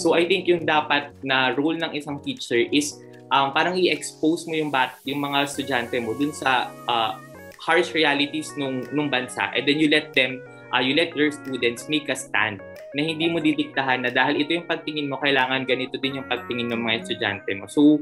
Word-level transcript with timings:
So 0.00 0.16
I 0.16 0.24
think 0.24 0.48
yung 0.48 0.64
dapat 0.64 1.12
na 1.20 1.52
role 1.52 1.76
ng 1.76 1.92
isang 1.92 2.22
teacher 2.24 2.58
is 2.72 2.96
um, 3.28 3.52
parang 3.52 3.76
i-expose 3.76 4.48
mo 4.48 4.54
yung 4.56 4.72
bat 4.72 4.96
yung 5.04 5.20
mga 5.20 5.48
estudyante 5.48 5.96
mo 6.00 6.16
dun 6.16 6.32
sa 6.32 6.72
uh, 6.88 7.20
harsh 7.60 7.92
realities 7.92 8.52
nung 8.56 8.84
nung 8.92 9.08
bansa. 9.12 9.52
And 9.52 9.64
then 9.68 9.80
you 9.80 9.88
let 9.92 10.12
them 10.16 10.40
uh, 10.72 10.80
you 10.80 10.96
let 10.96 11.12
your 11.12 11.32
students 11.32 11.88
make 11.88 12.08
a 12.08 12.16
stand 12.16 12.60
na 12.94 13.00
hindi 13.02 13.26
mo 13.26 13.42
didiktahan 13.42 14.06
na 14.06 14.10
dahil 14.14 14.42
ito 14.42 14.54
yung 14.54 14.68
pagtingin 14.70 15.10
mo 15.10 15.18
kailangan 15.18 15.66
ganito 15.66 15.98
din 15.98 16.22
yung 16.22 16.28
pagtingin 16.30 16.70
ng 16.70 16.80
mga 16.80 16.94
estudyante 17.04 17.50
mo. 17.58 17.66
So 17.66 18.00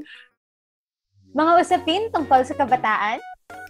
mga 1.33 1.65
usapin 1.65 2.13
tungkol 2.13 2.45
sa 2.45 2.53
kabataan, 2.53 3.17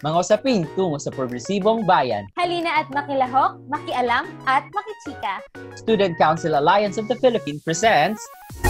mga 0.03 0.17
usapin 0.19 0.67
tungo 0.75 0.99
sa 0.99 1.11
progresibong 1.13 1.87
bayan. 1.87 2.27
Halina 2.35 2.83
at 2.83 2.87
makilahok, 2.91 3.59
makialam 3.71 4.27
at 4.43 4.67
makichika. 4.75 5.39
Student 5.79 6.19
Council 6.19 6.59
Alliance 6.59 6.99
of 6.99 7.07
the 7.07 7.17
Philippines 7.19 7.63
presents 7.63 8.19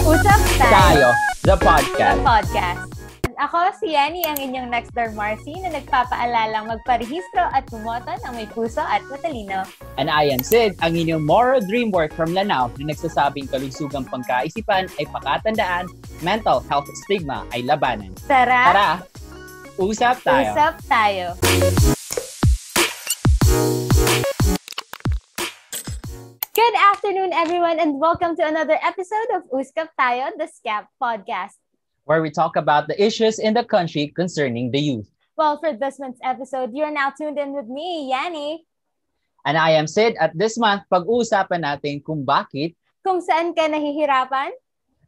Usap 0.04 0.40
Tayo, 0.60 0.70
Tayo 0.70 1.08
the 1.42 1.56
podcast. 1.58 2.18
The 2.18 2.26
podcast. 2.26 2.82
Ako 3.34 3.74
si 3.82 3.98
Yani, 3.98 4.22
ang 4.30 4.38
inyong 4.38 4.70
next 4.70 4.94
door 4.94 5.10
Marcy 5.10 5.58
na 5.58 5.74
nagpapaalalang 5.74 6.70
magparehistro 6.70 7.50
at 7.50 7.66
pumoto 7.66 8.14
ng 8.14 8.32
may 8.38 8.46
puso 8.46 8.78
at 8.78 9.02
matalino. 9.10 9.66
And 9.98 10.06
I 10.06 10.30
am 10.30 10.38
Sid, 10.38 10.78
ang 10.86 10.94
inyong 10.94 11.26
moral 11.26 11.58
dream 11.58 11.90
work 11.90 12.14
from 12.14 12.30
Lanao 12.30 12.70
na 12.78 12.94
nagsasabing 12.94 13.50
kalusugang 13.50 14.06
pangkaisipan 14.06 14.86
ay 15.02 15.06
pakatandaan, 15.10 15.90
mental 16.22 16.62
health 16.70 16.86
stigma 17.06 17.42
ay 17.50 17.66
labanan. 17.66 18.14
Tara! 18.30 18.62
Tara! 18.70 18.90
Usap 19.74 20.22
tayo! 20.22 20.54
Usap 20.54 20.74
tayo! 20.86 21.26
Good 26.54 26.76
afternoon, 26.78 27.34
everyone, 27.34 27.82
and 27.82 27.98
welcome 27.98 28.38
to 28.38 28.44
another 28.46 28.78
episode 28.78 29.34
of 29.34 29.42
Uskap 29.50 29.90
Tayo, 29.98 30.30
the 30.38 30.46
SCAP 30.46 30.86
podcast 31.02 31.58
where 32.04 32.22
we 32.22 32.30
talk 32.30 32.56
about 32.56 32.86
the 32.86 32.96
issues 33.02 33.38
in 33.38 33.54
the 33.54 33.64
country 33.64 34.12
concerning 34.14 34.70
the 34.70 34.78
youth. 34.78 35.10
Well, 35.36 35.58
for 35.58 35.72
this 35.72 35.98
month's 35.98 36.20
episode, 36.22 36.70
you're 36.72 36.92
now 36.92 37.10
tuned 37.10 37.38
in 37.38 37.52
with 37.52 37.66
me, 37.66 38.08
Yanni. 38.10 38.64
And 39.44 39.58
I 39.58 39.70
am 39.74 39.86
Sid. 39.88 40.14
At 40.20 40.36
this 40.38 40.56
month, 40.56 40.86
pag-uusapan 40.86 41.66
natin 41.66 42.04
kung 42.04 42.22
bakit 42.22 42.78
kung 43.02 43.20
saan 43.20 43.52
ka 43.52 43.66
nahihirapan? 43.66 44.54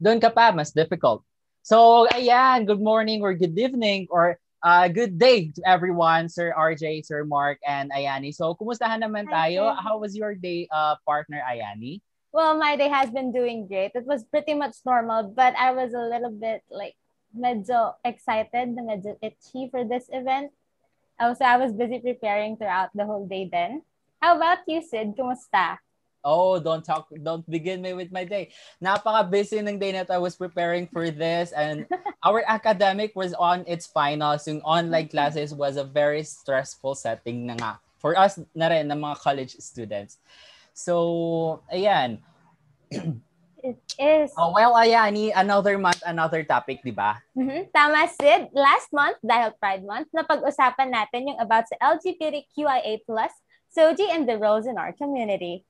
Doon 0.03 0.20
ka 0.20 0.28
pa, 0.28 0.53
mas 0.53 0.75
difficult. 0.75 1.22
So, 1.62 2.05
ayan, 2.11 2.67
good 2.67 2.83
morning 2.83 3.22
or 3.22 3.33
good 3.33 3.56
evening 3.56 4.11
or 4.11 4.37
uh, 4.67 4.91
good 4.91 5.14
day 5.14 5.55
to 5.55 5.62
everyone, 5.62 6.27
Sir 6.27 6.50
RJ, 6.50 7.06
Sir 7.06 7.22
Mark, 7.22 7.62
and 7.62 7.95
Ayani. 7.95 8.34
So, 8.34 8.59
kumustahan 8.59 8.98
naman 8.98 9.31
tayo? 9.31 9.70
How 9.78 10.03
was 10.03 10.19
your 10.19 10.34
day, 10.34 10.67
uh, 10.75 10.98
partner 11.06 11.39
Ayani? 11.47 12.03
Well, 12.34 12.59
my 12.59 12.75
day 12.75 12.91
has 12.91 13.14
been 13.14 13.31
doing 13.31 13.70
great. 13.70 13.94
It 13.94 14.11
was 14.11 14.27
pretty 14.27 14.59
much 14.59 14.83
normal, 14.83 15.31
but 15.31 15.55
I 15.55 15.70
was 15.70 15.94
a 15.94 16.03
little 16.03 16.34
bit 16.34 16.67
like 16.67 16.98
medyo 17.31 17.94
excited, 18.03 18.75
medyo 18.75 19.14
itchy 19.22 19.70
for 19.70 19.87
this 19.87 20.11
event. 20.11 20.50
Also, 21.22 21.47
I 21.47 21.62
was 21.62 21.70
busy 21.70 22.03
preparing 22.03 22.59
throughout 22.59 22.91
the 22.91 23.06
whole 23.06 23.25
day 23.25 23.47
then. 23.47 23.87
How 24.19 24.34
about 24.34 24.67
you, 24.67 24.83
Sid? 24.83 25.14
Kumusta? 25.14 25.78
Oh, 26.25 26.59
don't 26.59 26.84
talk, 26.84 27.09
don't 27.22 27.48
begin 27.48 27.83
me 27.83 27.92
with 27.92 28.11
my 28.11 28.25
day. 28.25 28.50
Napaka-busy 28.83 29.62
ng 29.62 29.78
day 29.78 29.92
that 29.92 30.11
I 30.11 30.19
was 30.19 30.34
preparing 30.34 30.86
for 30.89 31.11
this 31.11 31.53
and 31.53 31.86
our 32.27 32.42
academic 32.47 33.14
was 33.14 33.34
on 33.34 33.64
its 33.67 33.86
finals. 33.86 34.47
Yung 34.48 34.61
online 34.62 35.09
classes 35.09 35.55
was 35.55 35.77
a 35.77 35.84
very 35.84 36.22
stressful 36.22 36.94
setting 36.94 37.47
na 37.47 37.55
nga 37.55 37.72
for 37.98 38.19
us 38.19 38.39
na 38.55 38.69
rin, 38.69 38.87
na 38.87 38.94
mga 38.94 39.19
college 39.19 39.59
students. 39.59 40.19
So, 40.77 41.62
ayan. 41.72 42.20
It 43.67 43.83
is. 43.98 44.31
Oh, 44.39 44.55
well, 44.55 44.78
Ayani, 44.78 45.34
another 45.34 45.75
month, 45.75 45.98
another 46.06 46.47
topic, 46.47 46.87
di 46.87 46.94
ba? 46.94 47.19
Mm-hmm. 47.34 47.75
Tama, 47.75 48.06
Sid. 48.06 48.55
Last 48.55 48.94
month, 48.94 49.19
dahil 49.27 49.59
Pride 49.59 49.83
Month, 49.83 50.14
napag-usapan 50.14 50.94
natin 50.94 51.34
yung 51.34 51.39
about 51.42 51.67
sa 51.67 51.75
LGBTQIA+, 51.98 53.03
SOGI, 53.75 54.06
and 54.15 54.31
the 54.31 54.38
roles 54.38 54.71
in 54.71 54.78
our 54.78 54.94
community. 54.94 55.66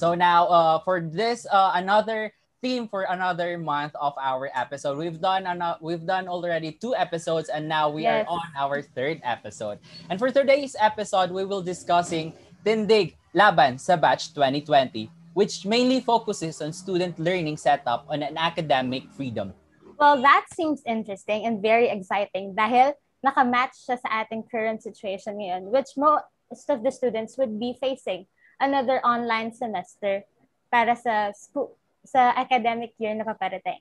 So 0.00 0.16
now, 0.16 0.48
uh, 0.48 0.80
for 0.80 1.04
this, 1.04 1.44
uh, 1.44 1.76
another 1.76 2.32
theme 2.64 2.88
for 2.88 3.04
another 3.04 3.60
month 3.60 3.92
of 4.00 4.16
our 4.16 4.48
episode. 4.56 4.96
We've 4.96 5.20
done 5.20 5.44
an- 5.44 5.76
we've 5.84 6.08
done 6.08 6.24
already 6.24 6.72
two 6.72 6.96
episodes 6.96 7.52
and 7.52 7.68
now 7.68 7.92
we 7.92 8.08
yes. 8.08 8.24
are 8.24 8.40
on 8.40 8.48
our 8.56 8.80
third 8.80 9.20
episode. 9.20 9.76
And 10.08 10.16
for 10.16 10.32
today's 10.32 10.72
episode, 10.80 11.28
we 11.28 11.44
will 11.44 11.60
discussing 11.60 12.32
Tindig 12.64 13.20
Laban 13.36 13.76
sa 13.76 14.00
Batch 14.00 14.32
2020, 14.32 15.12
which 15.36 15.68
mainly 15.68 16.00
focuses 16.00 16.64
on 16.64 16.72
student 16.72 17.20
learning 17.20 17.60
setup 17.60 18.08
on 18.08 18.24
an 18.24 18.40
academic 18.40 19.04
freedom. 19.12 19.52
Well, 20.00 20.16
that 20.24 20.48
seems 20.56 20.80
interesting 20.88 21.44
and 21.44 21.60
very 21.60 21.92
exciting 21.92 22.56
dahil 22.56 22.96
nakamatch 23.20 23.76
siya 23.84 24.00
sa 24.00 24.24
ating 24.24 24.48
current 24.48 24.80
situation 24.80 25.36
ngayon, 25.44 25.68
which 25.68 25.92
most 26.00 26.72
of 26.72 26.80
the 26.80 26.88
students 26.88 27.36
would 27.36 27.60
be 27.60 27.76
facing 27.76 28.24
another 28.60 29.00
online 29.02 29.50
semester 29.50 30.22
para 30.70 30.94
sa 30.94 31.32
school, 31.32 31.74
sa 32.04 32.30
academic 32.36 32.94
year 33.00 33.16
na 33.16 33.24
paparating. 33.24 33.80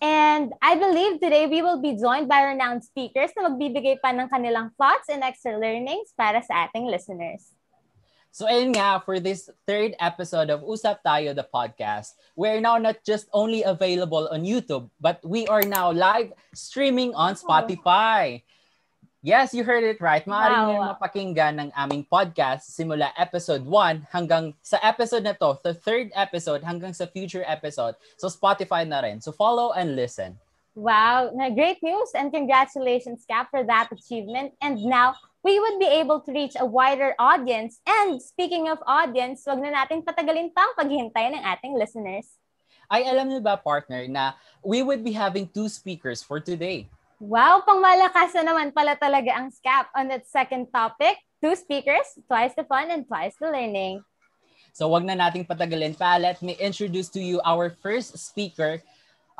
And 0.00 0.52
I 0.60 0.76
believe 0.76 1.20
today 1.24 1.48
we 1.48 1.64
will 1.64 1.80
be 1.80 1.96
joined 1.96 2.28
by 2.28 2.52
renowned 2.52 2.84
speakers 2.84 3.32
na 3.32 3.48
magbibigay 3.48 3.96
pa 4.04 4.12
ng 4.12 4.28
kanilang 4.28 4.76
thoughts 4.76 5.08
and 5.08 5.24
extra 5.24 5.56
learnings 5.56 6.12
para 6.12 6.44
sa 6.44 6.68
ating 6.68 6.84
listeners. 6.84 7.56
So 8.28 8.44
ayun 8.44 8.76
nga, 8.76 9.00
for 9.00 9.16
this 9.16 9.48
third 9.64 9.96
episode 9.96 10.52
of 10.52 10.60
Usap 10.60 11.00
Tayo, 11.00 11.32
the 11.32 11.48
podcast, 11.48 12.20
we're 12.36 12.60
now 12.60 12.76
not 12.76 13.00
just 13.00 13.32
only 13.32 13.64
available 13.64 14.28
on 14.28 14.44
YouTube, 14.44 14.92
but 15.00 15.24
we 15.24 15.48
are 15.48 15.64
now 15.64 15.88
live 15.88 16.36
streaming 16.52 17.16
on 17.16 17.32
Spotify. 17.32 18.44
Yes, 19.26 19.50
you 19.50 19.66
heard 19.66 19.82
it 19.82 19.98
right. 19.98 20.22
Maaari 20.22 20.54
wow. 20.54 20.66
nyo 20.70 20.78
mapakinggan 20.94 21.58
ng 21.58 21.70
aming 21.74 22.06
podcast 22.06 22.70
simula 22.70 23.10
episode 23.18 23.66
1 23.66 24.06
hanggang 24.14 24.54
sa 24.62 24.78
episode 24.86 25.26
na 25.26 25.34
to, 25.34 25.58
the 25.66 25.74
third 25.74 26.14
episode 26.14 26.62
hanggang 26.62 26.94
sa 26.94 27.10
future 27.10 27.42
episode. 27.42 27.98
So 28.22 28.30
Spotify 28.30 28.86
na 28.86 29.02
rin. 29.02 29.18
So 29.18 29.34
follow 29.34 29.74
and 29.74 29.98
listen. 29.98 30.38
Wow, 30.78 31.34
na 31.34 31.50
great 31.50 31.82
news 31.82 32.14
and 32.14 32.30
congratulations, 32.30 33.26
Cap, 33.26 33.50
for 33.50 33.66
that 33.66 33.90
achievement. 33.90 34.54
And 34.62 34.86
now, 34.86 35.18
we 35.42 35.58
would 35.58 35.82
be 35.82 35.90
able 35.90 36.22
to 36.22 36.30
reach 36.30 36.54
a 36.54 36.62
wider 36.62 37.18
audience. 37.18 37.82
And 37.82 38.22
speaking 38.22 38.70
of 38.70 38.78
audience, 38.86 39.42
wag 39.42 39.58
na 39.58 39.74
natin 39.74 40.06
patagalin 40.06 40.54
pa 40.54 40.70
ang 40.70 40.78
paghintay 40.78 41.34
ng 41.34 41.42
ating 41.42 41.74
listeners. 41.74 42.30
Ay, 42.86 43.02
alam 43.10 43.26
niyo 43.26 43.42
ba, 43.42 43.58
partner, 43.58 44.06
na 44.06 44.38
we 44.62 44.86
would 44.86 45.02
be 45.02 45.10
having 45.10 45.50
two 45.50 45.66
speakers 45.66 46.22
for 46.22 46.38
today. 46.38 46.86
Wow, 47.16 47.64
pang 47.64 47.80
malakas 47.80 48.36
na 48.36 48.52
naman 48.52 48.76
pala 48.76 48.92
talaga 48.92 49.32
ang 49.32 49.48
SCAP 49.48 49.88
on 49.96 50.12
that 50.12 50.28
second 50.28 50.68
topic. 50.68 51.16
Two 51.40 51.56
speakers, 51.56 52.04
twice 52.28 52.52
the 52.52 52.64
fun 52.68 52.92
and 52.92 53.08
twice 53.08 53.32
the 53.40 53.48
learning. 53.48 54.04
So 54.76 54.92
wag 54.92 55.08
na 55.08 55.16
nating 55.16 55.48
patagalin 55.48 55.96
pa. 55.96 56.20
Let 56.20 56.44
me 56.44 56.60
introduce 56.60 57.08
to 57.16 57.20
you 57.24 57.40
our 57.40 57.72
first 57.80 58.20
speaker, 58.20 58.84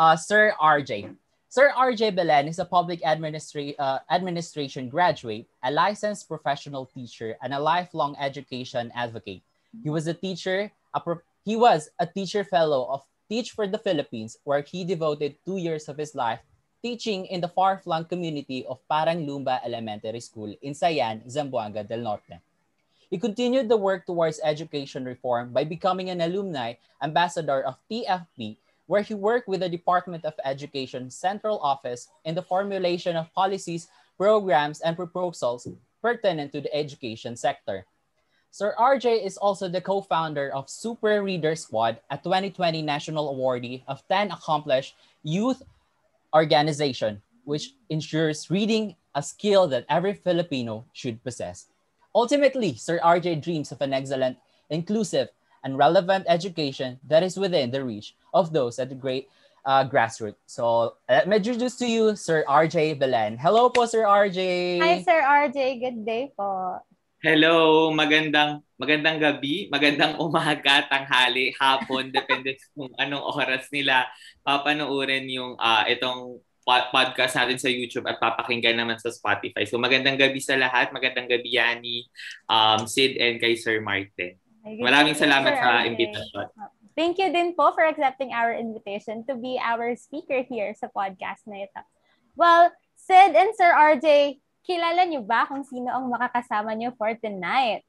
uh, 0.01 0.17
Sir 0.17 0.57
RJ. 0.57 1.13
Sir 1.53 1.73
R.J. 1.73 2.17
Belen 2.17 2.49
is 2.49 2.59
a 2.59 2.69
public 2.69 3.01
administra- 3.01 3.77
uh, 3.79 4.01
administration 4.11 4.89
graduate, 4.89 5.49
a 5.65 5.71
licensed 5.71 6.29
professional 6.29 6.85
teacher, 6.85 7.37
and 7.41 7.53
a 7.53 7.61
lifelong 7.61 8.17
education 8.21 8.93
advocate. 8.97 9.41
He 9.85 9.89
was 9.89 10.05
a 10.09 10.13
teacher, 10.13 10.73
a 10.93 11.01
pro- 11.01 11.25
he 11.45 11.57
was 11.57 11.89
a 12.01 12.05
teacher 12.05 12.45
fellow 12.45 12.89
of 12.93 13.05
Teach 13.29 13.53
for 13.53 13.67
the 13.67 13.79
Philippines, 13.79 14.39
where 14.45 14.63
he 14.63 14.85
devoted 14.85 15.35
two 15.45 15.57
years 15.57 15.89
of 15.89 15.97
his 15.97 16.15
life 16.15 16.41
teaching 16.87 17.27
in 17.27 17.43
the 17.43 17.51
far-flung 17.51 18.07
community 18.07 18.63
of 18.71 18.79
Paranglumba 18.87 19.59
Elementary 19.67 20.23
School 20.23 20.55
in 20.63 20.71
Sayan, 20.71 21.27
Zamboanga 21.27 21.83
del 21.83 21.99
Norte. 21.99 22.39
He 23.11 23.19
continued 23.19 23.67
the 23.67 23.77
work 23.77 24.07
towards 24.07 24.39
education 24.39 25.03
reform 25.03 25.51
by 25.51 25.67
becoming 25.67 26.11
an 26.15 26.23
alumni 26.23 26.79
ambassador 27.03 27.67
of 27.67 27.75
TFP 27.91 28.55
where 28.87 29.03
he 29.03 29.19
worked 29.19 29.51
with 29.51 29.67
the 29.67 29.69
Department 29.69 30.25
of 30.25 30.39
Education 30.47 31.11
Central 31.11 31.59
Office 31.59 32.07
in 32.23 32.39
the 32.39 32.47
formulation 32.47 33.19
of 33.19 33.35
policies, 33.35 33.91
programs, 34.15 34.79
and 34.79 34.95
proposals 34.95 35.67
pertinent 35.99 36.55
to 36.55 36.63
the 36.63 36.71
education 36.71 37.35
sector. 37.35 37.83
Sir 38.55 38.79
RJ 38.79 39.27
is 39.27 39.37
also 39.37 39.67
the 39.67 39.83
co-founder 39.83 40.55
of 40.55 40.71
Super 40.71 41.19
Reader 41.19 41.59
Squad, 41.59 41.99
a 42.15 42.17
2020 42.17 42.81
national 42.81 43.35
awardee 43.35 43.83
of 43.91 44.07
10 44.07 44.31
accomplished 44.31 44.95
youth 45.27 45.67
organization, 46.37 47.23
which 47.45 47.73
ensures 47.89 48.51
reading 48.51 48.95
a 49.17 49.23
skill 49.23 49.67
that 49.69 49.89
every 49.89 50.13
Filipino 50.13 50.85
should 50.93 51.23
possess. 51.25 51.67
Ultimately, 52.15 52.77
Sir 52.77 53.01
RJ 53.01 53.43
dreams 53.43 53.73
of 53.73 53.81
an 53.81 53.93
excellent, 53.93 54.37
inclusive, 54.69 55.29
and 55.65 55.77
relevant 55.81 56.25
education 56.29 57.01
that 57.09 57.25
is 57.25 57.37
within 57.37 57.73
the 57.73 57.83
reach 57.83 58.15
of 58.33 58.53
those 58.53 58.79
at 58.79 58.89
the 58.89 58.95
great 58.95 59.29
uh, 59.65 59.89
grassroots. 59.89 60.39
So 60.47 60.95
let 61.09 61.27
me 61.27 61.37
introduce 61.37 61.77
to 61.83 61.87
you 61.89 62.15
Sir 62.15 62.45
RJ 62.49 63.01
Belen. 63.01 63.37
Hello 63.37 63.69
po, 63.69 63.85
Sir 63.85 64.05
RJ. 64.05 64.79
Hi, 64.79 65.03
Sir 65.03 65.21
RJ. 65.21 65.81
Good 65.81 66.07
day 66.07 66.31
po. 66.37 66.79
Hello, 67.27 67.91
magandang 67.91 68.63
magandang 68.79 69.19
gabi, 69.19 69.67
magandang 69.67 70.15
umaga, 70.23 70.87
tanghali, 70.87 71.51
hapon, 71.59 72.15
depende 72.15 72.55
kung 72.79 72.87
anong 73.03 73.35
oras 73.35 73.67
nila 73.75 74.07
papanoorin 74.47 75.27
yung 75.27 75.59
uh, 75.59 75.83
itong 75.91 76.39
podcast 76.63 77.35
natin 77.35 77.59
sa 77.59 77.67
YouTube 77.67 78.07
at 78.07 78.23
papakinggan 78.23 78.79
naman 78.79 79.03
sa 79.03 79.11
Spotify. 79.11 79.67
So 79.67 79.75
magandang 79.75 80.23
gabi 80.23 80.39
sa 80.39 80.55
lahat, 80.55 80.95
magandang 80.95 81.27
gabi 81.27 81.59
Yani, 81.59 82.07
um, 82.47 82.87
Sid 82.87 83.19
and 83.19 83.43
kay 83.43 83.59
Sir 83.59 83.83
Martin. 83.83 84.39
Maraming 84.63 85.19
salamat 85.19 85.51
sa 85.51 85.83
invitation. 85.83 86.47
Thank 86.95 87.19
you 87.19 87.35
din 87.35 87.59
po 87.59 87.75
for 87.75 87.91
accepting 87.91 88.39
our 88.39 88.55
invitation 88.55 89.27
to 89.27 89.35
be 89.35 89.59
our 89.59 89.99
speaker 89.99 90.47
here 90.47 90.79
sa 90.79 90.87
podcast 90.95 91.43
na 91.51 91.67
ito. 91.67 91.83
Well, 92.39 92.71
Sid 92.95 93.35
and 93.35 93.51
Sir 93.59 93.75
RJ, 93.75 94.39
kilala 94.67 95.07
niyo 95.07 95.23
ba 95.23 95.47
kung 95.47 95.63
sino 95.63 95.95
ang 95.95 96.11
makakasama 96.11 96.75
niyo 96.75 96.91
for 96.99 97.15
tonight? 97.23 97.87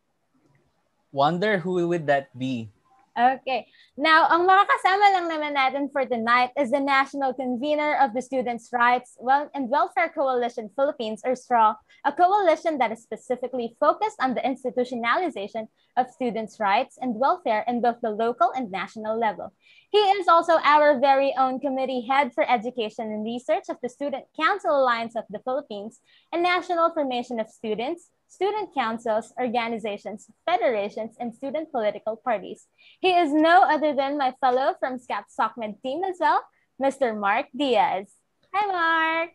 Wonder 1.10 1.58
who 1.58 1.82
would 1.90 2.06
that 2.06 2.30
be? 2.38 2.70
Okay. 3.18 3.66
Now, 3.98 4.30
ang 4.30 4.46
makakasama 4.46 5.06
lang 5.18 5.26
naman 5.26 5.58
natin 5.58 5.90
for 5.90 6.06
tonight 6.06 6.54
is 6.54 6.70
the 6.70 6.78
National 6.78 7.34
Convener 7.34 7.98
of 7.98 8.14
the 8.14 8.22
Students' 8.22 8.70
Rights 8.70 9.18
well 9.18 9.50
and 9.58 9.74
Welfare 9.74 10.14
Coalition 10.14 10.70
Philippines, 10.78 11.26
or 11.26 11.34
STRAW, 11.34 11.74
a 12.06 12.14
coalition 12.14 12.78
that 12.78 12.94
is 12.94 13.02
specifically 13.02 13.74
focused 13.82 14.22
on 14.22 14.38
the 14.38 14.46
institutionalization 14.46 15.66
of 15.98 16.14
students' 16.14 16.62
rights 16.62 17.02
and 17.02 17.18
welfare 17.18 17.66
in 17.66 17.82
both 17.82 17.98
the 18.06 18.14
local 18.14 18.54
and 18.54 18.70
national 18.70 19.18
level. 19.18 19.50
He 19.90 19.98
is 20.22 20.30
also 20.30 20.62
our 20.62 21.02
very 21.02 21.34
own 21.42 21.58
committee 21.58 22.06
head 22.06 22.38
for 22.38 22.46
education 22.46 23.10
and 23.10 23.26
research 23.26 23.66
of 23.66 23.82
the 23.82 23.90
Student 23.90 24.30
Council 24.38 24.78
Alliance 24.78 25.18
of 25.18 25.26
the 25.34 25.42
Philippines 25.42 26.06
and 26.30 26.46
National 26.46 26.94
Formation 26.94 27.42
of 27.42 27.50
Students, 27.50 28.14
student 28.28 28.74
councils, 28.74 29.34
organizations, 29.40 30.28
federations, 30.46 31.16
and 31.20 31.34
student 31.34 31.72
political 31.72 32.16
parties. 32.16 32.68
He 33.00 33.12
is 33.12 33.34
no 33.34 33.64
other 33.64 33.96
than 33.96 34.18
my 34.18 34.36
fellow 34.40 34.76
from 34.80 35.00
SCAP 35.00 35.32
SOCMED 35.32 35.82
team 35.82 36.04
as 36.04 36.18
well, 36.20 36.44
Mr. 36.82 37.18
Mark 37.18 37.48
Diaz. 37.56 38.12
Hi, 38.54 38.68
Mark! 38.68 39.30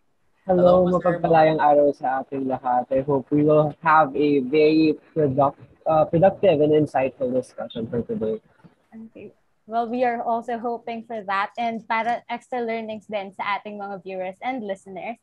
Hello, 0.45 0.83
Hello 0.83 0.99
mapagpalayang 0.99 1.63
araw 1.63 1.95
sa 1.95 2.27
ating 2.27 2.51
lahat. 2.51 2.91
I 2.91 3.07
hope 3.07 3.31
we 3.31 3.47
will 3.47 3.71
have 3.79 4.11
a 4.19 4.43
very 4.51 4.99
product, 5.15 5.63
uh, 5.87 6.05
productive 6.05 6.59
and 6.59 6.75
insightful 6.75 7.31
discussion 7.31 7.87
for 7.87 8.03
today. 8.03 8.43
Okay. 8.91 9.31
Well, 9.71 9.87
we 9.87 10.03
are 10.03 10.19
also 10.19 10.59
hoping 10.59 11.07
for 11.07 11.23
that 11.31 11.55
and 11.55 11.87
para 11.87 12.27
extra 12.27 12.59
learnings 12.59 13.07
din 13.07 13.31
sa 13.39 13.63
ating 13.63 13.79
mga 13.79 14.03
viewers 14.03 14.39
and 14.43 14.67
listeners. 14.67 15.23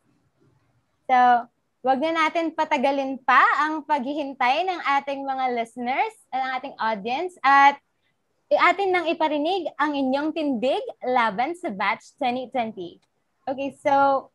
So, 1.12 1.52
Huwag 1.80 2.04
na 2.04 2.12
natin 2.12 2.52
patagalin 2.52 3.24
pa 3.24 3.40
ang 3.64 3.88
paghihintay 3.88 4.68
ng 4.68 4.80
ating 5.00 5.24
mga 5.24 5.46
listeners, 5.56 6.12
ang 6.28 6.60
ating 6.60 6.76
audience, 6.76 7.40
at 7.40 7.80
atin 8.52 8.92
nang 8.92 9.08
iparinig 9.08 9.64
ang 9.80 9.96
inyong 9.96 10.36
tindig 10.36 10.84
laban 11.08 11.56
sa 11.56 11.72
Batch 11.72 12.20
2020. 12.20 13.00
Okay, 13.48 13.72
so 13.80 14.28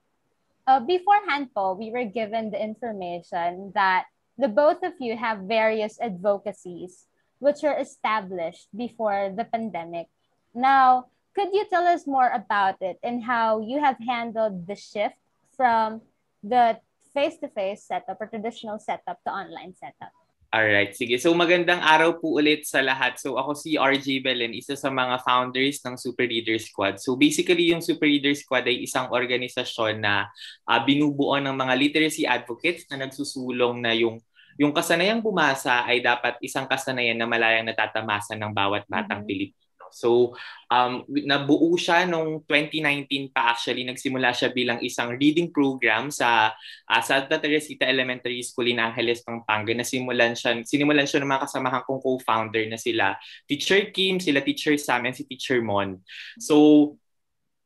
uh, 0.64 0.81
beforehand 0.81 1.52
po, 1.52 1.76
we 1.76 1.93
were 1.93 2.08
given 2.08 2.49
the 2.49 2.56
information 2.56 3.69
that 3.76 4.08
the 4.41 4.49
both 4.49 4.81
of 4.81 4.96
you 4.96 5.12
have 5.12 5.44
various 5.44 6.00
advocacies 6.00 7.12
which 7.44 7.61
were 7.61 7.76
established 7.76 8.73
before 8.73 9.29
the 9.37 9.44
pandemic. 9.44 10.08
Now, 10.56 11.12
could 11.37 11.52
you 11.52 11.69
tell 11.69 11.85
us 11.85 12.08
more 12.08 12.32
about 12.32 12.81
it 12.81 12.96
and 13.05 13.20
how 13.20 13.61
you 13.61 13.85
have 13.85 14.00
handled 14.00 14.64
the 14.64 14.81
shift 14.81 15.20
from 15.52 16.00
the 16.41 16.81
face-to-face 17.15 17.87
setup 17.87 18.19
or 18.19 18.27
traditional 18.27 18.83
setup 18.83 19.23
to 19.23 19.31
online 19.31 19.73
setup. 19.79 20.11
Alright, 20.55 20.95
sige. 20.95 21.19
So 21.19 21.35
magandang 21.35 21.83
araw 21.83 22.23
po 22.23 22.39
ulit 22.39 22.63
sa 22.63 22.79
lahat. 22.79 23.19
So 23.19 23.35
ako 23.35 23.59
si 23.59 23.75
RJ 23.75 24.23
Belen, 24.23 24.55
isa 24.55 24.79
sa 24.79 24.87
mga 24.87 25.19
founders 25.27 25.83
ng 25.83 25.99
Super 25.99 26.31
Leader 26.31 26.55
Squad. 26.63 27.03
So 27.03 27.19
basically 27.19 27.75
yung 27.75 27.83
Super 27.83 28.07
Leader 28.07 28.31
Squad 28.39 28.71
ay 28.71 28.87
isang 28.87 29.11
organisasyon 29.11 29.99
na 29.99 30.31
uh, 30.71 30.81
binubuo 30.87 31.43
ng 31.43 31.59
mga 31.59 31.75
literacy 31.75 32.23
advocates 32.23 32.87
na 32.87 33.03
nagsusulong 33.03 33.83
na 33.83 33.99
yung 33.99 34.23
yung 34.55 34.71
kasanayang 34.71 35.19
bumasa 35.19 35.83
ay 35.83 35.99
dapat 35.99 36.39
isang 36.39 36.71
kasanayan 36.71 37.19
na 37.19 37.27
malayang 37.27 37.67
natatamasa 37.67 38.39
ng 38.39 38.55
bawat 38.55 38.87
batang 38.87 39.27
mm-hmm. 39.27 39.31
Pilipino. 39.51 39.64
So, 39.94 40.35
um, 40.75 41.06
nabuo 41.06 41.79
siya 41.79 42.02
nung 42.11 42.43
2019 42.43 43.31
pa 43.31 43.55
actually. 43.55 43.87
Nagsimula 43.87 44.35
siya 44.35 44.50
bilang 44.50 44.82
isang 44.82 45.14
reading 45.14 45.55
program 45.55 46.11
sa 46.11 46.50
uh, 46.91 47.02
Santa 47.06 47.38
Teresita 47.38 47.87
Elementary 47.87 48.43
School 48.43 48.75
in 48.75 48.82
Angeles, 48.82 49.23
Pampanga. 49.23 49.70
Nasimulan 49.70 50.35
siya, 50.35 50.67
sinimulan 50.67 51.06
siya 51.06 51.23
ng 51.23 51.31
mga 51.31 51.44
kasamahan 51.46 51.82
kong 51.87 52.02
co-founder 52.02 52.67
na 52.67 52.79
sila 52.79 53.14
Teacher 53.46 53.94
Kim, 53.94 54.19
sila 54.19 54.43
Teacher 54.43 54.75
Sam, 54.75 55.06
and 55.06 55.14
si 55.14 55.23
Teacher 55.23 55.62
Mon. 55.62 56.02
So, 56.43 56.99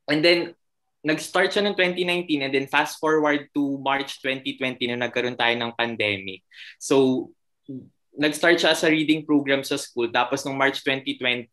and 0.05 0.21
then 0.21 0.53
nag-start 1.01 1.49
siya 1.49 1.63
ng 1.63 1.75
2019 1.79 2.43
and 2.43 2.51
then 2.51 2.67
fast 2.67 2.99
forward 2.99 3.47
to 3.55 3.79
March 3.79 4.19
2020 4.21 4.93
na 4.93 5.07
nagkaroon 5.07 5.39
tayo 5.39 5.55
ng 5.55 5.71
pandemic. 5.73 6.43
So, 6.75 7.29
nag-start 8.19 8.59
siya 8.59 8.75
sa 8.75 8.91
reading 8.91 9.23
program 9.23 9.63
sa 9.63 9.79
school. 9.79 10.11
Tapos 10.11 10.43
nung 10.43 10.59
March 10.59 10.83
2020 10.83 11.47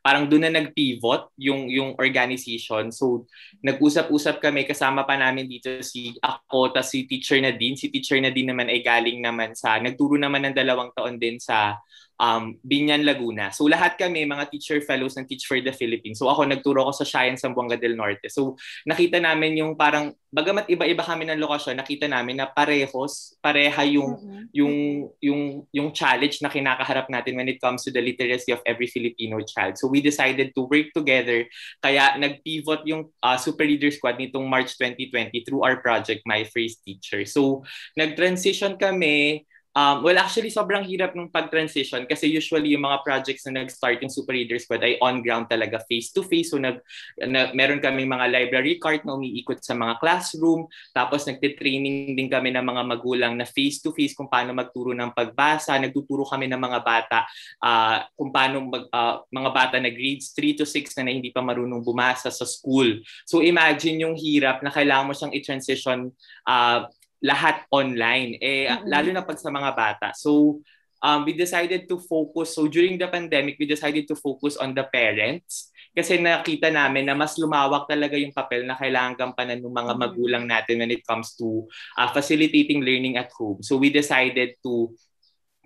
parang 0.00 0.30
doon 0.30 0.46
na 0.46 0.54
nag-pivot 0.62 1.34
yung 1.34 1.66
yung 1.66 1.98
organization. 1.98 2.94
So 2.94 3.26
nag-usap-usap 3.60 4.38
kami. 4.38 4.62
Kasama 4.62 5.02
pa 5.02 5.18
namin 5.18 5.50
dito 5.50 5.82
si 5.82 6.14
ako 6.22 6.70
ta 6.70 6.86
si 6.86 7.10
teacher 7.10 7.42
na 7.42 7.50
din. 7.50 7.74
Si 7.74 7.90
teacher 7.90 8.22
na 8.22 8.30
din 8.30 8.46
naman 8.46 8.70
ay 8.70 8.80
galing 8.80 9.18
naman 9.18 9.58
sa 9.58 9.82
nagturo 9.82 10.14
naman 10.14 10.46
ng 10.46 10.54
dalawang 10.54 10.94
taon 10.94 11.18
din 11.18 11.42
sa 11.42 11.74
um, 12.22 12.54
Binyan, 12.62 13.02
Laguna. 13.02 13.50
So 13.50 13.66
lahat 13.66 13.98
kami, 13.98 14.22
mga 14.22 14.54
teacher 14.54 14.78
fellows 14.86 15.18
ng 15.18 15.26
Teach 15.26 15.50
for 15.50 15.58
the 15.58 15.74
Philippines. 15.74 16.22
So 16.22 16.30
ako 16.30 16.46
nagturo 16.46 16.86
ako 16.86 17.02
sa 17.02 17.06
Shayan, 17.06 17.34
Sambuanga 17.34 17.74
del 17.74 17.98
Norte. 17.98 18.30
So 18.30 18.54
nakita 18.86 19.18
namin 19.18 19.58
yung 19.58 19.74
parang, 19.74 20.14
bagamat 20.30 20.70
iba-iba 20.70 21.02
kami 21.02 21.28
ng 21.28 21.42
lokasyon, 21.42 21.82
nakita 21.82 22.06
namin 22.06 22.38
na 22.38 22.46
parehos, 22.46 23.36
pareha 23.42 23.82
yung, 23.84 24.16
mm-hmm. 24.16 24.42
yung, 24.54 24.74
yung, 25.18 25.42
yung 25.74 25.88
challenge 25.90 26.40
na 26.40 26.48
kinakaharap 26.48 27.10
natin 27.10 27.36
when 27.36 27.50
it 27.50 27.58
comes 27.58 27.82
to 27.82 27.90
the 27.90 28.00
literacy 28.00 28.54
of 28.54 28.62
every 28.64 28.86
Filipino 28.86 29.42
child. 29.42 29.76
So 29.76 29.90
we 29.90 30.00
decided 30.00 30.54
to 30.54 30.70
work 30.70 30.94
together. 30.94 31.44
Kaya 31.82 32.16
nag-pivot 32.16 32.86
yung 32.86 33.10
uh, 33.20 33.36
Super 33.36 33.66
Leader 33.66 33.90
Squad 33.90 34.16
nitong 34.16 34.46
March 34.46 34.78
2020 34.78 35.42
through 35.42 35.66
our 35.66 35.82
project, 35.82 36.22
My 36.24 36.46
First 36.46 36.86
Teacher. 36.86 37.26
So 37.26 37.66
nag-transition 37.98 38.78
kami 38.78 39.44
Um, 39.72 40.04
well, 40.04 40.20
actually, 40.20 40.52
sobrang 40.52 40.84
hirap 40.84 41.16
ng 41.16 41.32
pag-transition 41.32 42.04
kasi 42.04 42.28
usually 42.28 42.76
yung 42.76 42.84
mga 42.84 43.00
projects 43.00 43.48
na 43.48 43.64
nag-start 43.64 44.04
yung 44.04 44.12
Super 44.12 44.36
Reader 44.36 44.60
Squad 44.60 44.84
ay 44.84 45.00
on-ground 45.00 45.48
talaga, 45.48 45.80
face-to-face. 45.88 46.52
So, 46.52 46.60
nag, 46.60 46.84
na, 47.16 47.48
meron 47.56 47.80
kami 47.80 48.04
mga 48.04 48.28
library 48.28 48.76
cart 48.76 49.08
na 49.08 49.16
umiikot 49.16 49.64
sa 49.64 49.72
mga 49.72 49.96
classroom. 49.96 50.68
Tapos, 50.92 51.24
nagtitraining 51.24 52.12
din 52.12 52.28
kami 52.28 52.52
ng 52.52 52.60
mga 52.60 52.82
magulang 52.84 53.32
na 53.32 53.48
face-to-face 53.48 54.12
kung 54.12 54.28
paano 54.28 54.52
magturo 54.52 54.92
ng 54.92 55.16
pagbasa. 55.16 55.80
Nagtuturo 55.80 56.28
kami 56.28 56.52
ng 56.52 56.60
mga 56.60 56.78
bata 56.84 57.24
uh, 57.64 58.04
kung 58.12 58.28
paano 58.28 58.68
mag, 58.68 58.84
uh, 58.92 59.24
mga 59.32 59.50
bata 59.56 59.76
na 59.80 59.88
grades 59.88 60.36
3 60.36 60.52
to 60.60 60.68
6 60.68 61.00
na, 61.00 61.08
na 61.08 61.16
hindi 61.16 61.32
pa 61.32 61.40
marunong 61.40 61.80
bumasa 61.80 62.28
sa 62.28 62.44
school. 62.44 63.00
So, 63.24 63.40
imagine 63.40 64.04
yung 64.04 64.20
hirap 64.20 64.60
na 64.60 64.68
kailangan 64.68 65.08
mo 65.08 65.16
siyang 65.16 65.32
i-transition 65.32 66.12
uh, 66.44 66.84
lahat 67.22 67.64
online. 67.70 68.36
Eh, 68.42 68.66
mm-hmm. 68.66 68.90
lalo 68.90 69.08
na 69.14 69.22
pag 69.22 69.38
sa 69.38 69.48
mga 69.48 69.70
bata. 69.72 70.08
So, 70.12 70.60
um, 70.98 71.22
we 71.22 71.38
decided 71.38 71.86
to 71.86 72.02
focus. 72.02 72.58
So, 72.58 72.66
during 72.66 72.98
the 72.98 73.06
pandemic, 73.06 73.56
we 73.56 73.64
decided 73.64 74.10
to 74.10 74.18
focus 74.18 74.58
on 74.58 74.74
the 74.74 74.82
parents 74.90 75.70
kasi 75.92 76.16
nakita 76.16 76.72
namin 76.72 77.04
na 77.04 77.12
mas 77.12 77.36
lumawak 77.36 77.84
talaga 77.84 78.16
yung 78.16 78.32
papel 78.32 78.64
na 78.64 78.74
kailangan 78.74 79.12
gampanan 79.12 79.60
ng 79.60 79.76
mga 79.76 79.92
magulang 80.00 80.44
natin 80.48 80.80
when 80.80 80.88
it 80.88 81.04
comes 81.04 81.36
to 81.36 81.68
uh, 82.00 82.08
facilitating 82.10 82.80
learning 82.80 83.20
at 83.20 83.30
home. 83.38 83.62
So, 83.62 83.78
we 83.78 83.94
decided 83.94 84.58
to 84.66 84.90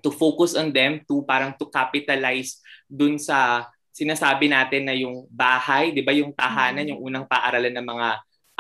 to 0.04 0.12
focus 0.12 0.54
on 0.54 0.70
them 0.70 1.02
to 1.08 1.25
parang 1.25 1.56
to 1.56 1.66
capitalize 1.72 2.60
dun 2.86 3.16
sa 3.16 3.66
sinasabi 3.96 4.46
natin 4.52 4.84
na 4.84 4.92
yung 4.92 5.25
bahay, 5.32 5.88
'di 5.88 6.04
ba, 6.04 6.12
yung 6.12 6.36
tahanan, 6.36 6.84
yung 6.84 7.00
unang 7.00 7.25
paaralan 7.25 7.72
ng 7.72 7.86
mga 7.86 8.08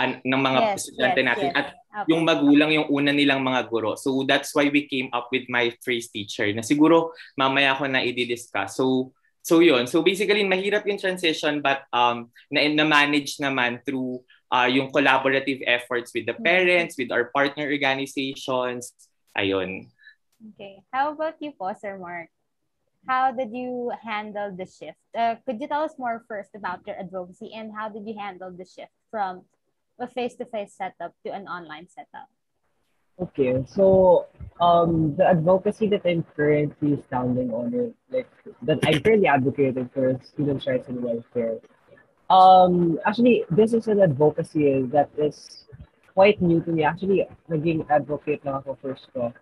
an, 0.00 0.10
ng 0.24 0.42
mga 0.42 0.60
yes, 0.60 0.74
estudyante 0.80 1.20
yes, 1.20 1.28
natin 1.28 1.48
yes. 1.52 1.56
at 1.60 1.66
okay. 2.02 2.12
yung 2.12 2.28
magulang 2.28 2.70
yung 2.72 2.88
una 2.92 3.14
nilang 3.14 3.40
mga 3.40 3.72
guro. 3.72 3.96
So 3.96 4.24
that's 4.28 4.52
why 4.52 4.68
we 4.68 4.84
came 4.84 5.08
up 5.16 5.32
with 5.32 5.48
my 5.48 5.72
phrase 5.80 6.12
teacher 6.12 6.48
na 6.52 6.60
siguro 6.60 7.16
mamaya 7.38 7.72
ko 7.78 7.88
na 7.88 8.04
i-discuss. 8.04 8.76
So 8.76 9.16
so 9.40 9.64
yun. 9.64 9.88
So 9.88 10.04
basically 10.04 10.44
mahirap 10.44 10.84
yung 10.84 11.00
transition 11.00 11.64
but 11.64 11.88
um 11.94 12.28
na, 12.52 12.66
na 12.68 12.84
manage 12.84 13.40
naman 13.40 13.80
through 13.86 14.20
uh, 14.52 14.68
yung 14.70 14.90
collaborative 14.90 15.62
efforts 15.66 16.12
with 16.14 16.26
the 16.26 16.34
mm-hmm. 16.36 16.46
parents, 16.46 16.94
with 16.98 17.10
our 17.10 17.30
partner 17.34 17.66
organizations. 17.66 18.92
Ayun. 19.36 19.90
Okay. 20.54 20.82
How 20.92 21.12
about 21.12 21.40
you 21.40 21.52
po, 21.56 21.72
Sir 21.74 21.98
Mark? 21.98 22.28
How 23.06 23.30
did 23.30 23.54
you 23.54 23.94
handle 24.02 24.50
the 24.50 24.66
shift? 24.66 24.98
Uh, 25.14 25.38
could 25.46 25.62
you 25.62 25.68
tell 25.70 25.86
us 25.86 25.94
more 25.94 26.26
first 26.26 26.50
about 26.58 26.82
your 26.86 26.98
advocacy 26.98 27.54
and 27.54 27.70
how 27.70 27.88
did 27.88 28.02
you 28.02 28.18
handle 28.18 28.50
the 28.50 28.66
shift 28.66 28.90
from 29.14 29.46
a 29.98 30.06
face-to-face 30.06 30.74
setup 30.74 31.14
to 31.24 31.32
an 31.32 31.46
online 31.48 31.88
setup? 31.88 32.28
Okay, 33.18 33.64
so 33.66 34.26
um, 34.60 35.16
the 35.16 35.24
advocacy 35.26 35.88
that 35.88 36.02
I'm 36.04 36.22
currently 36.36 37.02
standing 37.08 37.50
on, 37.50 37.74
or 37.74 37.90
like 38.10 38.28
that 38.62 38.78
I'm 38.84 39.00
currently 39.00 39.26
advocating 39.26 39.88
for 39.88 40.20
students' 40.22 40.66
rights 40.66 40.88
and 40.88 41.02
welfare. 41.02 41.56
Um, 42.28 42.98
actually, 43.06 43.44
this 43.48 43.72
is 43.72 43.88
an 43.88 44.02
advocacy 44.02 44.82
that 44.92 45.08
is 45.16 45.64
quite 46.12 46.42
new 46.42 46.60
to 46.60 46.70
me. 46.70 46.84
Actually, 46.84 47.24
naging 47.48 47.88
advocate 47.88 48.44
lang 48.44 48.60
ako 48.60 48.76
first 48.82 49.08
ko. 49.14 49.32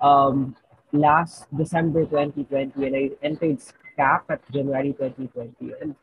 Um, 0.00 0.56
last 0.92 1.46
December 1.56 2.04
2020 2.06 2.74
and 2.86 2.96
I 2.96 3.10
entered 3.22 3.60
SCAP 3.60 4.26
at 4.30 4.40
January 4.50 4.92
2020. 4.94 5.74
And 5.80 5.94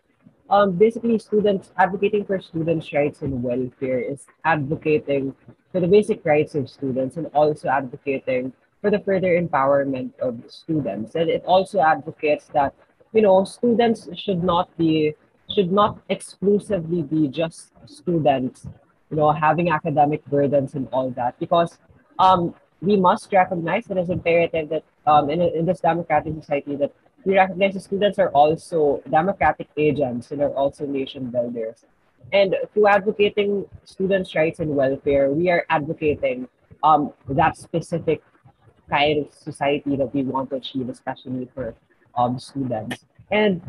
um, 0.50 0.78
basically, 0.78 1.20
students 1.20 1.72
advocating 1.78 2.26
for 2.26 2.40
students' 2.40 2.94
rights 2.94 3.22
and 3.22 3.44
welfare 3.44 4.00
is 4.00 4.26
advocating 4.46 5.36
for 5.72 5.82
the 5.82 5.88
basic 5.88 6.26
rights 6.26 6.56
of 6.56 6.70
students 6.70 7.18
and 7.18 7.28
also 7.34 7.68
advocating 7.70 8.54
for 8.82 8.90
the 8.90 9.00
further 9.00 9.40
empowerment 9.40 10.12
of 10.20 10.40
students. 10.48 11.16
And 11.16 11.30
it 11.30 11.44
also 11.46 11.82
advocates 11.82 12.46
that, 12.54 12.74
you 13.14 13.22
know, 13.22 13.44
students 13.44 14.08
should 14.16 14.44
not 14.44 14.76
be 14.78 15.16
should 15.50 15.72
not 15.72 16.00
exclusively 16.10 17.02
be 17.02 17.28
just 17.30 17.72
students, 17.86 18.68
you 19.10 19.18
know, 19.18 19.32
having 19.32 19.70
academic 19.70 20.26
burdens 20.26 20.76
and 20.76 20.88
all 20.92 21.10
that. 21.12 21.40
Because 21.40 21.78
um, 22.20 22.54
we 22.82 22.98
must 22.98 23.32
recognize 23.32 23.86
that 23.86 23.98
it's 23.98 24.10
imperative 24.10 24.70
that 24.70 24.84
um, 25.06 25.30
in, 25.30 25.42
in 25.42 25.66
this 25.66 25.80
democratic 25.80 26.34
society 26.36 26.76
that 26.76 26.94
we 27.28 27.36
recognize 27.36 27.74
that 27.74 27.84
students 27.84 28.18
are 28.20 28.30
also 28.30 29.04
democratic 29.12 29.68
agents 29.76 30.32
and 30.32 30.42
are 30.42 30.56
also 30.56 30.86
nation 30.86 31.28
builders. 31.28 31.84
And 32.32 32.56
through 32.74 32.88
advocating 32.88 33.66
students' 33.84 34.34
rights 34.34 34.60
and 34.62 34.72
welfare, 34.74 35.30
we 35.30 35.50
are 35.50 35.66
advocating 35.70 36.48
um, 36.84 37.12
that 37.28 37.58
specific 37.58 38.24
kind 38.90 39.26
of 39.26 39.34
society 39.34 39.98
that 39.98 40.16
we 40.16 40.24
want 40.24 40.52
to 40.52 40.56
achieve, 40.56 40.88
especially 40.88 41.50
for 41.54 41.76
um, 42.16 42.40
students. 42.40 43.04
And 43.30 43.60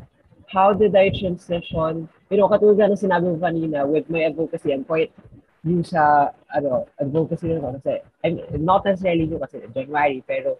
how 0.47 0.73
did 0.73 0.95
I 0.95 1.11
transition? 1.11 2.09
You 2.31 2.37
know, 2.38 2.49
katulad 2.49 2.79
na 2.79 2.95
sinabi 2.95 3.27
mo 3.27 3.87
with 3.87 4.09
my 4.09 4.23
advocacy, 4.23 4.73
I'm 4.73 4.85
quite 4.85 5.11
new 5.65 5.83
sa, 5.83 6.31
ano, 6.55 6.87
advocacy 7.00 7.49
na 7.59 7.73
kasi, 7.75 7.99
I'm 8.23 8.38
not 8.65 8.85
necessarily 8.85 9.27
new 9.27 9.43
kasi 9.43 9.67
January, 9.75 10.23
pero, 10.23 10.59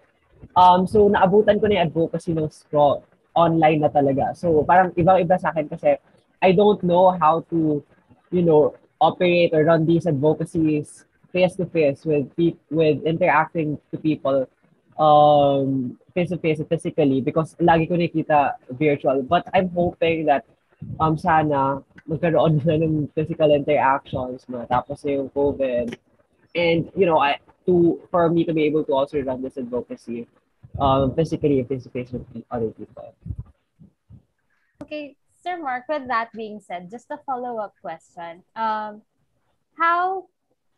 um, 0.59 0.91
so 0.91 1.07
naabutan 1.07 1.63
ko 1.63 1.71
na 1.71 1.79
yung 1.79 1.87
advocacy 1.95 2.35
ng 2.35 2.51
straw 2.51 2.99
online 3.39 3.87
na 3.87 3.91
talaga. 3.95 4.35
So, 4.35 4.67
parang 4.67 4.91
ibang-iba 4.99 5.39
sa 5.39 5.55
akin 5.55 5.71
kasi 5.71 5.95
I 6.43 6.51
don't 6.51 6.83
know 6.83 7.15
how 7.15 7.47
to, 7.55 7.79
you 8.35 8.43
know, 8.43 8.75
operate 8.99 9.55
or 9.55 9.63
run 9.63 9.87
these 9.87 10.11
advocacies 10.11 11.07
face 11.31 11.55
to 11.55 11.67
face 11.71 12.03
with 12.03 12.27
with 12.71 12.99
interacting 13.07 13.79
to 13.93 13.97
people 14.01 14.49
um 14.99 15.95
face 16.15 16.35
to 16.35 16.39
face 16.41 16.59
physically 16.67 17.21
because 17.23 17.55
lagi 17.63 17.87
ko 17.87 17.95
nakita 17.95 18.59
virtual 18.75 19.23
but 19.23 19.47
I'm 19.55 19.71
hoping 19.71 20.27
that 20.27 20.43
um 20.99 21.15
sana 21.15 21.85
magkaroon 22.11 22.65
na 22.67 22.83
ng 22.83 23.07
physical 23.15 23.55
interactions 23.55 24.51
matapos 24.51 25.07
na 25.07 25.23
yung 25.23 25.31
COVID 25.31 25.95
and 26.59 26.91
you 26.99 27.07
know 27.07 27.23
I 27.23 27.39
to 27.71 28.03
for 28.11 28.27
me 28.33 28.43
to 28.43 28.51
be 28.57 28.67
able 28.67 28.83
to 28.91 28.97
also 28.97 29.23
run 29.23 29.39
this 29.39 29.61
advocacy 29.61 30.27
um 30.81 31.15
physically 31.15 31.63
face 31.65 31.85
to 31.85 31.91
face 31.91 32.11
with 32.13 32.25
other 32.51 32.71
people. 32.71 33.15
Okay, 34.83 35.17
Sir 35.43 35.59
Mark, 35.59 35.85
with 35.89 36.09
that 36.09 36.33
being 36.33 36.61
said, 36.61 36.91
just 36.91 37.11
a 37.11 37.19
follow-up 37.27 37.75
question. 37.81 38.43
Um, 38.57 39.03
how, 39.77 40.27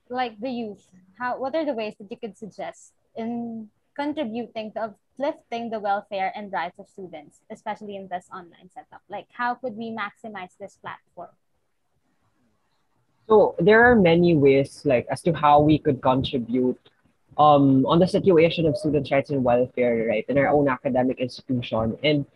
like 0.08 0.40
the 0.40 0.50
youth, 0.50 0.84
how 1.18 1.38
what 1.38 1.54
are 1.54 1.64
the 1.64 1.74
ways 1.74 1.94
that 1.98 2.10
you 2.10 2.16
could 2.16 2.36
suggest 2.36 2.92
in 3.16 3.68
contributing 3.94 4.72
to 4.72 4.92
uplifting 4.92 5.70
the 5.70 5.78
welfare 5.78 6.32
and 6.34 6.52
rights 6.52 6.78
of 6.78 6.88
students, 6.88 7.40
especially 7.50 7.96
in 7.96 8.08
this 8.08 8.26
online 8.34 8.70
setup? 8.72 9.02
Like, 9.08 9.26
how 9.32 9.54
could 9.54 9.76
we 9.76 9.94
maximize 9.94 10.56
this 10.58 10.78
platform? 10.80 11.30
So 13.28 13.54
there 13.60 13.84
are 13.84 13.94
many 13.94 14.34
ways, 14.34 14.82
like 14.84 15.06
as 15.10 15.22
to 15.22 15.32
how 15.32 15.60
we 15.60 15.78
could 15.78 16.02
contribute 16.02 16.89
um, 17.38 17.86
on 17.86 17.98
the 17.98 18.06
situation 18.06 18.66
of 18.66 18.76
students' 18.76 19.10
rights 19.10 19.30
and 19.30 19.42
welfare, 19.44 20.06
right, 20.08 20.24
in 20.28 20.38
our 20.38 20.48
own 20.48 20.68
academic 20.68 21.18
institution, 21.18 21.98
and 22.02 22.26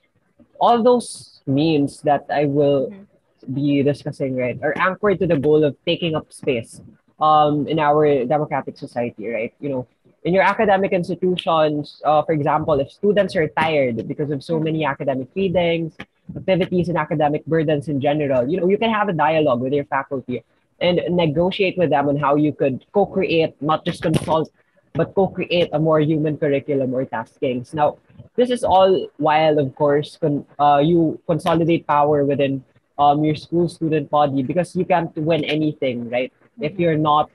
all 0.60 0.82
those 0.82 1.40
means 1.46 2.00
that 2.02 2.26
I 2.30 2.46
will 2.46 2.90
mm-hmm. 2.90 3.54
be 3.54 3.82
discussing, 3.82 4.36
right, 4.36 4.58
are 4.62 4.74
anchored 4.78 5.18
to 5.20 5.26
the 5.26 5.38
goal 5.38 5.64
of 5.64 5.76
taking 5.84 6.14
up 6.14 6.32
space 6.32 6.80
um, 7.20 7.66
in 7.68 7.78
our 7.78 8.24
democratic 8.24 8.78
society, 8.78 9.28
right? 9.28 9.52
You 9.60 9.68
know, 9.68 9.86
in 10.24 10.32
your 10.32 10.42
academic 10.42 10.92
institutions, 10.92 12.00
uh, 12.04 12.22
for 12.22 12.32
example, 12.32 12.80
if 12.80 12.90
students 12.90 13.36
are 13.36 13.48
tired 13.48 14.08
because 14.08 14.30
of 14.30 14.42
so 14.42 14.58
many 14.58 14.84
academic 14.84 15.28
readings, 15.34 15.94
activities, 16.34 16.88
and 16.88 16.96
academic 16.96 17.44
burdens 17.46 17.88
in 17.88 18.00
general, 18.00 18.48
you 18.48 18.58
know, 18.58 18.68
you 18.68 18.78
can 18.78 18.90
have 18.90 19.08
a 19.08 19.12
dialogue 19.12 19.60
with 19.60 19.72
your 19.72 19.84
faculty 19.84 20.42
and 20.80 21.00
negotiate 21.10 21.76
with 21.76 21.90
them 21.90 22.08
on 22.08 22.16
how 22.16 22.36
you 22.36 22.52
could 22.52 22.84
co-create, 22.92 23.60
not 23.60 23.84
just 23.84 24.02
consult, 24.02 24.50
but 24.94 25.12
co-create 25.14 25.68
a 25.72 25.78
more 25.78 26.00
human 26.00 26.38
curriculum 26.38 26.94
or 26.94 27.04
taskings. 27.04 27.74
Now, 27.74 27.98
this 28.36 28.50
is 28.50 28.62
all 28.62 29.08
while, 29.18 29.58
of 29.58 29.74
course, 29.74 30.16
con- 30.16 30.46
uh, 30.58 30.80
you 30.84 31.20
consolidate 31.26 31.86
power 31.86 32.24
within 32.24 32.64
um, 32.98 33.24
your 33.24 33.34
school 33.34 33.68
student 33.68 34.08
body 34.08 34.42
because 34.42 34.76
you 34.76 34.84
can't 34.84 35.14
win 35.16 35.42
anything, 35.44 36.08
right? 36.10 36.32
If 36.60 36.78
you're 36.78 36.96
not 36.96 37.28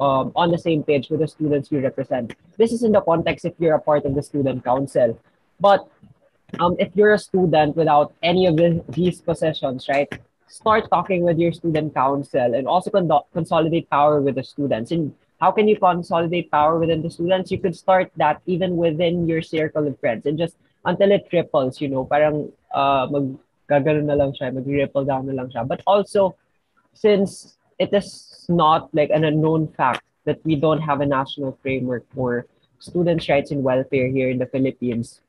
um, 0.00 0.32
on 0.34 0.50
the 0.50 0.58
same 0.58 0.82
page 0.82 1.08
with 1.08 1.20
the 1.20 1.28
students 1.28 1.70
you 1.70 1.78
represent. 1.78 2.34
This 2.58 2.72
is 2.72 2.82
in 2.82 2.90
the 2.90 3.00
context 3.00 3.44
if 3.44 3.54
you're 3.60 3.76
a 3.76 3.80
part 3.80 4.04
of 4.04 4.16
the 4.16 4.22
student 4.22 4.64
council. 4.64 5.16
But 5.60 5.86
um, 6.58 6.74
if 6.80 6.90
you're 6.96 7.14
a 7.14 7.18
student 7.18 7.76
without 7.76 8.12
any 8.24 8.46
of 8.46 8.56
the, 8.56 8.82
these 8.88 9.20
positions, 9.20 9.88
right, 9.88 10.08
start 10.48 10.90
talking 10.90 11.22
with 11.22 11.38
your 11.38 11.52
student 11.52 11.94
council 11.94 12.54
and 12.54 12.66
also 12.66 12.90
con- 12.90 13.08
consolidate 13.32 13.88
power 13.88 14.20
with 14.20 14.34
the 14.34 14.42
students. 14.42 14.90
And 14.90 15.14
how 15.40 15.50
can 15.50 15.68
you 15.68 15.76
consolidate 15.76 16.50
power 16.50 16.78
within 16.78 17.02
the 17.02 17.10
students? 17.10 17.50
You 17.50 17.58
could 17.58 17.76
start 17.76 18.10
that 18.16 18.40
even 18.46 18.76
within 18.76 19.28
your 19.28 19.42
circle 19.42 19.86
of 19.86 19.98
friends 20.00 20.26
and 20.26 20.38
just 20.38 20.56
until 20.84 21.12
it 21.12 21.28
triples, 21.30 21.80
you 21.80 21.88
know, 21.88 22.04
parang 22.04 22.52
uh, 22.72 23.06
mag 23.10 23.36
gagano 23.68 24.04
na 24.04 24.14
lang 24.14 24.32
siya, 24.32 24.52
mag-ripple 24.52 25.04
down 25.04 25.26
na 25.26 25.32
lang 25.32 25.48
siya. 25.48 25.66
But 25.66 25.80
also, 25.86 26.36
since 26.92 27.56
it 27.78 27.92
is 27.92 28.46
not 28.48 28.92
like 28.94 29.10
an 29.10 29.24
unknown 29.24 29.68
fact 29.72 30.02
that 30.24 30.40
we 30.44 30.56
don't 30.56 30.80
have 30.80 31.00
a 31.00 31.06
national 31.06 31.58
framework 31.62 32.04
for 32.14 32.46
students' 32.78 33.28
rights 33.28 33.50
and 33.50 33.62
welfare 33.62 34.08
here 34.08 34.28
in 34.30 34.38
the 34.38 34.46
Philippines. 34.46 35.20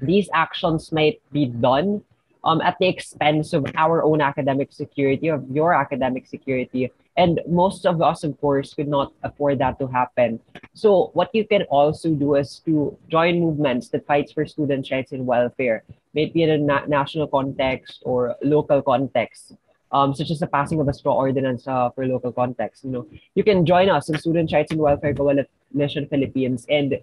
These 0.00 0.28
actions 0.32 0.92
might 0.92 1.20
be 1.32 1.46
done 1.46 2.02
um, 2.44 2.60
at 2.60 2.76
the 2.78 2.88
expense 2.88 3.52
of 3.52 3.66
our 3.76 4.02
own 4.02 4.20
academic 4.20 4.72
security, 4.72 5.28
of 5.28 5.44
your 5.50 5.72
academic 5.74 6.26
security. 6.26 6.90
And 7.20 7.40
most 7.46 7.84
of 7.84 8.00
us, 8.00 8.24
of 8.24 8.32
course, 8.40 8.72
could 8.72 8.88
not 8.88 9.12
afford 9.28 9.58
that 9.60 9.78
to 9.80 9.86
happen. 9.86 10.40
So 10.72 11.10
what 11.12 11.28
you 11.36 11.44
can 11.52 11.62
also 11.68 12.08
do 12.24 12.36
is 12.42 12.60
to 12.64 12.96
join 13.14 13.40
movements 13.44 13.92
that 13.92 14.06
fights 14.06 14.32
for 14.32 14.46
students' 14.46 14.90
rights 14.90 15.12
and 15.12 15.26
welfare, 15.26 15.84
maybe 16.14 16.42
in 16.44 16.50
a 16.50 16.58
na- 16.58 16.86
national 16.86 17.28
context 17.28 18.00
or 18.08 18.36
local 18.40 18.80
context 18.80 19.52
um, 19.92 20.14
such 20.14 20.30
as 20.30 20.38
the 20.38 20.46
passing 20.46 20.80
of 20.80 20.88
a 20.88 20.92
straw 20.92 21.14
ordinance 21.14 21.66
uh, 21.66 21.90
for 21.90 22.06
local 22.06 22.32
context. 22.32 22.84
You 22.84 22.90
know, 22.90 23.06
you 23.34 23.44
can 23.44 23.66
join 23.66 23.90
us 23.90 24.08
in 24.08 24.18
Student 24.18 24.52
Rights 24.52 24.72
and 24.72 24.80
Welfare 24.80 25.14
Coalition 25.14 26.06
Philippines 26.08 26.66
and 26.68 26.98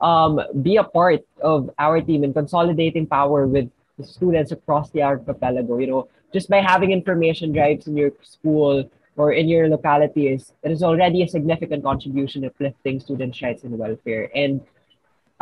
um, 0.00 0.40
be 0.62 0.76
a 0.76 0.84
part 0.84 1.20
of 1.42 1.70
our 1.78 2.00
team 2.00 2.24
in 2.24 2.32
consolidating 2.32 3.06
power 3.06 3.46
with 3.46 3.70
students 4.02 4.52
across 4.52 4.90
the 4.90 5.02
archipelago. 5.02 5.78
You 5.78 5.86
know, 5.86 6.08
just 6.32 6.48
by 6.48 6.60
having 6.60 6.90
information 6.92 7.52
drives 7.52 7.86
in 7.86 7.96
your 7.96 8.12
school 8.22 8.90
or 9.20 9.36
in 9.36 9.52
your 9.52 9.68
localities, 9.68 10.54
it 10.64 10.72
is 10.72 10.82
already 10.82 11.22
a 11.22 11.28
significant 11.28 11.84
contribution 11.84 12.40
of 12.44 12.56
uplifting 12.56 12.98
students' 12.98 13.42
rights 13.44 13.64
and 13.64 13.76
welfare. 13.76 14.32
And 14.34 14.64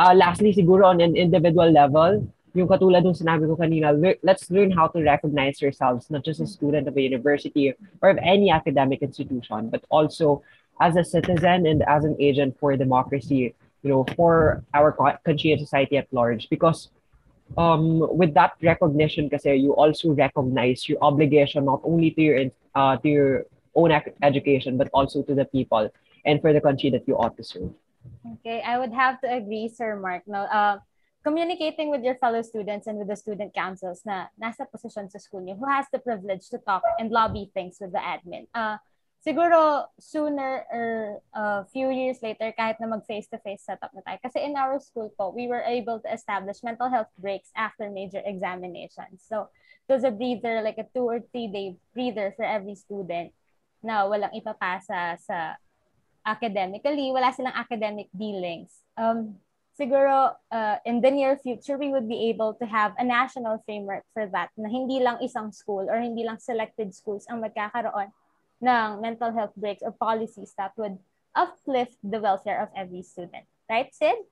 uh, 0.02 0.14
lastly, 0.18 0.50
siguro 0.52 0.90
on 0.90 1.00
an 1.00 1.14
individual 1.14 1.70
level, 1.70 2.26
yung 2.58 2.66
katulad 2.66 3.06
ng 3.06 3.14
sinabi 3.14 3.47
ko 3.47 3.54
kanina, 3.54 3.94
let's 4.26 4.50
learn 4.50 4.75
how 4.75 4.90
to 4.90 4.99
recognize 4.99 5.62
yourselves, 5.62 6.11
not 6.11 6.26
just 6.26 6.42
a 6.42 6.47
student 6.47 6.90
of 6.90 6.99
a 6.99 7.02
university 7.02 7.70
or 8.02 8.11
of 8.11 8.18
any 8.18 8.50
academic 8.50 8.99
institution, 8.99 9.70
but 9.70 9.87
also 9.94 10.42
as 10.82 10.99
a 10.99 11.04
citizen 11.06 11.70
and 11.70 11.87
as 11.87 12.02
an 12.02 12.18
agent 12.18 12.58
for 12.58 12.75
democracy, 12.75 13.54
you 13.87 13.90
know, 13.94 14.02
for 14.18 14.66
our 14.75 14.90
country 15.23 15.54
and 15.54 15.62
society 15.62 15.94
at 16.02 16.11
large. 16.11 16.50
Because 16.50 16.90
um, 17.54 18.02
with 18.11 18.35
that 18.35 18.58
recognition 18.58 19.30
kasi, 19.30 19.54
you 19.54 19.70
also 19.70 20.11
recognize 20.11 20.90
your 20.90 20.99
obligation 20.99 21.62
not 21.70 21.78
only 21.87 22.11
to 22.18 22.23
your, 22.23 22.38
uh, 22.75 22.99
to 22.99 23.08
your 23.08 23.47
own 23.78 23.94
education, 24.23 24.76
but 24.76 24.90
also 24.92 25.23
to 25.23 25.35
the 25.35 25.47
people 25.47 25.87
and 26.26 26.42
for 26.42 26.52
the 26.52 26.61
country 26.61 26.90
that 26.90 27.06
you 27.06 27.14
ought 27.14 27.38
to 27.38 27.44
serve. 27.47 27.70
Okay, 28.38 28.61
I 28.66 28.78
would 28.78 28.92
have 28.92 29.20
to 29.23 29.30
agree, 29.30 29.70
Sir 29.70 29.94
Mark. 29.94 30.26
No, 30.26 30.42
uh, 30.50 30.78
communicating 31.23 31.90
with 31.90 32.02
your 32.02 32.16
fellow 32.16 32.42
students 32.42 32.87
and 32.87 32.99
with 32.99 33.08
the 33.08 33.16
student 33.16 33.54
councils 33.54 34.02
na 34.02 34.26
nasa 34.35 34.66
position 34.66 35.06
sa 35.06 35.23
school 35.23 35.42
niyo 35.47 35.58
who 35.58 35.66
has 35.70 35.87
the 35.94 36.02
privilege 36.02 36.50
to 36.50 36.58
talk 36.66 36.82
and 36.99 37.14
lobby 37.14 37.50
things 37.54 37.78
with 37.78 37.94
the 37.94 38.02
admin. 38.02 38.50
Uh, 38.54 38.78
siguro 39.23 39.87
sooner 39.99 40.66
or 40.73 41.20
a 41.35 41.38
uh, 41.38 41.61
few 41.70 41.90
years 41.90 42.18
later, 42.23 42.50
kahit 42.54 42.78
na 42.82 42.90
mag 42.90 43.04
face-to-face 43.06 43.66
setup 43.66 43.90
na 43.94 44.02
tayo. 44.02 44.18
Kasi 44.23 44.42
in 44.42 44.54
our 44.58 44.78
school 44.82 45.11
po, 45.14 45.30
we 45.30 45.47
were 45.47 45.62
able 45.66 46.02
to 46.02 46.08
establish 46.11 46.62
mental 46.66 46.90
health 46.90 47.11
breaks 47.18 47.50
after 47.54 47.90
major 47.90 48.23
examinations. 48.25 49.23
So, 49.26 49.50
was 49.88 50.04
a 50.04 50.12
breather, 50.12 50.61
like 50.61 50.76
a 50.76 50.87
two 50.92 51.08
or 51.08 51.25
three 51.32 51.49
day 51.49 51.76
breather 51.97 52.32
for 52.37 52.44
every 52.44 52.76
student 52.76 53.32
na 53.82 54.06
walang 54.06 54.35
ipapasa 54.35 55.16
sa 55.20 55.56
academically, 56.26 57.08
wala 57.14 57.32
silang 57.32 57.56
academic 57.56 58.12
dealings. 58.12 58.85
Um, 58.99 59.40
siguro 59.78 60.35
uh, 60.50 60.76
in 60.85 61.00
the 61.00 61.11
near 61.11 61.38
future, 61.38 61.78
we 61.78 61.88
would 61.88 62.08
be 62.11 62.28
able 62.28 62.52
to 62.58 62.66
have 62.66 62.92
a 62.99 63.04
national 63.06 63.62
framework 63.64 64.04
for 64.12 64.26
that 64.35 64.50
na 64.58 64.68
hindi 64.68 65.00
lang 65.00 65.23
isang 65.23 65.54
school 65.54 65.87
or 65.87 65.97
hindi 66.02 66.26
lang 66.26 66.42
selected 66.42 66.92
schools 66.92 67.25
ang 67.30 67.40
magkakaroon 67.40 68.11
ng 68.58 68.88
mental 69.00 69.30
health 69.30 69.54
breaks 69.54 69.87
or 69.87 69.94
policies 69.94 70.52
that 70.58 70.75
would 70.76 70.99
uplift 71.38 71.94
the 72.02 72.18
welfare 72.18 72.58
of 72.58 72.68
every 72.75 73.06
student. 73.06 73.47
Right, 73.70 73.94
Sid? 73.94 74.26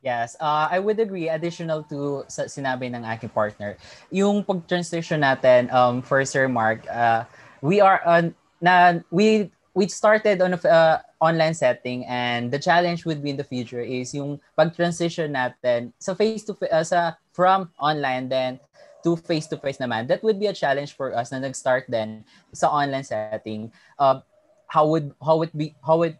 Yes, 0.00 0.36
uh, 0.38 0.70
I 0.70 0.78
would 0.78 1.00
agree. 1.00 1.28
Additional 1.28 1.82
to 1.90 2.22
sa 2.30 2.46
sinabi 2.46 2.86
ng 2.94 3.02
aking 3.02 3.34
partner, 3.34 3.74
yung 4.08 4.46
pag-transition 4.46 5.20
natin 5.20 5.66
um, 5.74 5.98
for 5.98 6.22
Sir 6.22 6.46
Mark, 6.46 6.86
uh, 6.86 7.26
we 7.62 7.80
are 7.80 8.00
on 8.06 8.34
na 8.60 9.00
we 9.10 9.50
we 9.76 9.88
started 9.88 10.40
on 10.40 10.56
a 10.56 10.60
uh, 10.64 10.98
online 11.20 11.52
setting 11.52 12.04
and 12.06 12.50
the 12.50 12.58
challenge 12.58 13.04
would 13.04 13.22
be 13.22 13.30
in 13.30 13.36
the 13.36 13.44
future 13.44 13.80
is 13.80 14.12
yung 14.12 14.40
pag-transition 14.56 15.32
natin 15.32 15.92
sa 16.00 16.16
face 16.16 16.44
to 16.44 16.56
face 16.56 16.72
uh, 16.72 16.84
sa 16.84 17.00
from 17.32 17.68
online 17.80 18.28
then 18.28 18.60
to 19.06 19.14
face-to-face 19.14 19.78
naman, 19.78 20.10
that 20.10 20.18
would 20.26 20.42
be 20.42 20.50
a 20.50 20.52
challenge 20.52 20.98
for 20.98 21.14
us 21.14 21.30
na 21.30 21.38
nag-start 21.38 21.86
then 21.86 22.26
sa 22.50 22.66
online 22.66 23.06
setting. 23.06 23.70
Uh, 24.02 24.18
how 24.66 24.82
would 24.82 25.14
how 25.22 25.38
would 25.38 25.54
be 25.54 25.78
how 25.86 26.02
would 26.02 26.18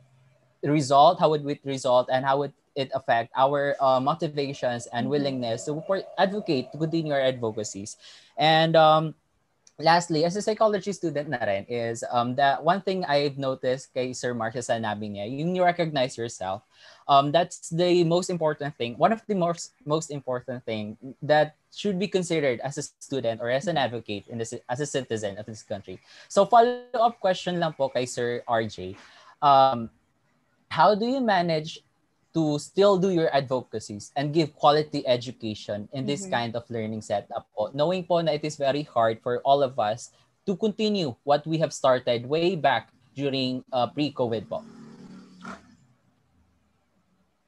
result, 0.62 1.19
how 1.19 1.35
would 1.35 1.43
it 1.43 1.59
result, 1.66 2.07
and 2.14 2.23
how 2.23 2.38
would 2.38 2.55
it 2.78 2.95
affect 2.95 3.35
our 3.35 3.75
uh, 3.83 3.99
motivations 3.99 4.87
and 4.95 5.11
mm-hmm. 5.11 5.19
willingness 5.19 5.66
to 5.66 5.83
advocate, 6.14 6.71
to 6.71 6.78
continue 6.78 7.11
our 7.11 7.26
advocacies. 7.26 7.99
And 8.38 8.78
um, 8.78 9.19
lastly, 9.78 10.25
as 10.25 10.37
a 10.37 10.42
psychology 10.42 10.92
student 10.92 11.28
na 11.28 11.38
rin, 11.45 11.66
is 11.68 12.04
um, 12.11 12.35
that 12.37 12.64
one 12.64 12.80
thing 12.80 13.04
I've 13.04 13.37
noticed 13.37 13.92
kay 13.92 14.12
Sir 14.12 14.33
Marcia 14.33 14.62
sa 14.62 14.80
nabi 14.80 15.12
niya, 15.12 15.28
yung 15.28 15.54
you 15.54 15.64
recognize 15.64 16.16
yourself, 16.16 16.62
um, 17.09 17.30
that's 17.30 17.68
the 17.68 18.04
most 18.04 18.30
important 18.30 18.75
thing. 18.76 18.97
One 18.97 19.12
of 19.12 19.21
the 19.28 19.37
most 19.37 19.76
most 19.85 20.11
important 20.11 20.64
thing 20.64 20.97
that 21.23 21.56
should 21.73 21.99
be 21.99 22.09
considered 22.09 22.61
as 22.61 22.78
a 22.80 22.85
student 23.04 23.40
or 23.40 23.52
as 23.52 23.68
an 23.68 23.76
advocate 23.76 24.25
in 24.28 24.38
this 24.38 24.56
as 24.68 24.80
a 24.80 24.88
citizen 24.88 25.37
of 25.37 25.45
this 25.45 25.62
country. 25.62 26.00
So 26.28 26.49
follow-up 26.49 27.21
question 27.21 27.61
lang 27.61 27.76
po 27.76 27.92
kay 27.92 28.09
Sir 28.09 28.40
RJ. 28.49 28.97
Um, 29.45 29.92
how 30.73 30.97
do 30.97 31.06
you 31.06 31.21
manage 31.21 31.86
to 32.37 32.61
still 32.61 33.00
do 33.00 33.09
your 33.09 33.33
advocacies 33.33 34.12
and 34.12 34.37
give 34.37 34.52
quality 34.52 35.00
education 35.09 35.88
in 35.97 36.05
this 36.05 36.28
mm-hmm. 36.28 36.37
kind 36.37 36.52
of 36.52 36.69
learning 36.69 37.00
setup 37.00 37.49
po. 37.57 37.73
Knowing 37.73 38.05
po 38.05 38.21
na 38.21 38.37
it 38.37 38.45
is 38.45 38.61
very 38.61 38.85
hard 38.85 39.25
for 39.25 39.40
all 39.40 39.64
of 39.64 39.81
us 39.81 40.12
to 40.45 40.52
continue 40.52 41.16
what 41.25 41.40
we 41.49 41.57
have 41.57 41.73
started 41.73 42.28
way 42.28 42.52
back 42.52 42.93
during 43.16 43.64
uh, 43.73 43.88
pre-COVID 43.88 44.45
po. 44.52 44.61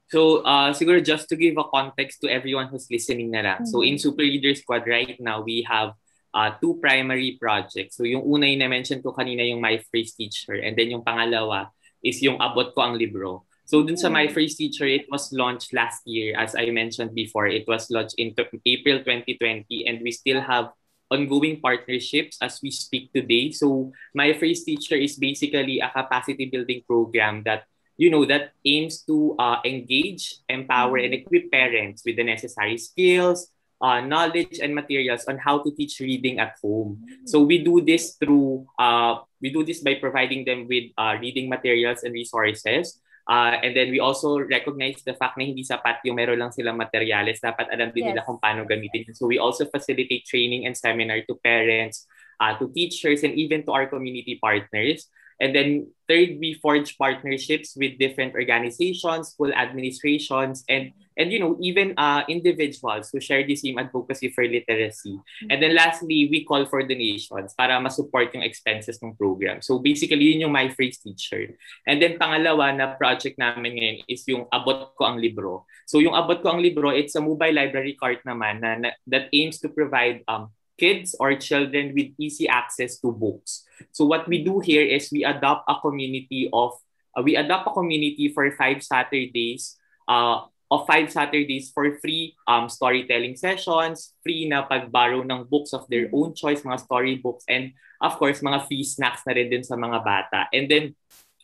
So, 0.09 0.41
uh, 0.41 0.73
siguro 0.73 1.05
just 1.05 1.29
to 1.29 1.37
give 1.37 1.61
a 1.61 1.69
context 1.69 2.25
to 2.25 2.33
everyone 2.33 2.73
who's 2.73 2.89
listening 2.89 3.29
na 3.29 3.45
lang. 3.45 3.61
Mm-hmm. 3.61 3.73
So, 3.77 3.85
in 3.85 4.01
Super 4.01 4.25
Leader 4.25 4.57
Squad 4.57 4.89
right 4.89 5.21
now, 5.21 5.45
we 5.45 5.69
have 5.69 5.93
uh, 6.33 6.57
two 6.57 6.81
primary 6.81 7.37
projects. 7.37 8.01
So, 8.01 8.09
yung 8.09 8.25
una 8.25 8.49
yung 8.49 8.65
na-mention 8.65 9.05
ko 9.05 9.13
kanina 9.13 9.45
yung 9.45 9.61
My 9.61 9.85
First 9.93 10.17
Teacher 10.17 10.57
and 10.57 10.73
then 10.73 10.97
yung 10.97 11.05
pangalawa 11.05 11.69
is 12.01 12.25
yung 12.25 12.41
Abot 12.41 12.73
Ko 12.73 12.89
Ang 12.89 12.97
Libro. 12.97 13.48
So 13.69 13.85
dun 13.85 14.01
sa 14.01 14.09
My 14.09 14.25
mm. 14.25 14.33
First 14.33 14.57
Teacher, 14.57 14.89
it 14.89 15.05
was 15.13 15.29
launched 15.29 15.77
last 15.77 16.01
year. 16.09 16.33
As 16.41 16.57
I 16.57 16.73
mentioned 16.73 17.13
before, 17.13 17.53
it 17.53 17.69
was 17.69 17.93
launched 17.93 18.17
in 18.17 18.33
April 18.65 19.05
2020 19.05 19.85
and 19.85 20.01
we 20.01 20.09
still 20.09 20.41
have 20.41 20.73
ongoing 21.13 21.61
partnerships 21.61 22.41
as 22.41 22.65
we 22.65 22.73
speak 22.73 23.13
today. 23.13 23.53
So 23.53 23.93
My 24.17 24.33
First 24.33 24.65
Teacher 24.65 24.97
is 24.97 25.21
basically 25.21 25.85
a 25.85 25.93
capacity 25.93 26.49
building 26.49 26.81
program 26.89 27.45
that 27.45 27.69
you 28.01 28.09
know 28.09 28.25
that 28.25 28.57
aims 28.65 29.05
to 29.05 29.37
uh, 29.37 29.61
engage, 29.69 30.41
empower, 30.49 31.05
and 31.05 31.13
mm. 31.13 31.21
equip 31.21 31.53
parents 31.53 32.09
with 32.09 32.17
the 32.17 32.25
necessary 32.25 32.81
skills, 32.81 33.53
uh, 33.85 34.01
knowledge, 34.01 34.65
and 34.65 34.73
materials 34.73 35.29
on 35.29 35.37
how 35.37 35.61
to 35.61 35.69
teach 35.77 36.01
reading 36.01 36.41
at 36.41 36.57
home. 36.65 37.05
So 37.29 37.45
we 37.45 37.61
do 37.61 37.85
this 37.85 38.17
through 38.17 38.65
uh, 38.81 39.29
we 39.45 39.53
do 39.53 39.61
this 39.61 39.85
by 39.85 40.01
providing 40.01 40.49
them 40.49 40.65
with 40.65 40.89
uh, 40.97 41.21
reading 41.21 41.53
materials 41.53 42.01
and 42.01 42.17
resources. 42.17 42.97
Uh, 43.29 43.61
and 43.61 43.77
then 43.77 43.93
we 43.93 44.01
also 44.01 44.41
recognize 44.41 45.05
the 45.05 45.13
fact 45.13 45.37
na 45.37 45.45
hindi 45.45 45.61
sapat 45.61 46.01
yung 46.09 46.17
meron 46.17 46.41
lang 46.41 46.49
silang 46.49 46.81
materials. 46.81 47.45
Dapat 47.45 47.69
alam 47.69 47.93
din 47.93 48.09
yes. 48.09 48.17
nila 48.17 48.25
kung 48.25 48.41
paano 48.41 48.65
gamitin. 48.65 49.13
So 49.13 49.29
we 49.29 49.37
also 49.37 49.69
facilitate 49.69 50.25
training 50.25 50.65
and 50.65 50.73
seminar 50.73 51.21
to 51.29 51.37
parents, 51.45 52.09
uh, 52.41 52.57
to 52.57 52.73
teachers, 52.73 53.21
and 53.29 53.37
even 53.37 53.69
to 53.69 53.77
our 53.77 53.85
community 53.85 54.41
partners. 54.41 55.13
And 55.39 55.55
then 55.55 55.95
third, 56.11 56.43
we 56.43 56.59
forge 56.59 56.99
partnerships 56.99 57.79
with 57.79 57.99
different 57.99 58.35
organizations, 58.35 59.31
school 59.37 59.55
administrations, 59.55 60.65
and 60.67 60.91
and 61.15 61.31
you 61.31 61.39
know 61.39 61.55
even 61.63 61.95
uh, 61.95 62.27
individuals 62.27 63.11
who 63.11 63.23
share 63.23 63.47
the 63.47 63.55
same 63.55 63.79
advocacy 63.79 64.35
for 64.35 64.43
literacy. 64.43 65.15
Mm-hmm. 65.15 65.51
And 65.51 65.59
then 65.63 65.75
lastly, 65.79 66.27
we 66.27 66.43
call 66.43 66.67
for 66.67 66.83
donations 66.83 67.55
para 67.55 67.79
ma-support 67.79 68.35
yung 68.35 68.43
expenses 68.43 68.99
ng 68.99 69.15
program. 69.15 69.63
So 69.63 69.79
basically, 69.79 70.35
yun 70.35 70.51
yung 70.51 70.55
My 70.55 70.71
Phrase 70.75 70.99
Teacher. 70.99 71.55
And 71.87 72.03
then 72.03 72.19
pangalawa 72.19 72.75
na 72.75 72.99
project 72.99 73.39
namin 73.39 73.79
ngayon 73.79 73.99
is 74.11 74.27
yung 74.27 74.51
Abot 74.51 74.95
Ko 74.99 75.07
Ang 75.07 75.23
Libro. 75.23 75.71
So 75.87 76.03
yung 76.03 76.19
Abot 76.19 76.43
Ko 76.43 76.51
Ang 76.51 76.63
Libro, 76.67 76.91
it's 76.91 77.15
a 77.15 77.23
mobile 77.23 77.55
library 77.55 77.95
cart 77.95 78.27
naman 78.27 78.59
na, 78.59 78.75
na 78.75 78.89
that 79.07 79.31
aims 79.31 79.63
to 79.63 79.71
provide 79.71 80.27
um, 80.27 80.51
kids 80.79 81.15
or 81.19 81.35
children 81.37 81.93
with 81.93 82.15
easy 82.17 82.49
access 82.49 82.99
to 83.03 83.13
books. 83.13 83.67
So 83.93 84.07
what 84.07 84.31
we 84.31 84.47
do 84.47 84.63
here 84.63 84.87
is 84.87 85.11
we 85.13 85.27
adopt 85.27 85.69
a 85.69 85.77
community 85.83 86.49
of 86.55 86.73
uh, 87.13 87.23
we 87.23 87.37
adopt 87.37 87.67
a 87.69 87.75
community 87.75 88.31
for 88.31 88.47
five 88.55 88.83
Saturdays 88.83 89.77
uh, 90.07 90.47
of 90.71 90.87
five 90.87 91.11
Saturdays 91.11 91.73
for 91.73 91.99
free 91.99 92.37
um, 92.47 92.69
storytelling 92.69 93.37
sessions, 93.37 94.13
free 94.23 94.49
na 94.49 94.69
pag-borrow 94.69 95.25
ng 95.25 95.49
books 95.49 95.73
of 95.73 95.89
their 95.89 96.13
own 96.13 96.37
choice, 96.37 96.61
mga 96.61 96.85
storybooks, 96.85 97.45
and 97.49 97.73
of 98.05 98.21
course, 98.21 98.45
mga 98.45 98.69
free 98.69 98.85
snacks 98.85 99.25
na 99.25 99.33
rin 99.33 99.49
din 99.49 99.65
sa 99.65 99.81
mga 99.81 99.99
bata. 100.05 100.45
And 100.53 100.69
then, 100.69 100.93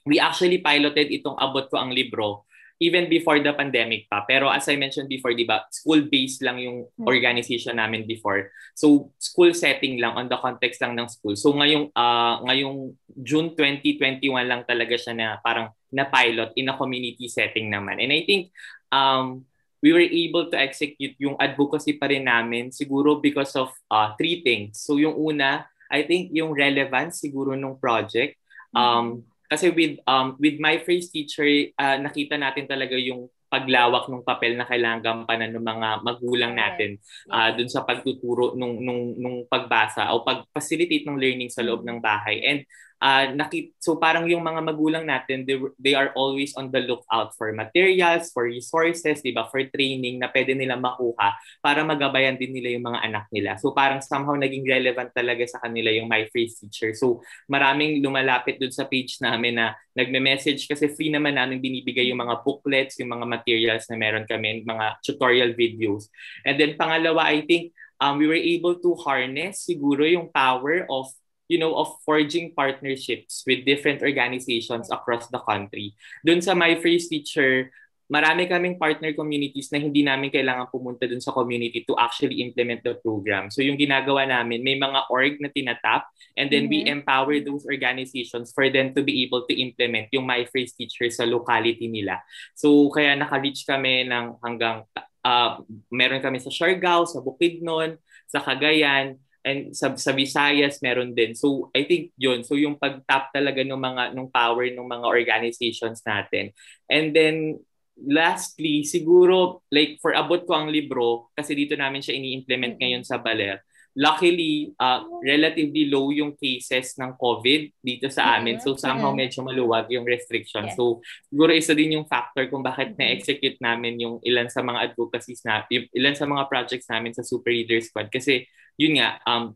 we 0.05 0.21
actually 0.21 0.61
piloted 0.61 1.09
itong 1.09 1.41
Abot 1.41 1.73
Ko 1.73 1.81
Ang 1.81 1.97
Libro 1.97 2.45
even 2.83 3.07
before 3.07 3.39
the 3.39 3.55
pandemic 3.55 4.11
pa. 4.11 4.27
Pero 4.27 4.51
as 4.51 4.67
I 4.67 4.75
mentioned 4.75 5.07
before, 5.07 5.31
di 5.31 5.47
ba, 5.47 5.63
school-based 5.71 6.43
lang 6.43 6.59
yung 6.59 6.91
hmm. 6.91 7.07
organization 7.07 7.79
namin 7.79 8.07
before. 8.07 8.51
So, 8.75 9.15
school 9.19 9.55
setting 9.55 10.03
lang, 10.03 10.19
on 10.19 10.27
the 10.27 10.39
context 10.39 10.83
lang 10.83 10.99
ng 10.99 11.07
school. 11.07 11.39
So, 11.39 11.55
ngayong, 11.55 11.95
uh, 11.95 12.43
ngayong 12.51 12.99
June 13.23 13.55
2021 13.55 14.27
lang 14.51 14.67
talaga 14.67 14.95
siya 14.99 15.15
na 15.15 15.27
parang 15.39 15.71
na-pilot 15.95 16.51
in 16.59 16.71
a 16.71 16.75
community 16.75 17.31
setting 17.31 17.71
naman. 17.71 18.03
And 18.03 18.11
I 18.11 18.27
think 18.27 18.51
um, 18.91 19.47
we 19.79 19.95
were 19.95 20.03
able 20.03 20.51
to 20.51 20.57
execute 20.59 21.15
yung 21.23 21.39
advocacy 21.39 21.95
pa 21.95 22.11
rin 22.11 22.27
namin 22.27 22.75
siguro 22.75 23.23
because 23.23 23.55
of 23.55 23.71
uh, 23.87 24.19
three 24.19 24.43
things. 24.43 24.83
So, 24.83 24.99
yung 24.99 25.15
una, 25.15 25.71
I 25.87 26.03
think 26.03 26.35
yung 26.35 26.51
relevance 26.51 27.23
siguro 27.23 27.55
nung 27.55 27.79
project. 27.79 28.35
Hmm. 28.75 28.83
Um, 28.83 29.07
mm-hmm 29.07 29.34
kasi 29.49 29.71
with 29.71 30.01
um 30.09 30.37
with 30.41 30.57
my 30.59 30.81
first 30.83 31.13
teacher, 31.13 31.47
uh, 31.77 31.97
nakita 32.01 32.41
natin 32.41 32.65
talaga 32.65 32.97
yung 32.97 33.29
paglawak 33.55 34.11
ng 34.11 34.27
papel 34.27 34.59
na 34.59 34.67
kailangan 34.67 34.99
gampanan 35.05 35.55
ng 35.55 35.63
mga 35.63 35.89
magulang 36.03 36.53
natin 36.59 36.99
uh, 37.31 37.55
dun 37.55 37.71
sa 37.71 37.87
pagtuturo 37.87 38.59
nung 38.59 38.83
nung 38.83 39.15
nung 39.15 39.37
pagbasa 39.47 40.11
o 40.11 40.27
pag-facilitate 40.27 41.07
ng 41.07 41.15
learning 41.15 41.51
sa 41.55 41.63
loob 41.63 41.87
ng 41.87 42.03
bahay. 42.03 42.43
And 42.43 42.67
uh, 43.01 43.31
nakit 43.35 43.75
so 43.81 43.97
parang 43.99 44.29
yung 44.29 44.45
mga 44.45 44.61
magulang 44.63 45.05
natin 45.07 45.43
they, 45.47 45.59
they 45.81 45.95
are 45.97 46.15
always 46.15 46.55
on 46.55 46.71
the 46.71 46.83
lookout 46.85 47.35
for 47.35 47.51
materials 47.55 48.31
for 48.31 48.47
resources 48.47 49.23
di 49.25 49.33
ba? 49.35 49.47
For 49.49 49.65
training 49.71 50.21
na 50.21 50.31
pwede 50.31 50.55
nila 50.55 50.79
makuha 50.79 51.35
para 51.65 51.83
magabayan 51.83 52.39
din 52.39 52.55
nila 52.55 52.75
yung 52.77 52.87
mga 52.87 53.01
anak 53.05 53.25
nila. 53.31 53.57
So 53.59 53.73
parang 53.73 54.05
somehow 54.05 54.37
naging 54.37 54.67
relevant 54.67 55.11
talaga 55.15 55.45
sa 55.49 55.59
kanila 55.63 55.91
yung 55.91 56.07
my 56.07 56.29
face 56.31 56.61
teacher. 56.61 56.93
So 56.95 57.25
maraming 57.51 58.05
lumalapit 58.05 58.61
dun 58.61 58.75
sa 58.75 58.87
page 58.87 59.19
namin 59.23 59.59
na 59.59 59.75
nagme-message 59.95 60.67
kasi 60.67 60.91
free 60.91 61.11
naman 61.11 61.39
namin 61.39 61.63
binibigay 61.63 62.11
yung 62.11 62.19
mga 62.19 62.43
booklets 62.43 62.99
yung 62.99 63.15
mga 63.15 63.27
materials 63.31 63.87
na 63.87 63.97
meron 63.97 64.27
kami 64.27 64.67
mga 64.67 64.99
tutorial 65.07 65.55
videos. 65.55 66.11
And 66.43 66.59
then 66.59 66.75
pangalawa 66.75 67.31
I 67.31 67.47
think 67.47 67.73
um, 68.03 68.19
we 68.19 68.27
were 68.27 68.39
able 68.39 68.77
to 68.83 68.99
harness 69.01 69.65
siguro 69.65 70.03
yung 70.05 70.29
power 70.31 70.85
of 70.91 71.09
you 71.49 71.59
know, 71.59 71.77
of 71.77 72.01
forging 72.05 72.53
partnerships 72.57 73.45
with 73.47 73.65
different 73.65 74.01
organizations 74.01 74.89
across 74.91 75.29
the 75.29 75.41
country. 75.45 75.93
Doon 76.25 76.41
sa 76.41 76.57
My 76.57 76.77
First 76.81 77.13
Teacher, 77.13 77.69
marami 78.09 78.45
kaming 78.45 78.77
partner 78.77 79.17
communities 79.17 79.73
na 79.73 79.81
hindi 79.81 80.05
namin 80.05 80.29
kailangan 80.29 80.69
pumunta 80.69 81.09
dun 81.09 81.25
sa 81.25 81.33
community 81.33 81.85
to 81.89 81.97
actually 81.97 82.45
implement 82.45 82.85
the 82.85 82.97
program. 83.01 83.49
So 83.49 83.65
yung 83.65 83.81
ginagawa 83.81 84.29
namin, 84.29 84.61
may 84.61 84.77
mga 84.77 85.09
org 85.09 85.41
na 85.41 85.49
tinatap 85.49 86.05
and 86.37 86.53
then 86.53 86.69
mm-hmm. 86.69 86.85
we 86.85 86.93
empower 86.93 87.41
those 87.41 87.65
organizations 87.65 88.53
for 88.53 88.69
them 88.69 88.93
to 88.93 89.01
be 89.01 89.25
able 89.25 89.49
to 89.49 89.55
implement 89.57 90.13
yung 90.13 90.29
My 90.29 90.45
Phrase 90.45 90.77
Teacher 90.77 91.09
sa 91.09 91.25
locality 91.25 91.89
nila. 91.89 92.21
So 92.53 92.93
kaya 92.93 93.17
naka-reach 93.17 93.65
kami 93.65 94.05
ng 94.05 94.37
hanggang 94.45 94.85
uh, 95.25 95.65
meron 95.89 96.21
kami 96.21 96.45
sa 96.45 96.53
Siargao, 96.53 97.09
sa 97.09 97.25
Bukidnon, 97.25 97.97
sa 98.29 98.45
Cagayan, 98.45 99.17
and 99.45 99.77
sa, 99.77 99.93
sa 99.95 100.17
Visayas 100.17 100.81
meron 100.81 101.13
din. 101.13 101.37
So 101.37 101.69
I 101.77 101.85
think 101.85 102.17
yun. 102.17 102.43
So 102.43 102.57
yung 102.57 102.81
pag-tap 102.81 103.31
talaga 103.31 103.61
ng 103.61 103.77
mga 103.77 104.17
ng 104.17 104.29
power 104.33 104.65
ng 104.73 104.89
mga 104.89 105.07
organizations 105.07 106.01
natin. 106.03 106.57
And 106.89 107.13
then 107.13 107.61
lastly, 107.95 108.83
siguro, 108.83 109.63
like, 109.71 110.03
for 110.03 110.15
abot 110.19 110.43
ko 110.43 110.59
ang 110.59 110.69
libro, 110.71 111.31
kasi 111.31 111.55
dito 111.55 111.79
namin 111.79 112.03
siya 112.03 112.19
ini-implement 112.19 112.75
ngayon 112.79 113.07
sa 113.07 113.23
Baler, 113.23 113.63
luckily, 113.95 114.75
uh, 114.83 115.07
relatively 115.23 115.87
low 115.87 116.11
yung 116.11 116.35
cases 116.35 116.99
ng 116.99 117.15
COVID 117.15 117.79
dito 117.79 118.11
sa 118.11 118.37
amin. 118.37 118.59
So, 118.59 118.75
somehow 118.75 119.15
medyo 119.15 119.47
maluwag 119.47 119.87
yung 119.95 120.03
restriction. 120.03 120.67
So, 120.75 120.99
siguro 121.31 121.55
isa 121.55 121.79
din 121.79 121.95
yung 121.95 122.07
factor 122.11 122.51
kung 122.51 122.67
bakit 122.67 122.99
na-execute 122.99 123.63
namin 123.63 124.03
yung 124.03 124.19
ilan 124.27 124.51
sa 124.51 124.67
mga 124.67 124.91
advocacies 124.91 125.47
na, 125.47 125.63
ilan 125.71 126.15
sa 126.19 126.27
mga 126.27 126.51
projects 126.51 126.91
namin 126.91 127.15
sa 127.15 127.23
Super 127.23 127.55
Reader 127.55 127.79
Squad. 127.87 128.11
Kasi, 128.11 128.43
yun 128.75 128.99
nga, 128.99 129.23
um, 129.31 129.55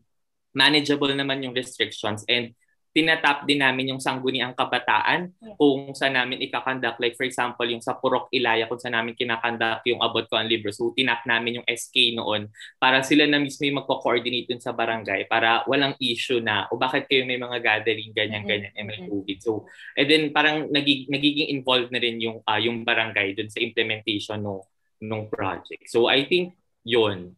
manageable 0.55 1.11
naman 1.11 1.43
yung 1.43 1.53
restrictions 1.53 2.23
and 2.31 2.55
tinatap 2.89 3.45
din 3.45 3.61
namin 3.61 3.93
yung 3.93 4.01
sangguniang 4.01 4.57
kabataan 4.57 5.29
yeah. 5.37 5.53
kung 5.61 5.93
saan 5.93 6.17
namin 6.17 6.41
ikakandak. 6.41 6.97
Like 6.97 7.13
for 7.13 7.21
example, 7.21 7.65
yung 7.69 7.85
sa 7.85 7.93
Purok 8.01 8.33
Ilaya 8.33 8.65
kung 8.65 8.81
saan 8.81 8.97
namin 8.97 9.13
kinakandak 9.13 9.85
yung 9.85 10.01
abot 10.01 10.25
ko 10.25 10.41
ang 10.41 10.49
libro. 10.49 10.73
So 10.73 10.89
tinap 10.97 11.21
namin 11.29 11.61
yung 11.61 11.67
SK 11.69 12.17
noon 12.17 12.49
para 12.81 13.05
sila 13.05 13.29
na 13.29 13.37
mismo 13.37 13.69
yung 13.69 13.85
magko-coordinate 13.85 14.49
dun 14.49 14.61
sa 14.61 14.73
barangay 14.73 15.29
para 15.29 15.61
walang 15.69 15.93
issue 16.01 16.41
na 16.41 16.65
o 16.73 16.81
bakit 16.81 17.05
kayo 17.05 17.29
may 17.29 17.37
mga 17.37 17.61
gathering 17.61 18.09
ganyan 18.09 18.43
ganyan 18.49 18.73
mm-hmm. 18.73 18.89
may 18.89 18.99
COVID. 19.05 19.37
So 19.37 19.69
and 19.93 20.07
then 20.09 20.23
parang 20.33 20.73
nagig, 20.73 21.05
nagiging 21.13 21.53
involved 21.53 21.93
na 21.93 22.01
rin 22.01 22.17
yung 22.17 22.41
uh, 22.41 22.57
yung 22.57 22.81
barangay 22.81 23.37
dun 23.37 23.53
sa 23.53 23.61
implementation 23.61 24.41
no 24.41 24.65
nung 24.97 25.29
project. 25.29 25.85
So 25.93 26.09
I 26.09 26.25
think 26.25 26.57
yon. 26.81 27.37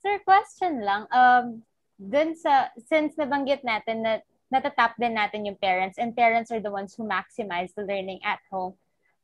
Sir, 0.00 0.16
question 0.24 0.80
lang. 0.80 1.04
Um 1.12 1.68
dun 1.98 2.38
sa 2.38 2.70
since 2.86 3.18
nabanggit 3.18 3.66
natin 3.66 4.06
na 4.06 4.12
natatap 4.48 4.96
din 4.96 5.14
natin 5.16 5.44
yung 5.44 5.58
parents 5.60 6.00
and 6.00 6.16
parents 6.16 6.48
are 6.50 6.60
the 6.60 6.72
ones 6.72 6.96
who 6.96 7.04
maximize 7.04 7.72
the 7.76 7.84
learning 7.84 8.20
at 8.24 8.40
home. 8.48 8.74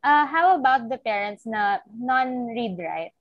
Uh, 0.04 0.28
how 0.28 0.52
about 0.52 0.88
the 0.92 1.00
parents 1.00 1.48
na 1.48 1.80
non-read 1.88 2.76
write? 2.76 3.16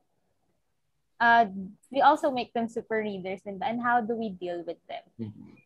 Uh, 1.16 1.48
we 1.88 2.04
also 2.04 2.28
make 2.28 2.52
them 2.52 2.68
super 2.68 3.00
readers 3.00 3.40
din 3.48 3.56
ba? 3.56 3.72
And 3.72 3.80
how 3.80 4.04
do 4.04 4.20
we 4.20 4.36
deal 4.36 4.60
with 4.68 4.82
them? 4.92 5.06
Mm-hmm. 5.16 5.64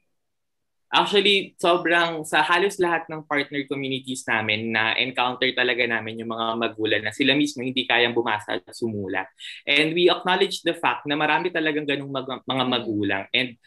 Actually, 0.87 1.51
sobrang 1.59 2.23
sa 2.23 2.39
halos 2.39 2.79
lahat 2.79 3.11
ng 3.11 3.27
partner 3.27 3.59
communities 3.67 4.23
namin 4.23 4.71
na 4.71 4.95
encounter 4.95 5.51
talaga 5.51 5.83
namin 5.83 6.23
yung 6.23 6.31
mga 6.31 6.55
magulang 6.55 7.03
na 7.03 7.11
sila 7.11 7.35
mismo 7.35 7.59
hindi 7.59 7.83
kayang 7.83 8.15
bumasa 8.15 8.55
at 8.55 8.71
sumulat. 8.71 9.27
And 9.67 9.91
we 9.91 10.07
acknowledge 10.07 10.63
the 10.63 10.71
fact 10.71 11.03
na 11.03 11.19
marami 11.19 11.51
talagang 11.51 11.83
ganung 11.83 12.15
mag- 12.15 12.45
mga 12.47 12.65
magulang. 12.71 13.27
And 13.35 13.59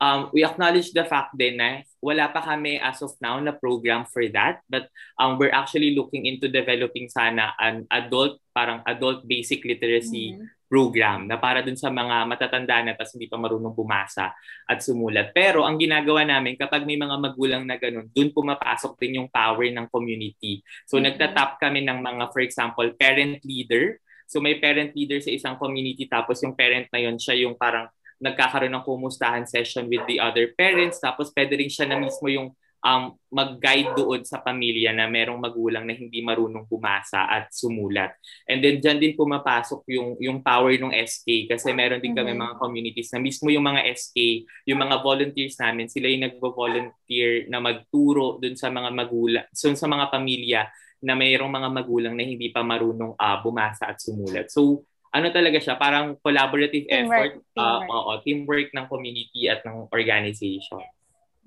um, 0.00 0.30
we 0.34 0.42
acknowledge 0.42 0.90
the 0.90 1.04
fact 1.06 1.34
din 1.38 1.58
na 1.58 1.82
wala 2.02 2.30
pa 2.30 2.42
kami 2.42 2.76
as 2.82 3.00
of 3.00 3.14
now 3.22 3.38
na 3.38 3.54
program 3.54 4.04
for 4.08 4.24
that. 4.32 4.60
But 4.66 4.90
um, 5.18 5.38
we're 5.38 5.54
actually 5.54 5.94
looking 5.94 6.26
into 6.26 6.50
developing 6.50 7.08
sana 7.08 7.54
an 7.58 7.86
adult, 7.90 8.40
parang 8.52 8.82
adult 8.86 9.26
basic 9.26 9.62
literacy 9.62 10.34
mm-hmm. 10.34 10.46
program 10.68 11.30
na 11.30 11.38
para 11.38 11.62
dun 11.62 11.78
sa 11.78 11.88
mga 11.88 12.26
matatanda 12.26 12.82
na 12.82 12.92
tapos 12.98 13.14
hindi 13.14 13.30
pa 13.30 13.38
marunong 13.38 13.74
bumasa 13.74 14.34
at 14.66 14.78
sumulat. 14.82 15.30
Pero 15.32 15.62
ang 15.62 15.78
ginagawa 15.78 16.26
namin 16.26 16.58
kapag 16.58 16.84
may 16.84 16.98
mga 16.98 17.16
magulang 17.20 17.62
na 17.64 17.78
ganun, 17.78 18.10
dun 18.10 18.34
pumapasok 18.34 18.98
din 18.98 19.22
yung 19.22 19.28
power 19.30 19.64
ng 19.64 19.86
community. 19.88 20.60
So 20.84 20.98
mm-hmm. 20.98 21.14
nagtatap 21.14 21.62
kami 21.62 21.86
ng 21.86 21.98
mga, 22.02 22.24
for 22.34 22.42
example, 22.42 22.86
parent 22.98 23.40
leader. 23.46 23.96
So 24.24 24.40
may 24.40 24.56
parent 24.56 24.96
leader 24.96 25.20
sa 25.20 25.30
isang 25.30 25.56
community 25.60 26.08
tapos 26.08 26.40
yung 26.42 26.56
parent 26.56 26.88
na 26.90 27.00
yun, 27.00 27.16
siya 27.20 27.44
yung 27.44 27.56
parang 27.56 27.88
nagkakaroon 28.24 28.72
ng 28.72 28.86
kumustahan 28.88 29.44
session 29.44 29.84
with 29.92 30.00
the 30.08 30.16
other 30.16 30.48
parents. 30.56 30.96
Tapos 30.96 31.28
pwede 31.36 31.60
rin 31.60 31.68
siya 31.68 31.84
na 31.84 32.00
mismo 32.00 32.24
yung 32.32 32.56
um, 32.84 33.16
mag-guide 33.32 33.96
doon 33.96 34.22
sa 34.22 34.44
pamilya 34.44 34.92
na 34.92 35.08
merong 35.08 35.40
magulang 35.40 35.88
na 35.88 35.96
hindi 35.96 36.20
marunong 36.20 36.68
bumasa 36.68 37.24
at 37.24 37.50
sumulat. 37.50 38.12
And 38.44 38.60
then 38.60 38.78
dyan 38.78 39.00
din 39.00 39.16
pumapasok 39.16 39.88
yung, 39.88 40.20
yung 40.20 40.38
power 40.44 40.76
ng 40.76 40.92
SK 40.92 41.48
kasi 41.48 41.72
meron 41.72 42.04
din 42.04 42.12
kami 42.12 42.36
mm-hmm. 42.36 42.44
mga 42.44 42.60
communities 42.60 43.10
na 43.16 43.18
mismo 43.24 43.48
yung 43.48 43.64
mga 43.64 43.88
SK, 43.96 44.44
yung 44.68 44.78
mga 44.84 44.96
volunteers 45.00 45.56
namin, 45.56 45.88
sila 45.88 46.06
yung 46.12 46.24
nagvo-volunteer 46.28 47.48
na 47.48 47.58
magturo 47.58 48.36
doon 48.38 48.54
sa 48.54 48.68
mga 48.68 48.90
magulang, 48.92 49.46
so 49.56 49.72
sa 49.72 49.88
mga 49.88 50.12
pamilya 50.12 50.62
na 51.04 51.12
mayroong 51.12 51.52
mga 51.52 51.70
magulang 51.72 52.14
na 52.16 52.24
hindi 52.24 52.48
pa 52.48 52.64
marunong 52.64 53.16
uh, 53.16 53.36
bumasa 53.44 53.92
at 53.92 54.00
sumulat. 54.00 54.48
So 54.48 54.88
ano 55.14 55.30
talaga 55.30 55.62
siya, 55.62 55.78
parang 55.78 56.18
collaborative 56.18 56.90
teamwork, 56.90 57.38
effort, 57.38 57.54
uh, 57.54 57.78
teamwork. 57.86 58.02
Uh, 58.10 58.18
teamwork 58.26 58.68
ng 58.74 58.86
community 58.90 59.46
at 59.46 59.62
ng 59.62 59.86
organization. 59.94 60.82
Yes. 60.82 60.92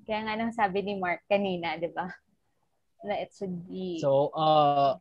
Kaya 0.08 0.20
nga 0.24 0.34
nang 0.40 0.52
sabi 0.56 0.80
ni 0.80 0.96
Mark 0.96 1.20
kanina, 1.28 1.76
di 1.76 1.92
ba? 1.92 2.08
Na 3.04 3.14
it 3.20 3.28
should 3.36 3.52
be... 3.68 4.00
So, 4.00 4.32
uh, 4.32 4.96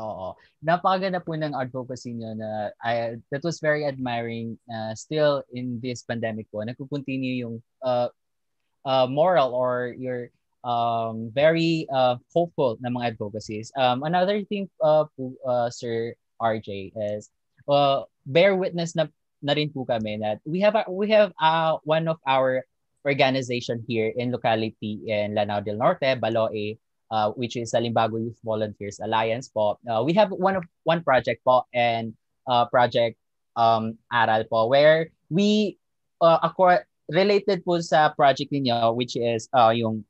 Oo. 0.00 0.32
Napakaganda 0.64 1.20
po 1.20 1.36
ng 1.36 1.52
advocacy 1.52 2.16
niyo 2.16 2.32
na 2.32 2.72
I, 2.80 3.20
that 3.28 3.44
was 3.44 3.60
very 3.60 3.84
admiring 3.84 4.56
uh, 4.72 4.96
still 4.96 5.44
in 5.52 5.76
this 5.84 6.00
pandemic 6.08 6.48
po. 6.48 6.64
Nagko-continue 6.64 7.44
yung 7.44 7.60
uh, 7.84 8.08
uh, 8.88 9.04
moral 9.04 9.52
or 9.52 9.92
your 10.00 10.32
um, 10.64 11.28
very 11.36 11.84
uh, 11.92 12.16
hopeful 12.32 12.80
na 12.80 12.88
mga 12.88 13.16
advocacies. 13.16 13.68
Um, 13.76 14.08
another 14.08 14.40
thing 14.48 14.72
uh, 14.80 15.04
po, 15.12 15.36
uh, 15.44 15.68
Sir 15.68 16.16
RJ 16.40 16.92
is 16.96 17.30
uh, 17.68 18.02
bear 18.26 18.56
witness 18.56 18.96
na, 18.96 19.06
na 19.44 19.52
rin 19.52 19.70
po 19.70 19.84
kami 19.84 20.18
that 20.18 20.40
we 20.44 20.60
have 20.60 20.74
a, 20.74 20.84
we 20.88 21.08
have 21.12 21.32
uh, 21.40 21.76
one 21.84 22.08
of 22.08 22.18
our 22.26 22.64
organization 23.06 23.84
here 23.88 24.12
in 24.16 24.32
locality 24.32 25.00
in 25.08 25.34
Lanao 25.34 25.60
del 25.60 25.76
Norte, 25.76 26.20
Baloe, 26.20 26.76
uh, 27.10 27.30
which 27.32 27.56
is 27.56 27.72
Salimbago 27.72 28.20
Youth 28.20 28.38
Volunteers 28.44 29.00
Alliance 29.00 29.48
po. 29.48 29.78
Uh, 29.88 30.02
we 30.04 30.12
have 30.14 30.30
one 30.30 30.56
of 30.56 30.64
one 30.84 31.02
project 31.02 31.44
po 31.44 31.64
and 31.72 32.12
uh, 32.46 32.66
project 32.66 33.16
um, 33.56 33.96
Aral 34.12 34.44
po 34.44 34.66
where 34.68 35.08
we 35.28 35.78
uh, 36.20 36.38
acquire, 36.42 36.86
related 37.08 37.64
po 37.64 37.80
sa 37.80 38.12
project 38.12 38.52
niyo 38.52 38.94
which 38.94 39.16
is 39.16 39.48
uh, 39.56 39.72
yung 39.74 40.04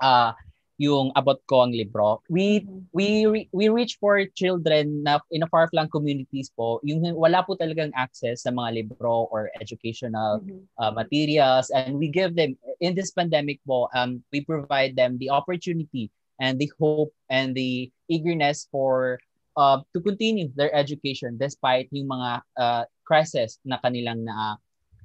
uh, 0.00 0.32
yung 0.80 1.12
abot 1.12 1.36
ko 1.44 1.68
ang 1.68 1.76
libro. 1.76 2.24
We 2.32 2.64
mm-hmm. 2.64 2.88
we 2.96 3.06
we 3.52 3.68
reach 3.68 4.00
for 4.00 4.16
children 4.32 5.04
na 5.04 5.20
in 5.28 5.44
a 5.44 5.50
far-flung 5.52 5.92
communities 5.92 6.48
po, 6.48 6.80
yung 6.80 7.04
wala 7.12 7.44
po 7.44 7.52
talagang 7.52 7.92
access 7.92 8.48
sa 8.48 8.50
mga 8.50 8.88
libro 8.88 9.28
or 9.28 9.52
educational 9.60 10.40
mm-hmm. 10.40 10.64
uh, 10.80 10.88
materials 10.88 11.68
and 11.68 12.00
we 12.00 12.08
give 12.08 12.32
them 12.32 12.56
in 12.80 12.96
this 12.96 13.12
pandemic 13.12 13.60
po, 13.68 13.92
um 13.92 14.24
we 14.32 14.40
provide 14.40 14.96
them 14.96 15.20
the 15.20 15.28
opportunity 15.28 16.08
and 16.40 16.56
the 16.56 16.72
hope 16.80 17.12
and 17.28 17.52
the 17.52 17.92
eagerness 18.08 18.64
for 18.72 19.20
uh, 19.60 19.84
to 19.92 20.00
continue 20.00 20.48
their 20.56 20.72
education 20.72 21.36
despite 21.36 21.92
yung 21.92 22.08
mga 22.08 22.40
uh, 22.56 22.82
crisis 23.04 23.60
na 23.68 23.76
kanilang 23.84 24.24
na 24.24 24.56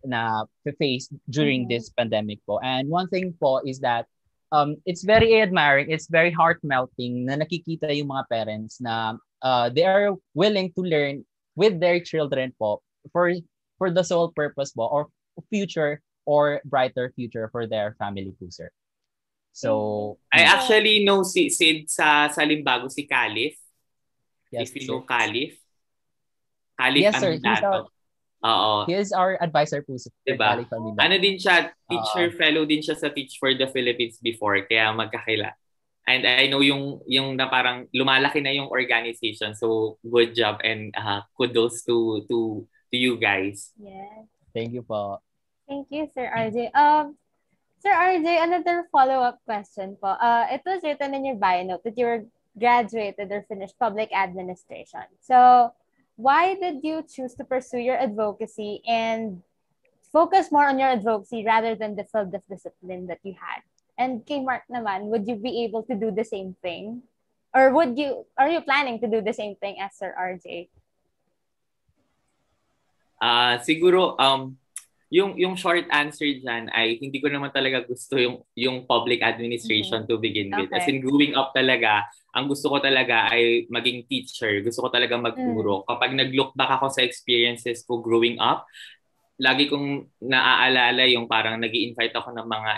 na 0.08 0.48
face 0.80 1.12
during 1.28 1.68
mm-hmm. 1.68 1.76
this 1.76 1.92
pandemic 1.92 2.40
po. 2.48 2.64
And 2.64 2.88
one 2.88 3.12
thing 3.12 3.36
po 3.36 3.60
is 3.68 3.84
that 3.84 4.08
um, 4.52 4.78
it's 4.86 5.04
very 5.04 5.42
admiring, 5.42 5.90
it's 5.90 6.08
very 6.08 6.32
heart 6.32 6.60
melting 6.64 7.26
na 7.26 7.38
nakikita 7.38 7.90
yung 7.96 8.10
mga 8.10 8.26
parents 8.30 8.82
na 8.82 9.18
uh, 9.42 9.70
they 9.70 9.86
are 9.86 10.14
willing 10.34 10.72
to 10.74 10.82
learn 10.82 11.26
with 11.56 11.80
their 11.80 12.00
children 12.00 12.54
po 12.60 12.82
for 13.12 13.32
for 13.78 13.90
the 13.92 14.04
sole 14.04 14.32
purpose 14.36 14.72
po 14.72 14.86
or 14.88 15.08
future 15.50 16.02
or 16.26 16.62
brighter 16.66 17.14
future 17.16 17.50
for 17.52 17.68
their 17.68 17.96
family 18.00 18.34
po, 18.40 18.50
sir. 18.50 18.70
So, 19.56 20.18
I 20.34 20.44
actually 20.44 21.08
know 21.08 21.24
si 21.24 21.48
Sid 21.48 21.88
sa 21.88 22.28
Salimbago 22.28 22.92
si 22.92 23.08
Calif. 23.08 23.56
Yes, 24.52 24.68
If 24.68 24.84
you 24.84 24.88
know 24.92 25.02
Calif. 25.08 25.56
Calif 26.76 27.02
yes, 27.08 27.16
sir. 27.16 27.40
He's 27.40 27.64
our, 27.64 27.88
Oo. 28.46 28.86
He 28.86 28.94
is 28.94 29.10
our 29.10 29.42
advisor 29.42 29.82
po 29.82 29.98
sa 29.98 30.14
diba? 30.22 30.62
Ano 31.02 31.16
din 31.18 31.42
siya, 31.42 31.74
teacher 31.90 32.30
uh, 32.30 32.36
fellow 32.38 32.64
din 32.70 32.86
siya 32.86 32.94
sa 32.94 33.10
Teach 33.10 33.42
for 33.42 33.58
the 33.58 33.66
Philippines 33.74 34.22
before, 34.22 34.62
kaya 34.70 34.94
magkakila. 34.94 35.58
And 36.06 36.22
I 36.30 36.46
know 36.46 36.62
yung 36.62 37.02
yung 37.10 37.34
na 37.34 37.50
parang 37.50 37.90
lumalaki 37.90 38.38
na 38.38 38.54
yung 38.54 38.70
organization. 38.70 39.58
So 39.58 39.98
good 40.06 40.38
job 40.38 40.62
and 40.62 40.94
uh, 40.94 41.26
kudos 41.34 41.82
to 41.90 42.22
to 42.30 42.62
to 42.94 42.96
you 42.96 43.18
guys. 43.18 43.74
Yes. 43.82 44.30
Thank 44.54 44.78
you 44.78 44.86
po. 44.86 45.18
Thank 45.66 45.90
you, 45.90 46.06
Sir 46.14 46.30
RJ. 46.30 46.70
Um, 46.78 47.18
Sir 47.82 47.90
RJ, 47.90 48.26
another 48.46 48.86
follow-up 48.94 49.42
question 49.50 49.98
po. 49.98 50.14
Uh, 50.22 50.46
it 50.54 50.62
was 50.62 50.86
written 50.86 51.18
in 51.18 51.26
your 51.26 51.42
bio 51.42 51.66
note 51.66 51.82
that 51.82 51.98
you 51.98 52.06
were 52.06 52.22
graduated 52.54 53.34
or 53.34 53.42
finished 53.50 53.76
public 53.82 54.14
administration. 54.14 55.10
So, 55.26 55.74
why 56.16 56.56
did 56.56 56.84
you 56.84 57.04
choose 57.04 57.36
to 57.36 57.44
pursue 57.44 57.80
your 57.80 57.98
advocacy 57.98 58.82
and 58.88 59.44
focus 60.12 60.52
more 60.52 60.68
on 60.68 60.80
your 60.80 60.90
advocacy 60.90 61.44
rather 61.46 61.76
than 61.76 61.96
the 61.96 62.06
field 62.06 62.34
of 62.34 62.44
discipline 62.48 63.08
that 63.08 63.20
you 63.24 63.36
had? 63.36 63.62
And 63.98 64.26
kay 64.26 64.44
naman, 64.72 65.08
would 65.12 65.28
you 65.28 65.36
be 65.36 65.64
able 65.64 65.84
to 65.84 65.96
do 65.96 66.12
the 66.12 66.24
same 66.24 66.56
thing? 66.62 67.04
Or 67.56 67.72
would 67.72 67.98
you, 67.98 68.26
are 68.38 68.50
you 68.50 68.60
planning 68.60 69.00
to 69.00 69.08
do 69.08 69.22
the 69.22 69.32
same 69.32 69.56
thing 69.56 69.80
as 69.80 69.96
Sir 69.96 70.12
RJ? 70.12 70.68
Ah, 73.16 73.56
uh, 73.56 73.64
siguro 73.64 74.20
um 74.20 74.60
yung 75.14 75.38
yung 75.38 75.54
short 75.54 75.86
answer 75.94 76.26
diyan 76.26 76.74
ay 76.74 76.98
hindi 76.98 77.22
ko 77.22 77.30
naman 77.30 77.54
talaga 77.54 77.86
gusto 77.86 78.18
yung 78.18 78.42
yung 78.58 78.90
public 78.90 79.22
administration 79.22 80.04
mm-hmm. 80.04 80.18
to 80.18 80.22
begin 80.22 80.50
with. 80.50 80.70
Okay. 80.74 80.78
As 80.82 80.90
in 80.90 80.98
growing 81.02 81.38
up 81.38 81.54
talaga, 81.54 82.10
ang 82.34 82.50
gusto 82.50 82.74
ko 82.74 82.82
talaga 82.82 83.30
ay 83.30 83.70
maging 83.70 84.10
teacher. 84.10 84.60
Gusto 84.66 84.86
ko 84.86 84.90
talaga 84.90 85.16
magturo. 85.16 85.82
Mm. 85.82 85.86
Kapag 85.88 86.12
nag-look 86.18 86.52
back 86.58 86.82
ako 86.82 86.92
sa 86.92 87.06
experiences 87.06 87.86
ko 87.86 88.02
growing 88.02 88.42
up, 88.42 88.66
lagi 89.36 89.68
kong 89.68 90.08
naaalala 90.24 91.04
yung 91.12 91.28
parang 91.28 91.60
nag 91.60 91.72
invite 91.72 92.16
ako 92.16 92.32
ng 92.36 92.48
mga 92.48 92.72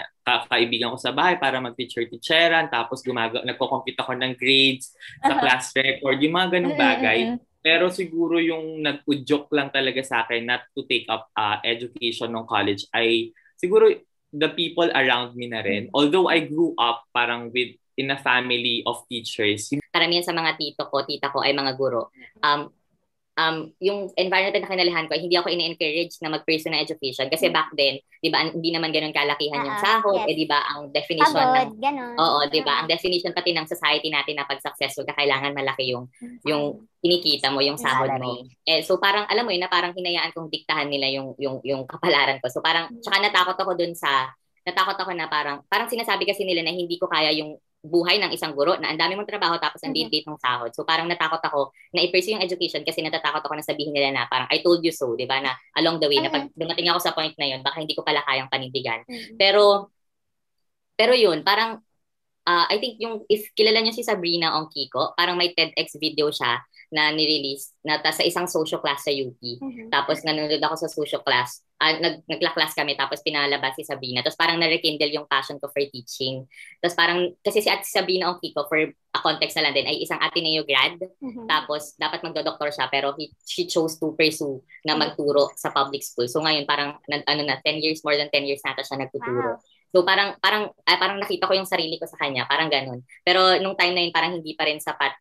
kaibigan 0.49 0.89
ko 0.93 0.97
sa 0.97 1.13
bahay 1.13 1.37
para 1.37 1.61
mag-teacher-teacheran, 1.61 2.69
tapos 2.73 3.05
gumaga, 3.05 3.45
nagko-compete 3.45 3.97
ako 4.01 4.17
ng 4.17 4.33
grades 4.33 4.93
sa 5.21 5.37
uh-huh. 5.37 5.41
class 5.41 5.69
record, 5.77 6.17
yung 6.17 6.33
mga 6.33 6.49
ganung 6.57 6.77
bagay. 6.77 7.19
Mm-hmm. 7.29 7.45
Pero 7.67 7.91
siguro 7.91 8.39
yung 8.39 8.79
nag-udyok 8.79 9.51
lang 9.51 9.67
talaga 9.75 9.99
sa 9.99 10.23
akin 10.23 10.47
not 10.47 10.63
to 10.71 10.87
take 10.87 11.03
up 11.11 11.27
uh, 11.35 11.59
education 11.67 12.31
ng 12.31 12.47
college 12.47 12.87
ay 12.95 13.35
siguro 13.59 13.91
the 14.31 14.47
people 14.55 14.87
around 14.95 15.35
me 15.35 15.51
na 15.51 15.59
rin. 15.59 15.91
Although 15.91 16.31
I 16.31 16.47
grew 16.47 16.71
up 16.79 17.03
parang 17.11 17.51
with 17.51 17.75
in 17.99 18.07
a 18.07 18.19
family 18.23 18.87
of 18.87 19.03
teachers. 19.11 19.75
Karamihan 19.91 20.23
sa 20.23 20.31
mga 20.31 20.55
tito 20.55 20.87
ko, 20.87 21.03
tita 21.03 21.27
ko 21.27 21.43
ay 21.43 21.51
mga 21.51 21.75
guro. 21.75 22.15
Um, 22.39 22.71
um, 23.37 23.69
yung 23.77 24.09
environment 24.17 24.65
na 24.65 24.71
kinalihan 24.73 25.05
ko, 25.05 25.13
hindi 25.13 25.37
ako 25.37 25.47
ini-encourage 25.53 26.17
na 26.19 26.33
mag-pursue 26.33 26.73
ng 26.73 26.81
education. 26.81 27.29
Kasi 27.29 27.53
back 27.53 27.71
then, 27.77 28.01
di 28.19 28.29
ba, 28.33 28.49
hindi 28.49 28.73
naman 28.73 28.89
ganun 28.89 29.13
kalakihan 29.13 29.61
uh-huh. 29.61 29.69
yung 29.69 29.79
sahod. 29.79 30.19
Yes. 30.25 30.27
Eh, 30.33 30.35
di 30.35 30.45
ba, 30.49 30.59
ang 30.65 30.89
definition 30.89 31.37
Pagod, 31.37 31.77
ng... 31.77 31.79
Ganun. 31.79 32.15
Oo, 32.17 32.39
di 32.49 32.59
ba, 32.65 32.73
uh-huh. 32.73 32.79
ang 32.83 32.87
definition 32.89 33.31
pati 33.31 33.53
ng 33.53 33.69
society 33.69 34.09
natin 34.09 34.41
na 34.41 34.49
pag 34.49 34.59
successful 34.59 35.05
ka, 35.05 35.13
kailangan 35.13 35.53
malaki 35.53 35.93
yung, 35.93 36.09
yung 36.43 36.89
kinikita 36.99 37.53
mo, 37.53 37.61
yung 37.61 37.77
sahod 37.77 38.09
mo. 38.17 38.41
Eh, 38.65 38.81
so 38.81 38.97
parang, 38.97 39.29
alam 39.29 39.45
mo 39.45 39.53
yun, 39.53 39.61
na 39.63 39.71
parang 39.71 39.93
hinayaan 39.93 40.33
kong 40.33 40.49
diktahan 40.49 40.89
nila 40.89 41.07
yung, 41.13 41.37
yung, 41.37 41.61
yung 41.61 41.85
kapalaran 41.85 42.41
ko. 42.41 42.49
So 42.49 42.59
parang, 42.65 42.89
tsaka 42.99 43.21
natakot 43.21 43.57
ako 43.61 43.77
dun 43.77 43.93
sa, 43.93 44.33
natakot 44.65 44.97
ako 44.99 45.13
na 45.13 45.29
parang, 45.29 45.63
parang 45.69 45.87
sinasabi 45.87 46.25
kasi 46.27 46.43
nila 46.43 46.65
na 46.65 46.73
hindi 46.73 46.97
ko 46.99 47.07
kaya 47.07 47.31
yung 47.31 47.55
buhay 47.85 48.17
ng 48.19 48.33
isang 48.33 48.57
guro 48.57 48.75
na 48.81 48.91
ang 48.91 48.99
dami 48.99 49.13
mong 49.13 49.29
trabaho 49.29 49.55
tapos 49.61 49.79
ang 49.85 49.93
mm-hmm. 49.93 50.11
date 50.11 50.27
ng 50.27 50.39
sahod. 50.41 50.71
So 50.73 50.83
parang 50.83 51.07
natakot 51.07 51.39
ako 51.39 51.71
na 51.93 52.03
i-pursue 52.03 52.35
yung 52.35 52.43
education 52.43 52.81
kasi 52.81 52.99
natatakot 53.05 53.45
ako 53.45 53.53
na 53.53 53.65
sabihin 53.65 53.93
nila 53.93 54.11
na 54.11 54.23
parang 54.27 54.49
I 54.49 54.59
told 54.65 54.81
you 54.81 54.91
so, 54.91 55.13
'di 55.13 55.29
ba? 55.29 55.39
Na 55.39 55.53
along 55.77 56.01
the 56.01 56.09
way 56.09 56.19
mm-hmm. 56.19 56.33
na 56.33 56.45
pag 56.49 56.57
dumating 56.57 56.87
ako 56.91 56.99
sa 56.99 57.13
point 57.13 57.33
na 57.37 57.47
'yon, 57.47 57.61
baka 57.61 57.79
hindi 57.79 57.93
ko 57.93 58.01
pala 58.01 58.25
kayang 58.25 58.49
panindigan. 58.51 59.05
Mm-hmm. 59.05 59.37
Pero 59.39 59.93
pero 60.97 61.13
'yun, 61.13 61.45
parang 61.45 61.79
uh, 62.47 62.65
I 62.71 62.79
think 62.79 62.97
yung 63.03 63.27
if 63.27 63.51
kilala 63.53 63.83
niyo 63.83 63.93
si 63.93 64.07
Sabrina 64.07 64.55
Ongkiko, 64.57 65.13
parang 65.13 65.35
may 65.35 65.51
TEDx 65.51 65.99
video 65.99 66.31
siya 66.31 66.63
na 66.87 67.11
ni-release 67.11 67.75
na 67.83 67.99
ta 67.99 68.15
sa 68.15 68.23
isang 68.23 68.47
social 68.47 68.79
class 68.79 69.03
sa 69.03 69.11
UP. 69.11 69.37
Mm-hmm. 69.37 69.91
Tapos 69.91 70.23
nanonood 70.23 70.63
ako 70.63 70.75
sa 70.79 70.89
social 70.89 71.19
class. 71.19 71.59
Uh, 71.77 71.93
nag 72.01 72.25
nagla-class 72.25 72.73
kami 72.73 72.97
tapos 72.97 73.21
pinalabas 73.21 73.77
si 73.77 73.85
Sabrina. 73.85 74.25
Tapos 74.25 74.33
parang 74.33 74.57
na-rekindle 74.57 75.13
yung 75.13 75.29
passion 75.29 75.61
ko 75.61 75.69
for 75.69 75.85
teaching. 75.93 76.49
Tapos 76.81 76.97
parang 76.97 77.29
kasi 77.45 77.61
si 77.61 77.69
Ate 77.69 77.85
Sabrina 77.85 78.33
Ongkiko 78.33 78.65
for 78.65 78.81
a 78.89 79.19
context 79.21 79.61
na 79.61 79.69
lang 79.69 79.77
din 79.77 79.85
ay 79.85 80.01
isang 80.01 80.17
Ateneo 80.17 80.65
grad. 80.65 80.97
Mm-hmm. 80.97 81.45
Tapos 81.45 81.93
dapat 82.01 82.25
magdo-doctor 82.25 82.73
siya 82.73 82.89
pero 82.89 83.13
he, 83.13 83.29
she 83.45 83.69
chose 83.69 84.01
to 84.01 84.17
pursue 84.17 84.57
na 84.81 84.97
mm-hmm. 84.97 85.13
magturo 85.13 85.53
sa 85.53 85.69
public 85.69 86.01
school. 86.01 86.25
So 86.25 86.41
ngayon 86.41 86.65
parang 86.65 86.97
ano 87.05 87.41
na 87.45 87.61
10 87.61 87.77
years 87.85 88.01
more 88.01 88.17
than 88.17 88.33
10 88.33 88.49
years 88.49 88.65
na 88.65 88.73
siya 88.73 88.97
nagtuturo. 88.97 89.61
Wow. 89.61 89.61
So 89.93 90.03
parang 90.03 90.35
parang 90.41 90.73
uh, 90.73 90.97
parang 90.99 91.21
nakita 91.21 91.45
ko 91.45 91.53
yung 91.55 91.69
sarili 91.69 91.95
ko 92.01 92.09
sa 92.09 92.19
kanya, 92.19 92.49
parang 92.49 92.67
ganun. 92.67 93.05
Pero 93.21 93.55
nung 93.61 93.77
time 93.77 93.93
na 93.93 94.01
yun 94.03 94.13
parang 94.13 94.33
hindi 94.35 94.57
pa 94.57 94.65
rin 94.65 94.81
sapat 94.81 95.13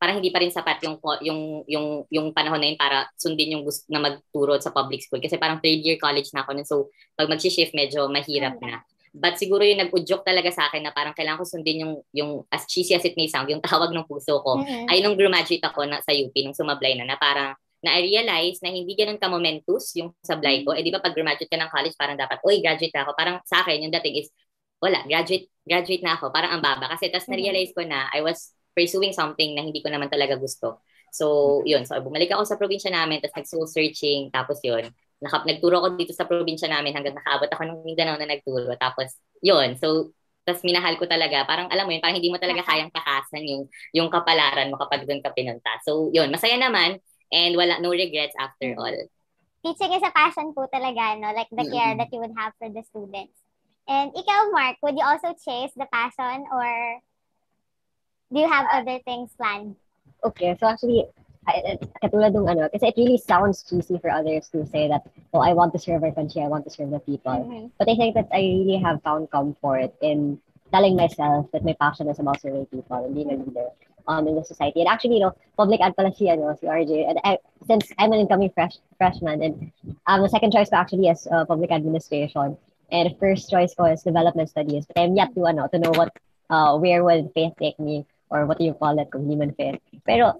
parang 0.00 0.16
hindi 0.16 0.32
pa 0.32 0.40
rin 0.40 0.48
sapat 0.48 0.80
yung 0.88 0.96
yung 1.20 1.40
yung 1.68 1.86
yung 2.08 2.26
panahon 2.32 2.56
na 2.56 2.72
yun 2.72 2.80
para 2.80 3.04
sundin 3.20 3.52
yung 3.52 3.68
gusto 3.68 3.84
na 3.92 4.00
magturo 4.00 4.56
sa 4.56 4.72
public 4.72 5.04
school 5.04 5.20
kasi 5.20 5.36
parang 5.36 5.60
third 5.60 5.84
year 5.84 6.00
college 6.00 6.32
na 6.32 6.40
ako 6.40 6.56
nun. 6.56 6.64
So 6.64 6.88
pag 7.12 7.28
mag-shift 7.28 7.76
medyo 7.76 8.08
mahirap 8.08 8.56
na. 8.64 8.80
But 9.12 9.36
siguro 9.36 9.60
yung 9.60 9.84
nag-udyok 9.84 10.24
talaga 10.24 10.48
sa 10.48 10.72
akin 10.72 10.88
na 10.88 10.96
parang 10.96 11.12
kailangan 11.12 11.44
ko 11.44 11.44
sundin 11.44 11.84
yung 11.84 11.94
yung 12.16 12.30
as 12.48 12.64
cheesy 12.64 12.96
as 12.96 13.04
it 13.04 13.12
may 13.12 13.28
sound, 13.28 13.52
yung 13.52 13.60
tawag 13.68 13.92
ng 13.92 14.08
puso 14.08 14.40
ko. 14.40 14.64
Mm-hmm. 14.64 14.88
Ay 14.88 15.04
nung 15.04 15.20
graduate 15.20 15.68
ako 15.68 15.84
na 15.84 16.00
sa 16.00 16.16
UP 16.16 16.32
nung 16.40 16.56
sumablay 16.56 16.96
na 16.96 17.04
na 17.04 17.20
parang 17.20 17.52
na 17.84 18.00
I 18.00 18.08
realize 18.08 18.60
na 18.64 18.72
hindi 18.72 18.96
ganun 18.96 19.20
ka-momentous 19.20 20.00
yung 20.00 20.16
sablay 20.24 20.64
ko. 20.64 20.72
Eh 20.72 20.80
di 20.80 20.88
ba 20.88 21.04
pag 21.04 21.12
graduate 21.12 21.48
ka 21.48 21.60
ng 21.60 21.68
college 21.68 21.96
parang 22.00 22.16
dapat, 22.16 22.40
oy 22.40 22.64
graduate 22.64 22.92
na 22.96 23.04
ako. 23.04 23.12
Parang 23.12 23.36
sa 23.44 23.60
akin 23.60 23.84
yung 23.84 23.92
dating 24.00 24.24
is 24.24 24.32
wala, 24.80 25.04
graduate 25.04 25.52
graduate 25.68 26.00
na 26.00 26.16
ako. 26.16 26.32
Parang 26.32 26.56
ang 26.56 26.64
baba 26.64 26.88
kasi 26.88 27.12
tas 27.12 27.28
na-realize 27.28 27.76
ko 27.76 27.84
na 27.84 28.08
I 28.16 28.24
was 28.24 28.56
pursuing 28.80 29.12
something 29.12 29.52
na 29.52 29.60
hindi 29.60 29.84
ko 29.84 29.92
naman 29.92 30.08
talaga 30.08 30.40
gusto. 30.40 30.80
So, 31.12 31.60
yun. 31.68 31.84
So, 31.84 32.00
bumalik 32.00 32.32
ako 32.32 32.48
sa 32.48 32.56
probinsya 32.56 32.88
namin, 32.88 33.20
tapos 33.20 33.44
nag-soul 33.44 33.68
searching, 33.68 34.32
tapos 34.32 34.64
yun. 34.64 34.88
Nakap 35.20 35.44
nagturo 35.44 35.84
ako 35.84 36.00
dito 36.00 36.16
sa 36.16 36.24
probinsya 36.24 36.72
namin 36.72 36.96
hanggang 36.96 37.12
nakaabot 37.12 37.52
ako 37.52 37.62
ng 37.68 37.78
Mindanao 37.84 38.16
na 38.16 38.24
nagturo. 38.24 38.72
Tapos, 38.80 39.20
yun. 39.44 39.76
So, 39.76 40.16
tapos 40.48 40.64
minahal 40.64 40.96
ko 40.96 41.04
talaga. 41.04 41.44
Parang 41.44 41.68
alam 41.68 41.84
mo 41.84 41.92
yun, 41.92 42.00
parang 42.00 42.16
hindi 42.16 42.32
mo 42.32 42.40
talaga 42.40 42.64
kayang 42.64 42.88
takasan 42.94 43.44
yung, 43.44 43.62
yung 43.92 44.08
kapalaran 44.08 44.72
mo 44.72 44.80
kapag 44.80 45.04
doon 45.04 45.20
ka 45.20 45.34
pinunta. 45.36 45.76
So, 45.84 46.08
yun. 46.14 46.32
Masaya 46.32 46.56
naman 46.56 46.98
and 47.28 47.52
wala, 47.54 47.78
no 47.78 47.92
regrets 47.92 48.34
after 48.40 48.72
all. 48.80 48.96
Teaching 49.60 49.92
is 49.92 50.00
a 50.00 50.10
passion 50.16 50.56
po 50.56 50.64
talaga, 50.72 51.20
no? 51.20 51.36
Like 51.36 51.52
the 51.52 51.68
care 51.68 51.92
that 51.92 52.08
you 52.08 52.18
would 52.24 52.32
have 52.32 52.56
for 52.56 52.72
the 52.72 52.80
students. 52.88 53.36
And 53.84 54.08
ikaw, 54.16 54.48
Mark, 54.56 54.80
would 54.80 54.96
you 54.96 55.04
also 55.04 55.36
chase 55.36 55.74
the 55.76 55.84
passion 55.92 56.48
or 56.48 56.66
do 58.32 58.40
you 58.40 58.48
have 58.48 58.66
other 58.72 58.98
things 59.04 59.30
planned? 59.36 59.76
Okay, 60.24 60.56
so 60.60 60.66
actually, 60.68 61.04
I, 61.48 61.78
katulad 62.02 62.36
ng 62.36 62.46
ano, 62.46 62.68
kasi 62.68 62.92
it 62.92 62.96
really 62.96 63.18
sounds 63.18 63.64
cheesy 63.64 63.98
for 63.98 64.10
others 64.10 64.48
to 64.52 64.66
say 64.66 64.86
that, 64.88 65.02
oh, 65.32 65.40
I 65.40 65.52
want 65.52 65.72
to 65.74 65.80
serve 65.80 66.04
our 66.04 66.12
country, 66.12 66.42
I 66.42 66.48
want 66.48 66.64
to 66.64 66.70
serve 66.70 66.90
the 66.90 67.00
people. 67.00 67.32
Mm-hmm. 67.32 67.74
But 67.78 67.88
I 67.88 67.96
think 67.96 68.14
that 68.14 68.28
I 68.32 68.40
really 68.40 68.78
have 68.78 69.02
found 69.02 69.30
comfort 69.30 69.90
in 70.00 70.38
telling 70.70 70.94
myself 70.94 71.50
that 71.52 71.64
my 71.64 71.74
passion 71.80 72.08
is 72.08 72.18
about 72.18 72.40
serving 72.40 72.66
people 72.66 73.04
and 73.04 73.14
being 73.14 73.32
a 73.32 73.36
leader 73.36 73.68
um, 74.06 74.28
in 74.28 74.36
the 74.36 74.44
society. 74.44 74.80
And 74.80 74.88
actually, 74.88 75.14
you 75.14 75.26
know, 75.26 75.34
public 75.56 75.80
ad 75.80 75.96
pala 75.96 76.14
si, 76.14 76.30
ano, 76.30 76.56
si 76.60 76.66
RJ. 76.66 77.08
And 77.08 77.18
I, 77.24 77.38
since 77.66 77.90
I'm 77.98 78.12
an 78.12 78.20
incoming 78.20 78.50
fresh 78.50 78.76
freshman, 78.98 79.42
and 79.42 79.72
um, 80.06 80.22
the 80.22 80.28
second 80.28 80.52
choice 80.52 80.70
ko 80.70 80.76
actually 80.76 81.08
is 81.08 81.26
uh, 81.26 81.44
public 81.44 81.72
administration. 81.72 82.56
And 82.92 83.10
the 83.10 83.16
first 83.18 83.50
choice 83.50 83.74
ko 83.74 83.84
is 83.84 84.02
development 84.02 84.50
studies. 84.50 84.86
But 84.86 85.02
I'm 85.02 85.16
yet 85.16 85.34
to, 85.34 85.46
ano, 85.46 85.66
to 85.68 85.78
know 85.78 85.90
what, 85.90 86.12
uh, 86.50 86.76
where 86.78 87.02
will 87.02 87.30
faith 87.34 87.54
take 87.58 87.78
me 87.78 88.06
or 88.30 88.46
what 88.46 88.58
do 88.58 88.64
you 88.64 88.74
call 88.74 88.98
it 88.98 89.10
kung 89.10 89.26
hindi 89.26 89.36
man 89.36 89.52
fair. 89.58 89.76
Pero, 90.06 90.38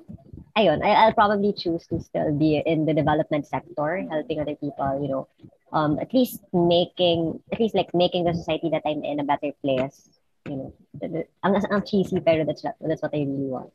ayun, 0.56 0.82
I, 0.82 1.06
I'll 1.06 1.12
probably 1.12 1.52
choose 1.52 1.86
to 1.90 2.00
still 2.00 2.32
be 2.32 2.62
in 2.64 2.86
the 2.86 2.94
development 2.94 3.46
sector, 3.46 4.06
helping 4.08 4.40
other 4.40 4.54
people, 4.54 5.02
you 5.02 5.08
know, 5.10 5.28
um, 5.72 5.98
at 5.98 6.14
least 6.14 6.40
making, 6.52 7.42
at 7.52 7.60
least 7.60 7.74
like 7.74 7.92
making 7.94 8.24
the 8.24 8.34
society 8.34 8.70
that 8.70 8.82
I'm 8.86 9.02
in 9.04 9.20
a 9.20 9.26
better 9.26 9.52
place. 9.62 10.08
You 10.48 10.56
know, 10.56 11.24
ang, 11.44 11.58
ang 11.58 11.84
cheesy, 11.84 12.18
pero 12.20 12.44
that's, 12.44 12.62
that's 12.62 13.02
what 13.02 13.14
I 13.14 13.26
really 13.26 13.50
want. 13.50 13.72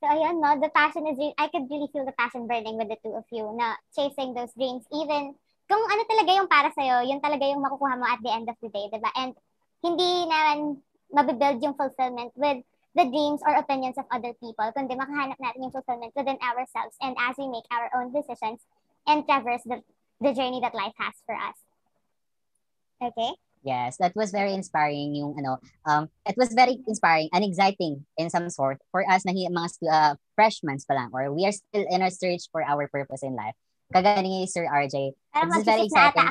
So, 0.00 0.08
ayun, 0.08 0.40
no, 0.40 0.60
the 0.60 0.72
passion 0.72 1.06
is, 1.06 1.18
I 1.38 1.48
could 1.48 1.68
really 1.70 1.88
feel 1.92 2.04
the 2.04 2.16
passion 2.16 2.46
burning 2.48 2.76
with 2.76 2.88
the 2.88 2.96
two 3.04 3.14
of 3.14 3.24
you 3.30 3.52
na 3.56 3.76
chasing 3.96 4.34
those 4.34 4.52
dreams, 4.56 4.84
even 4.92 5.36
kung 5.70 5.82
ano 5.86 6.02
talaga 6.08 6.30
yung 6.34 6.50
para 6.50 6.68
sa'yo, 6.74 7.06
yun 7.06 7.22
talaga 7.22 7.46
yung 7.46 7.62
makukuha 7.62 7.94
mo 7.94 8.06
at 8.08 8.18
the 8.26 8.32
end 8.32 8.50
of 8.50 8.58
the 8.58 8.68
day, 8.74 8.90
diba? 8.90 9.12
And 9.14 9.38
hindi 9.86 10.26
naman 10.26 10.82
mabibuild 11.14 11.62
yung 11.62 11.74
fulfillment 11.74 12.32
with 12.36 12.62
the 12.94 13.06
dreams 13.06 13.40
or 13.46 13.54
opinions 13.54 13.98
of 13.98 14.06
other 14.10 14.34
people, 14.42 14.66
kundi 14.74 14.98
makahanap 14.98 15.38
natin 15.38 15.62
yung 15.62 15.74
fulfillment 15.74 16.10
within 16.18 16.38
ourselves 16.42 16.98
and 16.98 17.14
as 17.18 17.38
we 17.38 17.46
make 17.46 17.66
our 17.70 17.86
own 17.94 18.10
decisions 18.10 18.66
and 19.06 19.26
traverse 19.26 19.62
the, 19.66 19.78
the 20.20 20.34
journey 20.34 20.58
that 20.60 20.74
life 20.74 20.94
has 20.98 21.14
for 21.26 21.34
us. 21.34 21.58
Okay? 23.00 23.32
Yes, 23.62 23.98
that 23.98 24.16
was 24.16 24.32
very 24.32 24.54
inspiring 24.54 25.14
yung 25.14 25.36
ano, 25.36 25.60
um, 25.84 26.08
it 26.24 26.34
was 26.36 26.52
very 26.56 26.80
inspiring 26.88 27.28
and 27.32 27.44
exciting 27.44 28.06
in 28.16 28.30
some 28.30 28.48
sort 28.48 28.80
for 28.90 29.04
us 29.04 29.24
na 29.24 29.36
mga 29.36 29.68
uh, 29.84 30.14
freshmen 30.34 30.80
pa 30.88 30.94
lang 30.96 31.10
or 31.12 31.28
we 31.32 31.44
are 31.44 31.52
still 31.52 31.84
in 31.90 32.00
our 32.00 32.10
search 32.10 32.48
for 32.50 32.64
our 32.64 32.88
purpose 32.88 33.22
in 33.22 33.36
life. 33.36 33.54
Kagaya 33.92 34.22
ni 34.22 34.46
Sir 34.46 34.64
RJ. 34.64 35.12
It's 35.12 35.64
very 35.66 35.84
exciting. 35.90 36.30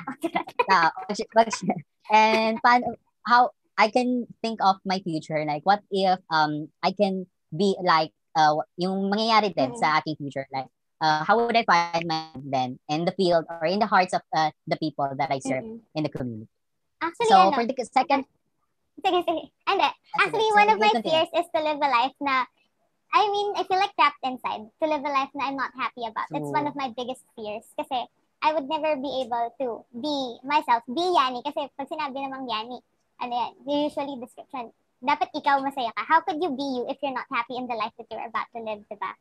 uh, 0.71 0.89
and 2.11 2.57
paano, 2.63 2.97
how 3.27 3.51
I 3.79 3.87
can 3.87 4.27
think 4.43 4.59
of 4.59 4.83
my 4.83 4.99
future 4.99 5.39
like 5.47 5.63
what 5.63 5.79
if 5.87 6.19
um 6.27 6.67
I 6.83 6.91
can 6.91 7.23
be 7.55 7.79
like 7.79 8.11
uh 8.35 8.59
yung 8.75 9.07
mangyayari 9.07 9.55
din 9.55 9.71
mm-hmm. 9.71 9.79
sa 9.79 10.03
aking 10.03 10.19
future 10.19 10.43
like 10.51 10.67
uh, 10.99 11.23
how 11.23 11.39
would 11.39 11.55
I 11.55 11.63
find 11.63 12.03
my 12.03 12.35
then 12.35 12.77
in 12.91 13.07
the 13.07 13.15
field 13.15 13.47
or 13.47 13.65
in 13.65 13.79
the 13.79 13.87
hearts 13.87 14.11
of 14.11 14.21
uh, 14.35 14.51
the 14.67 14.75
people 14.75 15.07
that 15.15 15.31
I 15.31 15.39
serve 15.39 15.63
mm-hmm. 15.63 15.95
in 15.95 16.03
the 16.03 16.11
community. 16.11 16.51
Actually, 16.99 17.31
so 17.31 17.39
ano, 17.39 17.55
for 17.55 17.63
the 17.63 17.75
second 17.87 18.27
Sige, 18.99 19.23
sige. 19.23 19.43
And 19.67 19.79
uh, 19.79 19.95
actually, 20.19 20.49
one 20.51 20.69
of 20.69 20.77
my 20.79 20.91
fears 20.99 21.31
is 21.31 21.47
to 21.55 21.59
live 21.63 21.79
a 21.79 21.89
life 21.89 22.15
na, 22.19 22.43
I 23.15 23.23
mean, 23.31 23.55
I 23.55 23.63
feel 23.63 23.79
like 23.79 23.95
trapped 23.95 24.19
inside. 24.23 24.67
To 24.83 24.85
live 24.85 25.03
a 25.07 25.11
life 25.11 25.31
that 25.33 25.45
I'm 25.47 25.55
not 25.55 25.71
happy 25.71 26.03
about. 26.03 26.27
That's 26.29 26.51
one 26.51 26.67
of 26.67 26.75
my 26.75 26.91
biggest 26.91 27.23
fears. 27.31 27.63
Kasi 27.79 28.05
I 28.43 28.51
would 28.51 28.67
never 28.67 28.99
be 28.99 29.23
able 29.23 29.55
to 29.63 29.67
be 29.95 30.39
myself, 30.43 30.83
be 30.83 31.15
Yani. 31.15 31.39
Kasi 31.47 31.71
pag 31.79 31.87
sinabi 31.87 32.27
namang 32.27 32.51
Yani, 32.51 32.83
ano 33.19 33.33
yan, 33.35 33.51
usually 33.67 34.15
description, 34.19 34.71
dapat 34.99 35.31
ikaw 35.35 35.59
masaya 35.63 35.91
ka. 35.95 36.03
How 36.03 36.19
could 36.23 36.39
you 36.39 36.51
be 36.55 36.67
you 36.79 36.83
if 36.91 36.99
you're 37.03 37.15
not 37.15 37.27
happy 37.31 37.55
in 37.55 37.67
the 37.67 37.75
life 37.75 37.95
that 37.99 38.07
you're 38.11 38.27
about 38.27 38.47
to 38.55 38.59
live, 38.63 38.83
diba? 38.87 39.11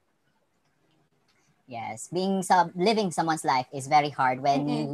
Yes, 1.69 2.09
being 2.09 2.43
some 2.43 2.73
living 2.75 3.13
someone's 3.13 3.45
life 3.45 3.69
is 3.77 3.87
very 3.87 4.09
hard 4.09 4.41
when 4.41 4.65
mm-hmm. 4.65 4.73
you 4.73 4.85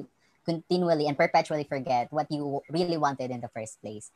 continually 0.45 1.07
and 1.07 1.17
perpetually 1.17 1.64
forget 1.64 2.12
what 2.12 2.27
you 2.29 2.61
really 2.69 2.99
wanted 2.99 3.31
in 3.31 3.40
the 3.40 3.49
first 3.49 3.81
place. 3.81 4.11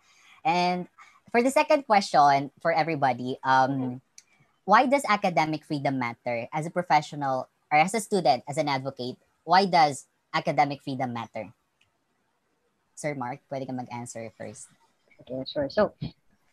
And 0.44 0.88
for 1.30 1.40
the 1.40 1.50
second 1.54 1.86
question 1.86 2.50
for 2.60 2.72
everybody, 2.72 3.38
um, 3.44 3.70
mm-hmm. 3.70 3.94
why 4.64 4.86
does 4.86 5.04
academic 5.08 5.64
freedom 5.64 5.98
matter 5.98 6.48
as 6.52 6.66
a 6.66 6.74
professional 6.74 7.48
or 7.72 7.78
as 7.78 7.94
a 7.94 8.00
student, 8.00 8.44
as 8.48 8.58
an 8.58 8.68
advocate? 8.68 9.16
Why 9.44 9.64
does 9.64 10.04
academic 10.34 10.82
freedom 10.82 11.14
matter? 11.14 11.54
Sir 12.98 13.14
Mark, 13.14 13.40
pwede 13.48 13.70
ka 13.70 13.72
mag-answer 13.72 14.34
first. 14.34 14.66
Okay, 15.20 15.44
sure. 15.52 15.70
So, 15.70 15.92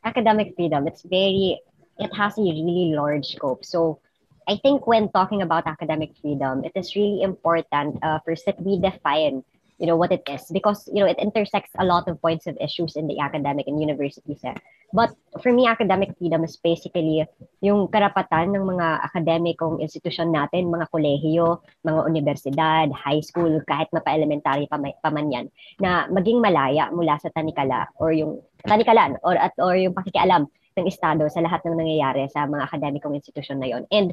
academic 0.03 0.55
freedom, 0.55 0.87
it's 0.87 1.03
very, 1.03 1.59
it 1.99 2.13
has 2.15 2.37
a 2.37 2.41
really 2.41 2.93
large 2.95 3.25
scope. 3.25 3.65
So, 3.65 3.99
I 4.47 4.57
think 4.57 4.85
when 4.85 5.09
talking 5.09 5.41
about 5.41 5.65
academic 5.65 6.11
freedom, 6.21 6.63
it 6.63 6.71
is 6.75 6.95
really 6.95 7.23
important 7.23 7.97
uh, 8.03 8.19
first 8.25 8.45
that 8.45 8.61
we 8.61 8.79
define 8.79 9.43
you 9.77 9.87
know 9.87 9.95
what 9.95 10.11
it 10.11 10.23
is 10.29 10.45
because 10.51 10.87
you 10.87 11.01
know 11.03 11.05
it 11.05 11.17
intersects 11.19 11.71
a 11.77 11.85
lot 11.85 12.07
of 12.07 12.21
points 12.21 12.47
of 12.47 12.57
issues 12.61 12.95
in 12.95 13.07
the 13.07 13.19
academic 13.19 13.67
and 13.67 13.79
university 13.81 14.37
eh. 14.43 14.53
But 14.93 15.13
for 15.41 15.51
me 15.51 15.65
academic 15.65 16.13
freedom 16.17 16.43
is 16.43 16.57
basically 16.61 17.25
yung 17.63 17.87
karapatan 17.89 18.53
ng 18.53 18.65
mga 18.65 18.87
akademikong 19.11 19.81
institusyon 19.81 20.29
natin 20.29 20.69
mga 20.69 20.89
kolehiyo 20.93 21.63
mga 21.81 22.01
universidad 22.05 22.87
high 22.93 23.21
school 23.21 23.59
kahit 23.65 23.89
mapa-elementary 23.91 24.69
pa, 24.69 24.77
pa 24.77 25.09
man 25.09 25.31
yan 25.31 25.45
na 25.81 26.05
maging 26.11 26.39
malaya 26.43 26.91
mula 26.93 27.17
sa 27.17 27.31
tanikala 27.33 27.89
or 27.97 28.13
yung 28.13 28.39
tanikalan 28.65 29.17
or 29.25 29.35
at 29.35 29.53
or 29.61 29.75
yung 29.75 29.93
pakikialam 29.93 30.45
ng 30.75 30.85
estado 30.91 31.23
sa 31.31 31.39
lahat 31.39 31.63
ng 31.63 31.79
nangyayari 31.79 32.27
sa 32.27 32.43
mga 32.45 32.67
akademikong 32.67 33.15
institusyon 33.15 33.63
na 33.63 33.69
yon 33.71 33.83
and 33.89 34.11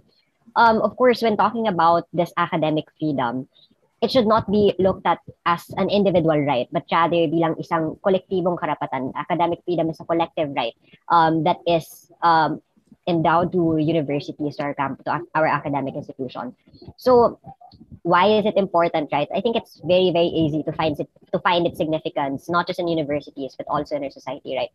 um, 0.55 0.79
of 0.83 0.95
course 0.95 1.23
when 1.23 1.35
talking 1.35 1.67
about 1.67 2.07
this 2.15 2.31
academic 2.39 2.87
freedom 2.99 3.47
it 4.03 4.11
should 4.11 4.27
not 4.27 4.51
be 4.51 4.75
looked 4.79 5.07
at 5.07 5.23
as 5.47 5.63
an 5.79 5.89
individual 5.89 6.43
right, 6.43 6.67
but 6.75 6.83
rather 6.91 7.31
bilang 7.31 7.55
isang 7.55 7.95
kolektibong 8.03 8.59
karapatan. 8.59 9.15
Academic 9.15 9.63
freedom 9.65 9.89
is 9.89 10.03
a 10.03 10.05
collective 10.05 10.51
right 10.59 10.75
um, 11.09 11.47
that 11.47 11.63
is 11.71 12.11
um, 12.27 12.61
endowed 13.07 13.55
to 13.55 13.79
universities 13.79 14.59
or 14.59 14.75
camp, 14.75 15.03
to 15.07 15.23
our 15.35 15.47
academic 15.47 15.95
institution. 15.95 16.55
So 16.99 17.39
why 18.03 18.27
is 18.27 18.45
it 18.47 18.57
important, 18.57 19.11
right? 19.13 19.29
I 19.35 19.41
think 19.41 19.57
it's 19.57 19.81
very, 19.85 20.11
very 20.11 20.27
easy 20.27 20.63
to 20.65 20.73
find 20.73 20.99
it, 20.99 21.09
to 21.33 21.39
find 21.39 21.67
its 21.67 21.79
significance, 21.79 22.49
not 22.49 22.67
just 22.67 22.81
in 22.81 22.89
universities, 22.89 23.55
but 23.57 23.67
also 23.69 23.97
in 23.97 24.05
our 24.05 24.11
society, 24.11 24.57
right? 24.57 24.71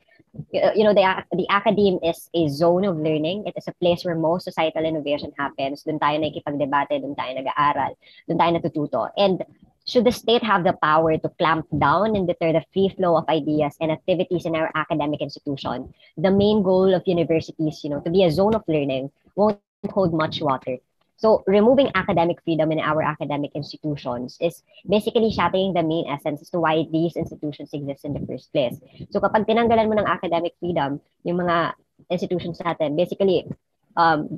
Uh, 0.63 0.71
you 0.73 0.83
know, 0.83 0.93
the, 0.93 1.03
the 1.35 1.47
academe 1.49 1.99
is 2.03 2.29
a 2.33 2.47
zone 2.47 2.85
of 2.85 2.95
learning. 2.97 3.45
It 3.45 3.53
is 3.57 3.67
a 3.67 3.73
place 3.73 4.05
where 4.05 4.15
most 4.15 4.45
societal 4.45 4.85
innovation 4.85 5.33
happens. 5.37 5.83
Doon 5.83 5.99
tayo 5.99 6.23
nakikipagdebate, 6.23 7.01
doon 7.01 7.15
tayo 7.15 7.35
nag-aaral, 7.35 7.97
doon 8.29 8.37
tayo 8.37 8.51
natututo. 8.55 9.09
And 9.17 9.43
should 9.87 10.05
the 10.05 10.11
state 10.11 10.43
have 10.43 10.63
the 10.63 10.73
power 10.83 11.17
to 11.17 11.29
clamp 11.39 11.65
down 11.79 12.15
and 12.15 12.27
deter 12.27 12.53
the 12.53 12.63
free 12.73 12.89
flow 12.95 13.17
of 13.17 13.27
ideas 13.27 13.75
and 13.79 13.91
activities 13.91 14.45
in 14.45 14.55
our 14.55 14.71
academic 14.75 15.21
institution, 15.21 15.93
the 16.17 16.31
main 16.31 16.61
goal 16.61 16.93
of 16.93 17.03
universities, 17.05 17.81
you 17.83 17.89
know, 17.89 17.99
to 18.01 18.09
be 18.09 18.23
a 18.23 18.31
zone 18.31 18.55
of 18.55 18.63
learning 18.67 19.11
won't 19.35 19.59
hold 19.91 20.13
much 20.13 20.41
water. 20.41 20.77
So 21.17 21.43
removing 21.49 21.89
academic 21.97 22.37
freedom 22.45 22.71
in 22.71 22.79
our 22.79 23.01
academic 23.01 23.51
institutions 23.57 24.37
is 24.39 24.61
basically 24.85 25.33
shattering 25.33 25.73
the 25.73 25.81
main 25.81 26.05
essence 26.05 26.41
as 26.41 26.49
to 26.53 26.61
why 26.61 26.85
these 26.93 27.17
institutions 27.17 27.73
exist 27.73 28.05
in 28.05 28.13
the 28.13 28.21
first 28.29 28.53
place. 28.53 28.77
So 29.09 29.19
kapag 29.19 29.49
tinanggalan 29.49 29.89
mo 29.89 29.97
ng 29.97 30.05
academic 30.05 30.53
freedom, 30.61 31.01
yung 31.25 31.41
mga 31.41 31.73
institutions 32.13 32.61
natin, 32.61 32.93
basically, 32.93 33.49
um, 33.97 34.29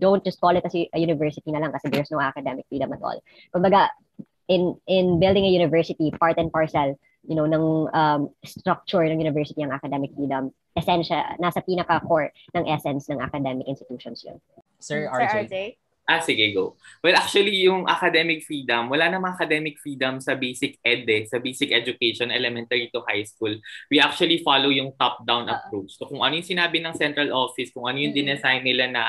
don't 0.00 0.24
just 0.24 0.40
call 0.40 0.56
it 0.56 0.64
as 0.64 0.74
a 0.74 0.98
university 0.98 1.52
na 1.52 1.60
lang 1.60 1.72
kasi 1.76 1.92
there's 1.92 2.10
no 2.10 2.20
academic 2.24 2.64
freedom 2.72 2.92
at 2.96 3.04
all. 3.04 3.20
Kumbaga, 3.52 3.92
in 4.48 4.80
in 4.88 5.20
building 5.20 5.44
a 5.44 5.52
university, 5.52 6.08
part 6.16 6.40
and 6.40 6.48
parcel, 6.48 6.96
you 7.28 7.36
know, 7.36 7.44
ng 7.44 7.92
um, 7.92 8.32
structure 8.44 9.04
ng 9.04 9.20
university 9.20 9.60
ang 9.60 9.72
academic 9.72 10.12
freedom, 10.16 10.52
essential, 10.76 11.20
nasa 11.36 11.60
pinaka-core 11.64 12.32
ng 12.56 12.64
essence 12.68 13.08
ng 13.12 13.20
academic 13.20 13.68
institutions 13.68 14.24
yun. 14.24 14.40
Sir 14.80 15.08
RJ. 15.12 15.28
Sir 15.28 15.44
RJ? 15.48 15.83
Ah, 16.04 16.20
sige, 16.20 16.52
go. 16.52 16.76
Well, 17.00 17.16
actually, 17.16 17.64
yung 17.64 17.88
academic 17.88 18.44
freedom, 18.44 18.92
wala 18.92 19.08
namang 19.08 19.40
academic 19.40 19.80
freedom 19.80 20.20
sa 20.20 20.36
basic 20.36 20.76
ed 20.84 21.08
eh, 21.08 21.24
sa 21.24 21.40
basic 21.40 21.72
education, 21.72 22.28
elementary 22.28 22.92
to 22.92 23.00
high 23.08 23.24
school. 23.24 23.56
We 23.88 24.04
actually 24.04 24.44
follow 24.44 24.68
yung 24.68 24.92
top-down 25.00 25.48
uh-huh. 25.48 25.56
approach. 25.64 25.96
So 25.96 26.04
kung 26.04 26.20
ano 26.20 26.36
yung 26.36 26.44
sinabi 26.44 26.84
ng 26.84 26.92
central 27.00 27.32
office, 27.32 27.72
kung 27.72 27.88
ano 27.88 28.04
yung 28.04 28.12
mm-hmm. 28.12 28.36
dinesign 28.36 28.60
nila 28.68 28.84
na 28.92 29.02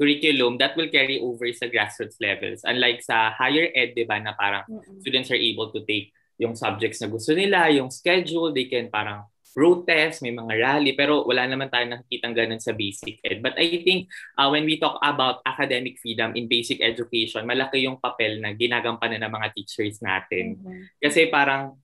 curriculum, 0.00 0.56
that 0.56 0.72
will 0.72 0.88
carry 0.88 1.20
over 1.20 1.44
sa 1.52 1.68
grassroots 1.68 2.16
levels. 2.16 2.64
Unlike 2.64 3.04
sa 3.04 3.36
higher 3.36 3.68
ed, 3.76 3.92
di 3.92 4.08
ba, 4.08 4.16
na 4.16 4.32
parang 4.32 4.64
mm-hmm. 4.64 5.04
students 5.04 5.28
are 5.28 5.36
able 5.36 5.68
to 5.68 5.84
take 5.84 6.16
yung 6.40 6.56
subjects 6.56 7.04
na 7.04 7.12
gusto 7.12 7.36
nila, 7.36 7.68
yung 7.68 7.92
schedule, 7.92 8.56
they 8.56 8.72
can 8.72 8.88
parang 8.88 9.28
protest, 9.58 10.22
may 10.22 10.30
mga 10.30 10.54
rally, 10.54 10.94
pero 10.94 11.26
wala 11.26 11.50
naman 11.50 11.66
tayo 11.66 11.82
nakikitang 11.90 12.30
ganun 12.30 12.62
sa 12.62 12.70
basic 12.78 13.18
ed. 13.26 13.42
But 13.42 13.58
I 13.58 13.82
think 13.82 14.06
uh, 14.38 14.46
when 14.54 14.62
we 14.62 14.78
talk 14.78 15.02
about 15.02 15.42
academic 15.42 15.98
freedom 15.98 16.38
in 16.38 16.46
basic 16.46 16.78
education, 16.78 17.42
malaki 17.42 17.82
yung 17.82 17.98
papel 17.98 18.38
na 18.38 18.54
ginagampanan 18.54 19.26
ng 19.26 19.34
mga 19.34 19.48
teachers 19.58 19.98
natin. 19.98 20.62
Mm-hmm. 20.62 21.02
Kasi 21.02 21.26
parang 21.26 21.74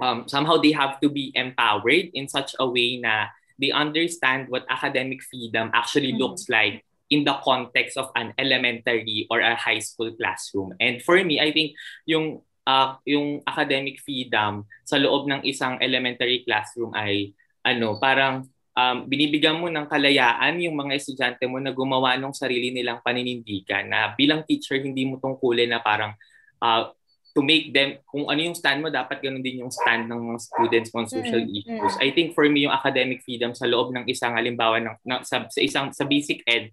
um, 0.00 0.24
somehow 0.24 0.56
they 0.56 0.72
have 0.72 0.96
to 1.04 1.12
be 1.12 1.36
empowered 1.36 2.08
in 2.16 2.32
such 2.32 2.56
a 2.56 2.64
way 2.64 2.96
na 2.96 3.28
they 3.60 3.68
understand 3.68 4.48
what 4.48 4.64
academic 4.72 5.20
freedom 5.20 5.68
actually 5.76 6.16
mm-hmm. 6.16 6.32
looks 6.32 6.48
like 6.48 6.80
in 7.12 7.28
the 7.28 7.36
context 7.44 8.00
of 8.00 8.08
an 8.16 8.32
elementary 8.40 9.28
or 9.28 9.44
a 9.44 9.52
high 9.52 9.84
school 9.84 10.08
classroom. 10.16 10.72
And 10.80 11.04
for 11.04 11.20
me, 11.20 11.44
I 11.44 11.52
think 11.52 11.76
yung 12.08 12.40
uh, 12.66 12.98
yung 13.06 13.42
academic 13.46 13.98
freedom 14.02 14.66
sa 14.86 14.98
loob 14.98 15.26
ng 15.28 15.42
isang 15.46 15.78
elementary 15.82 16.42
classroom 16.46 16.94
ay 16.94 17.34
ano, 17.62 17.98
parang 18.02 18.42
um, 18.74 18.96
binibigyan 19.06 19.58
mo 19.58 19.70
ng 19.70 19.86
kalayaan 19.86 20.58
yung 20.58 20.74
mga 20.74 20.98
estudyante 20.98 21.44
mo 21.46 21.62
na 21.62 21.70
gumawa 21.70 22.18
ng 22.18 22.34
sarili 22.34 22.74
nilang 22.74 23.00
paninindigan 23.04 23.86
na 23.86 24.12
bilang 24.18 24.42
teacher 24.42 24.80
hindi 24.82 25.06
mo 25.06 25.22
tungkulin 25.22 25.70
na 25.70 25.80
parang 25.80 26.12
uh, 26.58 26.90
to 27.32 27.40
make 27.40 27.72
them, 27.72 27.96
kung 28.08 28.28
ano 28.28 28.40
yung 28.40 28.56
stand 28.56 28.84
mo, 28.84 28.92
dapat 28.92 29.24
ganun 29.24 29.40
din 29.40 29.64
yung 29.64 29.72
stand 29.72 30.08
ng 30.08 30.20
mga 30.32 30.40
students 30.40 30.90
on 30.92 31.08
social 31.08 31.40
mm-hmm. 31.40 31.64
issues. 31.64 31.94
I 32.00 32.12
think 32.12 32.36
for 32.36 32.44
me, 32.48 32.68
yung 32.68 32.76
academic 32.76 33.24
freedom 33.24 33.56
sa 33.56 33.64
loob 33.64 33.92
ng 33.96 34.04
isang 34.08 34.36
halimbawa 34.36 34.80
ng, 34.80 34.96
ng 35.00 35.20
sa, 35.24 35.48
sa 35.48 35.60
isang 35.60 35.92
sa 35.96 36.04
basic 36.04 36.44
ed 36.44 36.68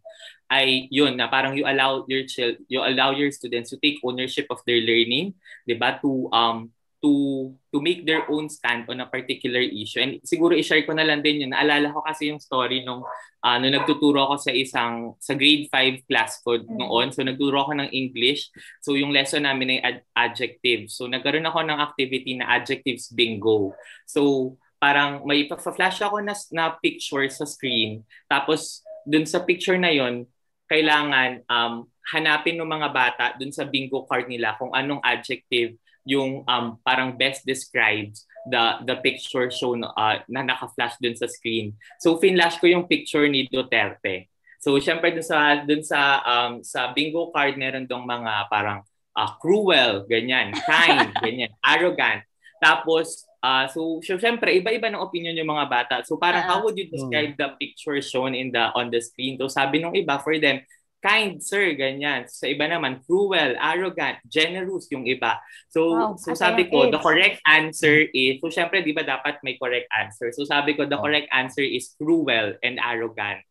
ay 0.50 0.90
yun 0.90 1.14
na 1.14 1.30
parang 1.30 1.54
you 1.54 1.62
allow 1.62 2.02
your 2.10 2.26
child 2.26 2.58
you 2.66 2.82
allow 2.82 3.14
your 3.14 3.30
students 3.30 3.70
to 3.70 3.78
take 3.78 4.02
ownership 4.02 4.50
of 4.50 4.58
their 4.66 4.82
learning, 4.82 5.38
'di 5.70 5.78
ba? 5.78 6.02
To 6.02 6.26
um 6.34 6.74
to 7.00 7.48
to 7.72 7.80
make 7.80 8.04
their 8.04 8.28
own 8.28 8.52
stand 8.52 8.84
on 8.92 9.00
a 9.00 9.08
particular 9.08 9.64
issue. 9.64 10.04
And 10.04 10.20
siguro 10.28 10.52
i-share 10.52 10.84
ko 10.84 10.92
na 10.92 11.08
lang 11.08 11.24
din 11.24 11.48
yun. 11.48 11.56
Naalala 11.56 11.96
ko 11.96 12.04
kasi 12.04 12.28
yung 12.28 12.44
story 12.44 12.84
nung 12.84 13.08
uh, 13.40 13.58
nung 13.60 13.72
nagtuturo 13.72 14.28
ako 14.28 14.36
sa 14.36 14.52
isang 14.52 15.16
sa 15.20 15.36
grade 15.36 15.72
5 15.72 16.08
class 16.12 16.44
code 16.44 16.68
mm. 16.68 16.76
noon. 16.76 17.08
So 17.16 17.24
nagtuturo 17.24 17.64
ako 17.64 17.80
ng 17.80 17.90
English. 17.96 18.52
So 18.84 19.00
yung 19.00 19.16
lesson 19.16 19.48
namin 19.48 19.80
ay 19.80 19.80
ad- 19.80 20.06
adjectives. 20.16 21.00
So 21.00 21.08
nagkaroon 21.08 21.48
ako 21.48 21.64
ng 21.64 21.80
activity 21.80 22.36
na 22.36 22.52
adjectives 22.60 23.08
bingo. 23.16 23.72
So 24.04 24.56
parang 24.80 25.24
may 25.24 25.48
pa-flash 25.48 26.04
ako 26.04 26.20
na, 26.20 26.36
na 26.52 26.76
picture 26.80 27.28
sa 27.32 27.48
screen. 27.48 28.04
Tapos 28.28 28.84
dun 29.08 29.24
sa 29.24 29.44
picture 29.44 29.80
na 29.80 29.92
yon 29.92 30.28
kailangan 30.68 31.48
um, 31.48 31.88
hanapin 32.12 32.60
ng 32.60 32.68
mga 32.68 32.90
bata 32.92 33.26
dun 33.40 33.56
sa 33.56 33.66
bingo 33.66 34.04
card 34.04 34.28
nila 34.28 34.58
kung 34.60 34.74
anong 34.76 35.02
adjective 35.02 35.80
yung 36.10 36.42
um, 36.50 36.82
parang 36.82 37.14
best 37.14 37.46
describes 37.46 38.26
the 38.50 38.82
the 38.90 38.98
picture 39.06 39.46
shown 39.54 39.86
uh, 39.86 40.18
na 40.26 40.42
naka-flash 40.42 40.98
dun 40.98 41.14
sa 41.14 41.30
screen. 41.30 41.78
So 42.02 42.18
finlash 42.18 42.58
ko 42.58 42.66
yung 42.66 42.90
picture 42.90 43.30
ni 43.30 43.46
Duterte. 43.46 44.26
So 44.58 44.74
syempre 44.82 45.14
dun 45.14 45.24
sa 45.24 45.62
dun 45.62 45.86
sa 45.86 46.26
um, 46.26 46.66
sa 46.66 46.90
bingo 46.98 47.30
card 47.30 47.62
meron 47.62 47.86
dong 47.86 48.10
mga 48.10 48.50
parang 48.50 48.82
uh, 49.14 49.32
cruel, 49.38 50.10
ganyan, 50.10 50.50
kind, 50.66 51.14
ganyan, 51.24 51.54
arrogant. 51.62 52.26
Tapos 52.58 53.30
uh, 53.46 53.70
so, 53.70 54.02
so 54.02 54.18
syempre 54.18 54.58
iba-iba 54.58 54.90
ng 54.90 55.00
opinion 55.00 55.38
yung 55.38 55.54
mga 55.54 55.66
bata. 55.70 55.96
So 56.04 56.18
parang 56.18 56.42
uh, 56.42 56.48
how 56.50 56.58
would 56.66 56.76
you 56.76 56.90
describe 56.90 57.38
the 57.38 57.54
picture 57.62 58.02
shown 58.02 58.34
in 58.34 58.50
the 58.50 58.74
on 58.74 58.90
the 58.90 59.00
screen? 59.00 59.38
So 59.38 59.46
sabi 59.46 59.80
nung 59.80 59.94
iba 59.94 60.18
for 60.26 60.34
them 60.42 60.66
kind, 61.00 61.40
sir, 61.40 61.74
ganyan. 61.76 62.28
Sa 62.28 62.46
iba 62.46 62.68
naman, 62.68 63.00
cruel, 63.04 63.56
arrogant, 63.56 64.20
generous 64.28 64.88
yung 64.92 65.08
iba. 65.08 65.40
So, 65.72 65.96
Wow, 65.96 66.14
so 66.20 66.36
sabi 66.36 66.68
ko, 66.68 66.88
age. 66.88 66.92
the 66.94 67.00
correct 67.00 67.40
answer 67.48 68.04
is, 68.12 68.40
so 68.40 68.52
syempre, 68.52 68.84
di 68.84 68.92
ba 68.92 69.04
dapat 69.04 69.40
may 69.42 69.56
correct 69.56 69.88
answer? 69.92 70.32
So 70.36 70.44
sabi 70.44 70.76
ko, 70.76 70.84
the 70.86 71.00
Oh. 71.00 71.04
correct 71.04 71.32
answer 71.32 71.64
is 71.64 71.96
cruel 71.96 72.60
and 72.60 72.78
arrogant. 72.78 73.44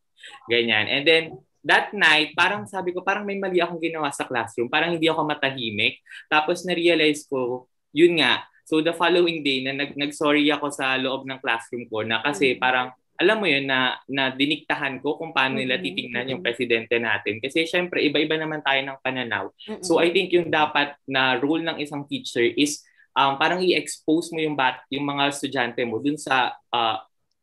Ganyan. 0.45 0.85
And 0.87 1.03
then, 1.05 1.23
that 1.59 1.91
night, 1.91 2.37
parang 2.37 2.63
sabi 2.65 2.93
ko, 2.95 3.01
parang 3.03 3.27
may 3.27 3.35
mali 3.35 3.59
akong 3.59 3.81
ginawa 3.81 4.13
sa 4.13 4.23
classroom. 4.23 4.71
Parang 4.71 4.95
hindi 4.95 5.09
ako 5.09 5.27
matahimik. 5.27 5.99
Tapos 6.31 6.63
na-realize 6.63 7.27
ko, 7.27 7.67
yun 7.91 8.21
nga. 8.21 8.45
So 8.63 8.85
the 8.85 8.93
following 8.93 9.41
day, 9.41 9.65
na 9.65 9.73
nag, 9.73 9.97
nag-sorry 9.97 10.45
ako 10.53 10.69
sa 10.69 10.93
loob 11.01 11.25
ng 11.25 11.41
classroom 11.41 11.89
ko 11.89 12.05
na 12.05 12.21
kasi 12.21 12.53
Mm. 12.55 12.59
parang 12.61 12.87
alam 13.19 13.43
mo 13.43 13.47
yun 13.51 13.67
na, 13.67 13.99
na 14.07 14.31
diniktahan 14.31 15.03
ko 15.03 15.19
kung 15.19 15.35
paano 15.35 15.59
nila 15.59 15.75
titingnan 15.75 16.31
yung 16.31 16.41
presidente 16.41 16.95
natin. 16.95 17.43
Kasi 17.43 17.67
syempre, 17.67 17.99
iba-iba 17.99 18.39
naman 18.39 18.63
tayo 18.63 18.79
ng 18.79 18.97
pananaw. 19.03 19.51
So 19.83 19.99
I 19.99 20.15
think 20.15 20.31
yung 20.31 20.47
dapat 20.47 20.95
na 21.03 21.35
role 21.35 21.59
ng 21.67 21.83
isang 21.83 22.07
teacher 22.07 22.47
is 22.55 22.79
um, 23.19 23.35
parang 23.35 23.59
i-expose 23.59 24.31
mo 24.31 24.39
yung 24.39 24.55
bat 24.55 24.79
yung 24.87 25.03
mga 25.03 25.35
estudyante 25.35 25.83
mo 25.83 25.99
dun 25.99 26.15
sa 26.15 26.55
uh, 26.71 26.97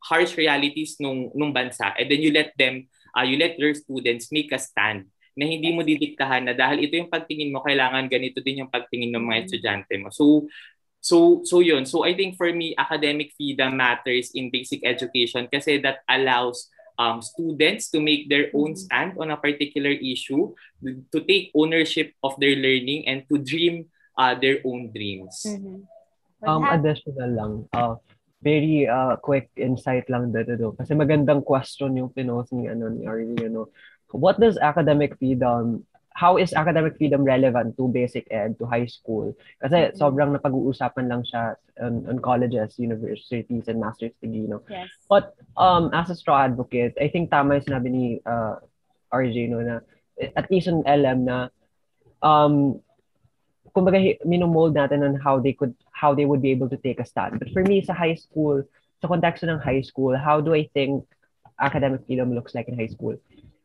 harsh 0.09 0.33
realities 0.33 0.97
nung 0.97 1.29
nung 1.37 1.51
bansa 1.51 1.91
and 1.97 2.07
then 2.07 2.21
you 2.21 2.31
let 2.31 2.53
them 2.55 2.85
uh, 3.17 3.25
you 3.25 3.35
let 3.35 3.57
your 3.57 3.73
students 3.73 4.29
make 4.33 4.49
a 4.53 4.61
stand 4.61 5.09
na 5.37 5.45
hindi 5.45 5.69
mo 5.69 5.85
didiktahan 5.85 6.49
na 6.49 6.53
dahil 6.57 6.89
ito 6.89 6.97
yung 6.97 7.13
pagtingin 7.13 7.53
mo 7.53 7.61
kailangan 7.61 8.09
ganito 8.09 8.41
din 8.41 8.65
yung 8.65 8.73
pagtingin 8.73 9.13
ng 9.13 9.21
mga 9.21 9.37
estudyante 9.45 9.93
mo. 10.01 10.09
So 10.09 10.49
So 11.07 11.39
so 11.47 11.63
yun. 11.63 11.87
So 11.87 12.03
I 12.03 12.11
think 12.11 12.35
for 12.35 12.51
me 12.51 12.75
academic 12.75 13.31
freedom 13.39 13.79
matters 13.79 14.35
in 14.35 14.51
basic 14.51 14.83
education 14.83 15.47
kasi 15.47 15.79
that 15.79 16.03
allows 16.11 16.67
um, 16.99 17.23
students 17.23 17.87
to 17.95 18.03
make 18.03 18.27
their 18.27 18.51
own 18.51 18.75
Mhm. 18.75 18.81
stand 18.83 19.11
on 19.15 19.31
a 19.31 19.39
particular 19.39 19.95
issue, 19.95 20.51
to 20.83 21.19
take 21.23 21.55
ownership 21.55 22.11
of 22.19 22.35
their 22.43 22.59
learning 22.59 23.07
and 23.07 23.23
to 23.31 23.39
dream 23.39 23.87
uh, 24.19 24.35
their 24.35 24.59
own 24.67 24.91
dreams. 24.91 25.47
Mhm. 25.47 25.87
Would 26.41 26.49
Um, 26.49 26.65
additional 26.67 27.31
lang. 27.31 27.53
Uh, 27.71 27.95
very 28.41 28.85
uh, 28.85 29.17
quick 29.17 29.49
insight 29.57 30.05
lang 30.09 30.29
dito. 30.29 30.53
do. 30.57 30.69
Kasi 30.73 30.93
magandang 30.93 31.41
question 31.41 31.97
yung 31.97 32.13
pinost 32.13 32.53
ni, 32.53 32.69
ano, 32.69 32.89
ni 32.89 33.05
Arlie, 33.05 33.37
you 33.41 33.49
know. 33.49 33.69
What 34.13 34.37
does 34.37 34.57
academic 34.57 35.17
freedom, 35.17 35.85
how 36.17 36.41
is 36.41 36.49
academic 36.57 36.97
freedom 36.97 37.21
relevant 37.21 37.77
to 37.77 37.85
basic 37.93 38.25
ed, 38.33 38.57
to 38.57 38.65
high 38.65 38.89
school? 38.89 39.29
Kasi 39.61 39.93
Mhm. 39.93 40.01
sobrang 40.01 40.33
napag-uusapan 40.33 41.05
lang 41.05 41.21
siya 41.21 41.53
on, 41.77 42.09
on 42.09 42.17
colleges, 42.17 42.81
universities, 42.81 43.69
and 43.69 43.77
master's 43.77 44.17
degree, 44.17 44.49
no? 44.49 44.65
yes. 44.65 44.89
But 45.05 45.37
um, 45.53 45.93
as 45.93 46.09
a 46.09 46.17
straw 46.17 46.41
advocate, 46.41 46.97
I 46.97 47.13
think 47.13 47.29
tama 47.29 47.61
yung 47.61 47.69
sinabi 47.69 47.87
ni 47.93 48.05
uh, 48.25 48.57
RJ, 49.13 49.53
no, 49.53 49.61
na 49.61 49.85
at 50.17 50.49
least 50.49 50.65
on 50.73 50.81
LM 50.89 51.29
na 51.29 51.53
um, 52.25 52.81
kumbaga 53.77 54.17
minomold 54.25 54.73
natin 54.73 55.05
on 55.05 55.21
how 55.21 55.37
they 55.37 55.53
could 55.53 55.77
how 55.93 56.17
they 56.17 56.25
would 56.25 56.41
be 56.41 56.49
able 56.49 56.65
to 56.65 56.81
take 56.81 56.97
a 56.97 57.05
stand. 57.05 57.37
But 57.37 57.53
for 57.53 57.61
me 57.61 57.85
sa 57.85 57.93
high 57.93 58.17
school, 58.17 58.65
sa 59.01 59.05
konteksto 59.05 59.45
ng 59.45 59.61
high 59.61 59.85
school, 59.85 60.17
how 60.17 60.41
do 60.41 60.57
I 60.57 60.65
think 60.73 61.05
academic 61.61 62.09
freedom 62.09 62.33
looks 62.33 62.57
like 62.57 62.65
in 62.65 62.73
high 62.73 62.89
school? 62.89 63.13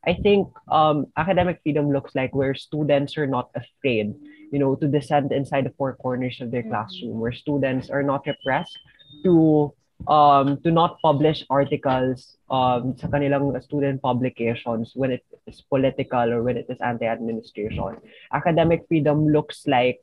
I 0.04 0.14
think 0.14 0.48
um, 0.70 1.06
academic 1.16 1.60
freedom 1.62 1.92
looks 1.92 2.14
like 2.14 2.34
where 2.34 2.54
students 2.54 3.16
are 3.16 3.26
not 3.26 3.50
afraid, 3.54 4.14
you 4.50 4.58
know, 4.58 4.74
to 4.76 4.88
descend 4.88 5.30
inside 5.30 5.64
the 5.64 5.74
four 5.78 5.94
corners 5.94 6.40
of 6.40 6.50
their 6.50 6.64
classroom, 6.64 7.20
where 7.20 7.32
students 7.32 7.88
are 7.88 8.02
not 8.02 8.26
repressed 8.26 8.78
to 9.22 9.72
um, 10.08 10.58
to 10.62 10.70
not 10.70 10.98
publish 11.00 11.44
articles 11.48 12.36
um, 12.50 12.98
sa 12.98 13.06
kanilang 13.06 13.54
student 13.62 14.02
publications 14.02 14.90
when 14.98 15.12
it 15.12 15.22
is 15.46 15.62
political 15.70 16.26
or 16.32 16.42
when 16.42 16.56
it 16.56 16.66
is 16.68 16.78
anti-administration. 16.82 18.02
Academic 18.32 18.82
freedom 18.88 19.28
looks 19.30 19.62
like 19.66 20.02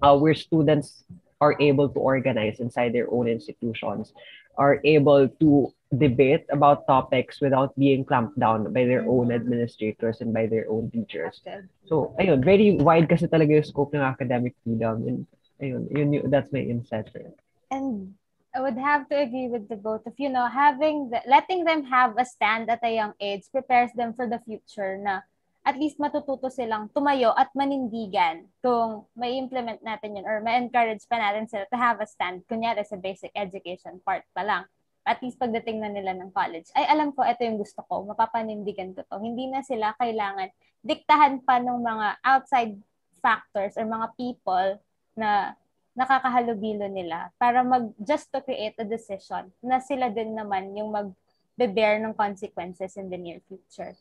uh, 0.00 0.16
where 0.16 0.34
students 0.34 1.04
are 1.40 1.56
able 1.60 1.88
to 1.92 2.00
organize 2.00 2.60
inside 2.60 2.92
their 2.92 3.12
own 3.12 3.28
institutions, 3.28 4.16
are 4.56 4.80
able 4.84 5.28
to 5.28 5.70
debate 5.96 6.44
about 6.50 6.86
topics 6.86 7.40
without 7.40 7.70
being 7.78 8.04
clamped 8.04 8.38
down 8.38 8.72
by 8.72 8.84
their 8.84 9.06
own 9.06 9.30
Mhm. 9.30 9.38
administrators 9.38 10.20
and 10.20 10.34
by 10.34 10.46
their 10.46 10.66
own 10.68 10.90
teachers. 10.90 11.40
So, 11.86 12.14
ayun, 12.18 12.42
very 12.42 12.74
wide 12.74 13.06
kasi 13.06 13.30
talaga 13.30 13.54
yung 13.62 13.68
scope 13.68 13.94
ng 13.94 14.02
academic 14.02 14.58
freedom. 14.66 15.06
And 15.06 15.18
ayun, 15.62 15.86
yun, 15.94 16.12
yun, 16.12 16.30
that's 16.30 16.50
my 16.50 16.60
insight 16.60 17.08
for 17.14 17.22
it. 17.22 17.38
And 17.70 18.18
I 18.56 18.60
would 18.60 18.78
have 18.78 19.06
to 19.12 19.20
agree 19.20 19.48
with 19.48 19.68
the 19.68 19.76
both 19.76 20.06
of 20.08 20.16
you 20.16 20.32
know 20.32 20.48
having 20.48 21.10
the, 21.12 21.20
letting 21.28 21.68
them 21.68 21.84
have 21.92 22.16
a 22.16 22.24
stand 22.24 22.72
at 22.72 22.80
a 22.82 22.94
young 22.94 23.12
age 23.20 23.44
prepares 23.52 23.92
them 23.92 24.16
for 24.16 24.26
the 24.26 24.40
future 24.40 24.96
na 24.96 25.20
at 25.66 25.74
least 25.74 25.98
matututo 25.98 26.46
silang 26.46 26.86
tumayo 26.94 27.34
at 27.34 27.50
manindigan 27.58 28.46
kung 28.62 29.02
may 29.18 29.34
implement 29.34 29.82
natin 29.82 30.14
yun 30.14 30.22
or 30.22 30.38
ma-encourage 30.38 31.02
pa 31.10 31.18
natin 31.18 31.50
sila 31.50 31.66
to 31.66 31.74
have 31.74 31.98
a 31.98 32.06
stand. 32.06 32.46
Kunyari 32.46 32.86
sa 32.86 32.94
basic 32.94 33.34
education 33.34 33.98
part 34.06 34.22
pa 34.30 34.46
lang. 34.46 34.62
At 35.02 35.18
least 35.26 35.42
pagdating 35.42 35.82
na 35.82 35.90
nila 35.90 36.14
ng 36.14 36.30
college. 36.30 36.70
Ay 36.70 36.86
alam 36.86 37.10
ko 37.10 37.26
ito 37.26 37.42
yung 37.42 37.58
gusto 37.58 37.82
ko. 37.82 38.06
Mapapanindigan 38.06 38.94
ko 38.94 39.02
to. 39.10 39.18
Hindi 39.18 39.50
na 39.50 39.66
sila 39.66 39.90
kailangan 39.98 40.54
diktahan 40.86 41.42
pa 41.42 41.58
ng 41.58 41.82
mga 41.82 42.08
outside 42.22 42.78
factors 43.18 43.74
or 43.74 43.90
mga 43.90 44.14
people 44.14 44.78
na 45.18 45.58
nakakahalubilo 45.98 46.86
nila 46.86 47.34
para 47.42 47.66
mag 47.66 47.90
just 47.98 48.30
to 48.30 48.38
create 48.38 48.78
a 48.78 48.86
decision 48.86 49.50
na 49.58 49.82
sila 49.82 50.14
din 50.14 50.30
naman 50.30 50.70
yung 50.78 50.94
mag 50.94 51.10
bear 51.58 51.98
ng 51.98 52.14
consequences 52.14 52.94
in 52.94 53.10
the 53.10 53.18
near 53.18 53.42
future. 53.50 53.98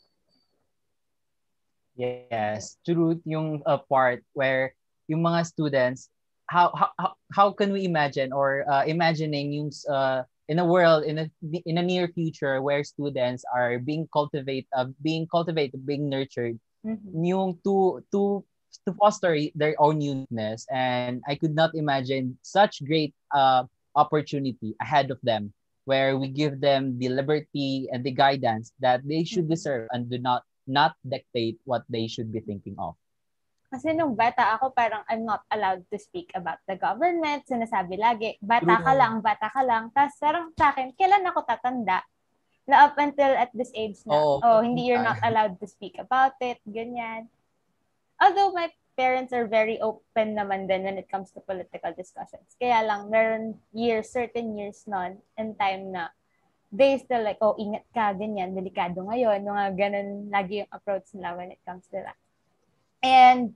Yes, 1.96 2.78
truth 2.86 3.22
yung 3.26 3.62
uh, 3.66 3.80
part 3.90 4.24
where 4.34 4.74
yung 5.08 5.24
mga 5.24 5.46
students 5.48 6.10
how 6.48 6.72
how 6.76 7.16
how- 7.32 7.56
can 7.56 7.72
we 7.72 7.86
imagine 7.86 8.32
or 8.34 8.64
uh, 8.70 8.84
imagining 8.86 9.54
yung 9.56 9.72
uh, 9.90 10.24
in 10.48 10.60
a 10.60 10.66
world 10.68 11.04
in 11.08 11.18
a 11.24 11.26
in 11.66 11.78
a 11.80 11.86
near 11.86 12.08
future 12.12 12.62
where 12.62 12.84
students 12.84 13.44
are 13.54 13.80
being 13.80 14.08
cultivate 14.12 14.68
uh, 14.76 14.88
being 15.02 15.26
cultivated 15.30 15.80
being 15.86 16.10
nurtured 16.10 16.60
Mhm. 16.86 17.26
yung 17.26 17.58
to 17.64 18.04
to 18.12 18.44
to 18.86 18.92
foster 19.00 19.34
their 19.56 19.74
own 19.80 20.02
uniqueness 20.04 20.68
and 20.70 21.24
I 21.28 21.36
could 21.36 21.56
not 21.56 21.72
imagine 21.74 22.38
such 22.44 22.84
great 22.84 23.16
uh, 23.34 23.64
opportunity 23.96 24.76
ahead 24.80 25.10
of 25.10 25.18
them 25.24 25.54
where 25.86 26.18
we 26.18 26.28
give 26.30 26.60
them 26.60 26.98
the 27.00 27.10
liberty 27.10 27.88
and 27.92 28.04
the 28.04 28.12
guidance 28.12 28.74
that 28.84 29.02
they 29.08 29.24
should 29.24 29.48
Mhm. 29.48 29.52
deserve 29.52 29.88
and 29.96 30.10
do 30.10 30.20
not 30.20 30.44
not 30.68 30.98
dictate 31.06 31.62
what 31.64 31.86
they 31.90 32.10
should 32.10 32.30
be 32.34 32.42
thinking 32.42 32.76
of. 32.78 32.98
Kasi 33.70 33.92
nung 33.92 34.14
bata 34.14 34.56
ako, 34.56 34.72
parang 34.72 35.04
I'm 35.10 35.26
not 35.26 35.44
allowed 35.50 35.84
to 35.90 35.98
speak 35.98 36.32
about 36.38 36.62
the 36.70 36.78
government. 36.78 37.44
Sinasabi 37.50 37.98
lagi, 37.98 38.38
bata 38.40 38.78
ka 38.80 38.94
lang, 38.94 39.20
bata 39.20 39.48
ka 39.52 39.62
lang. 39.66 39.90
Tapos 39.92 40.16
parang 40.22 40.46
sa 40.56 40.72
akin, 40.72 40.94
kailan 40.96 41.26
ako 41.28 41.44
tatanda? 41.44 42.00
Na 42.66 42.90
up 42.90 42.98
until 42.98 43.36
at 43.36 43.52
this 43.54 43.74
age 43.76 44.00
na, 44.08 44.16
Oo. 44.16 44.42
oh, 44.42 44.60
hindi 44.62 44.88
you're 44.88 45.02
not 45.02 45.20
allowed 45.28 45.60
to 45.60 45.68
speak 45.68 45.98
about 46.00 46.38
it, 46.40 46.62
ganyan. 46.66 47.28
Although 48.22 48.56
my 48.56 48.72
parents 48.96 49.36
are 49.36 49.46
very 49.46 49.76
open 49.84 50.40
naman 50.40 50.72
din 50.72 50.88
when 50.88 50.96
it 50.96 51.12
comes 51.12 51.30
to 51.36 51.44
political 51.44 51.92
discussions. 51.94 52.56
Kaya 52.56 52.80
lang, 52.80 53.12
meron 53.12 53.60
years, 53.76 54.08
certain 54.08 54.56
years 54.56 54.88
nun, 54.88 55.20
and 55.36 55.60
time 55.60 55.92
na 55.92 56.16
they 56.76 57.00
still 57.00 57.24
like, 57.24 57.40
oh, 57.40 57.56
ingat 57.56 57.88
ka, 57.96 58.12
ganyan, 58.14 58.52
delikado 58.52 59.00
ngayon, 59.08 59.42
mga 59.48 59.66
ganun 59.80 60.10
lagi 60.28 60.62
yung 60.64 60.72
approach 60.76 61.08
nila 61.16 61.40
when 61.40 61.56
it 61.56 61.62
comes 61.64 61.88
to 61.88 62.04
that. 62.04 62.20
And 63.00 63.56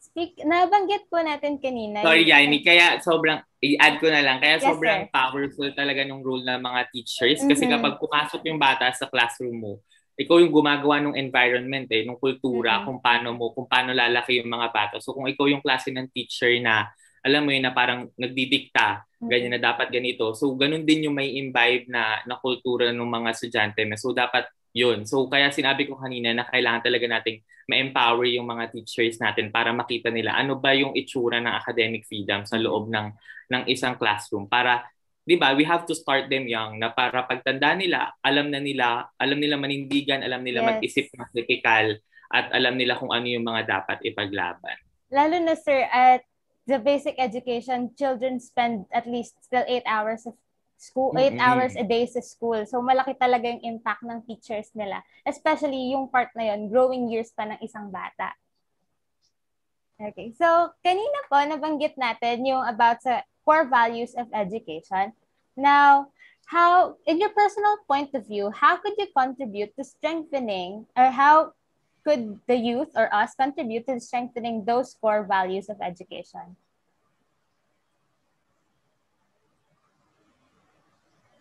speak, 0.00 0.40
nabanggit 0.44 1.08
po 1.08 1.20
natin 1.20 1.56
kanina. 1.60 2.04
Sorry, 2.04 2.28
Yani. 2.28 2.60
Kaya 2.60 3.00
sobrang, 3.00 3.40
i-add 3.60 4.00
ko 4.00 4.08
na 4.08 4.24
lang, 4.24 4.40
kaya 4.40 4.56
Yes, 4.56 4.64
sobrang 4.68 5.04
sir. 5.08 5.12
powerful 5.12 5.68
talaga 5.76 6.00
ng 6.04 6.20
role 6.24 6.44
ng 6.44 6.60
mga 6.60 6.80
teachers. 6.92 7.40
Kasi 7.44 7.64
Mhm. 7.68 7.72
kapag 7.76 7.94
pumasok 8.00 8.40
yung 8.48 8.60
bata 8.60 8.88
sa 8.92 9.08
classroom 9.08 9.56
mo, 9.56 9.72
ikaw 10.20 10.36
yung 10.40 10.52
gumagawa 10.52 11.00
ng 11.00 11.16
environment 11.16 11.88
eh, 11.88 12.04
ng 12.04 12.16
kultura, 12.20 12.80
Mhm. 12.80 12.84
kung 12.84 12.98
paano 13.00 13.28
mo, 13.32 13.52
kung 13.56 13.64
paano 13.68 13.96
lalaki 13.96 14.40
yung 14.40 14.52
mga 14.52 14.68
bata. 14.68 14.96
So 15.00 15.16
kung 15.16 15.24
ikaw 15.28 15.48
yung 15.48 15.64
klase 15.64 15.92
ng 15.92 16.12
teacher 16.12 16.52
na, 16.60 16.88
alam 17.24 17.44
mo 17.44 17.52
yun, 17.52 17.64
na 17.64 17.72
parang 17.72 18.08
nagdidikta. 18.16 19.04
Ganyan 19.28 19.56
na 19.56 19.60
dapat 19.60 19.92
ganito. 19.92 20.32
So 20.32 20.52
ganun 20.56 20.84
din 20.88 21.06
yung 21.08 21.16
may 21.16 21.36
imbibe 21.36 21.88
na, 21.92 22.20
na 22.24 22.36
kultura 22.40 22.88
ng 22.92 23.04
mga 23.04 23.28
estudyante. 23.36 23.80
So 24.00 24.12
dapat 24.16 24.48
yun. 24.72 25.04
So 25.04 25.26
kaya 25.28 25.50
sinabi 25.50 25.84
ko 25.90 25.98
kanina 25.98 26.30
na 26.32 26.46
kailangan 26.46 26.84
talaga 26.86 27.06
nating 27.10 27.42
ma-empower 27.70 28.26
yung 28.26 28.46
mga 28.50 28.74
teachers 28.74 29.22
natin 29.22 29.54
para 29.54 29.70
makita 29.70 30.10
nila 30.10 30.34
ano 30.34 30.58
ba 30.58 30.74
yung 30.74 30.90
itsura 30.98 31.38
ng 31.38 31.54
academic 31.54 32.02
freedom 32.02 32.42
sa 32.42 32.58
loob 32.58 32.90
ng 32.90 33.14
ng 33.50 33.62
isang 33.70 33.94
classroom 33.94 34.50
para 34.50 34.82
'di 35.22 35.38
ba 35.38 35.54
we 35.54 35.62
have 35.62 35.86
to 35.86 35.94
start 35.94 36.26
them 36.26 36.50
young 36.50 36.82
na 36.82 36.90
para 36.90 37.22
pagtanda 37.30 37.78
nila 37.78 38.10
alam 38.26 38.50
na 38.50 38.58
nila 38.58 39.06
alam 39.14 39.38
nila 39.38 39.54
manindigan 39.54 40.18
alam 40.26 40.42
nila 40.42 40.66
Yes. 40.66 40.68
mag-isip 40.74 41.06
mas 41.14 41.30
kritikal 41.30 41.94
at 42.30 42.50
alam 42.50 42.74
nila 42.74 42.98
kung 42.98 43.14
ano 43.14 43.26
yung 43.30 43.46
mga 43.46 43.62
dapat 43.66 44.02
ipaglaban 44.02 44.74
Lalo 45.10 45.38
na 45.42 45.54
sir, 45.58 45.86
at 45.90 46.22
the 46.70 46.78
basic 46.78 47.18
education, 47.18 47.90
children 47.98 48.38
spend 48.38 48.86
at 48.94 49.10
least 49.10 49.34
still 49.42 49.66
eight 49.66 49.82
hours 49.90 50.22
of 50.22 50.38
school, 50.78 51.12
eight 51.18 51.34
Mm-mm. 51.34 51.42
hours 51.42 51.74
a 51.74 51.82
day 51.82 52.06
sa 52.06 52.22
school. 52.22 52.62
So, 52.64 52.78
malaki 52.78 53.18
talaga 53.18 53.50
yung 53.50 53.76
impact 53.76 54.06
ng 54.06 54.22
teachers 54.24 54.70
nila. 54.72 55.02
Especially 55.26 55.90
yung 55.90 56.06
part 56.08 56.30
na 56.38 56.54
yun, 56.54 56.70
growing 56.70 57.10
years 57.10 57.34
pa 57.34 57.44
ng 57.50 57.58
isang 57.60 57.90
bata. 57.90 58.32
Okay. 60.00 60.32
So, 60.38 60.72
kanina 60.80 61.28
po, 61.28 61.36
nabanggit 61.44 61.98
natin 62.00 62.48
yung 62.48 62.64
about 62.64 63.04
sa 63.04 63.20
core 63.44 63.68
values 63.68 64.16
of 64.16 64.30
education. 64.32 65.12
Now, 65.58 66.08
how, 66.48 66.96
in 67.04 67.20
your 67.20 67.36
personal 67.36 67.76
point 67.84 68.16
of 68.16 68.24
view, 68.24 68.48
how 68.48 68.80
could 68.80 68.96
you 68.96 69.12
contribute 69.12 69.76
to 69.76 69.84
strengthening 69.84 70.88
or 70.96 71.12
how 71.12 71.52
could 72.06 72.40
the 72.46 72.56
youth 72.56 72.94
or 72.96 73.12
us 73.12 73.34
contribute 73.34 73.86
to 73.86 74.00
strengthening 74.00 74.64
those 74.64 74.96
core 74.96 75.26
values 75.26 75.68
of 75.68 75.76
education? 75.82 76.56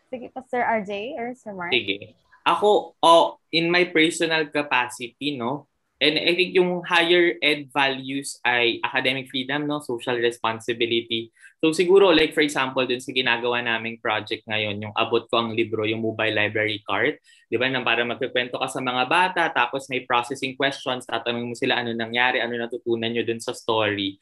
Sige 0.09 0.33
pa, 0.33 0.41
Sir 0.49 0.65
RJ 0.65 1.15
or 1.21 1.37
Sir 1.37 1.53
Mark? 1.53 1.69
Sige. 1.69 2.17
Ako, 2.41 2.97
oh, 2.97 3.37
in 3.53 3.69
my 3.69 3.85
personal 3.85 4.49
capacity, 4.49 5.37
no? 5.37 5.68
And 5.99 6.15
I 6.15 6.31
think 6.31 6.55
yung 6.55 6.79
higher 6.87 7.35
ed 7.43 7.67
values 7.75 8.39
ay 8.47 8.79
academic 8.87 9.27
freedom, 9.27 9.67
no? 9.67 9.83
Social 9.83 10.15
responsibility. 10.15 11.27
So 11.59 11.75
siguro, 11.75 12.15
like 12.15 12.31
for 12.31 12.39
example, 12.39 12.87
dun 12.87 13.03
sa 13.03 13.11
ginagawa 13.11 13.59
naming 13.59 13.99
project 13.99 14.47
ngayon, 14.47 14.79
yung 14.79 14.95
abot 14.95 15.27
ko 15.27 15.43
ang 15.43 15.51
libro, 15.51 15.83
yung 15.83 15.99
mobile 15.99 16.31
library 16.31 16.79
card, 16.87 17.19
di 17.51 17.59
ba, 17.59 17.67
na 17.67 17.83
para 17.83 18.07
magkikwento 18.07 18.55
ka 18.55 18.71
sa 18.71 18.79
mga 18.79 19.03
bata, 19.11 19.43
tapos 19.51 19.91
may 19.91 20.07
processing 20.07 20.55
questions, 20.55 21.03
tatanungin 21.03 21.51
mo 21.51 21.55
sila 21.59 21.83
ano 21.83 21.91
nangyari, 21.91 22.39
ano 22.39 22.55
natutunan 22.55 23.11
nyo 23.11 23.27
dun 23.27 23.43
sa 23.43 23.51
story 23.51 24.15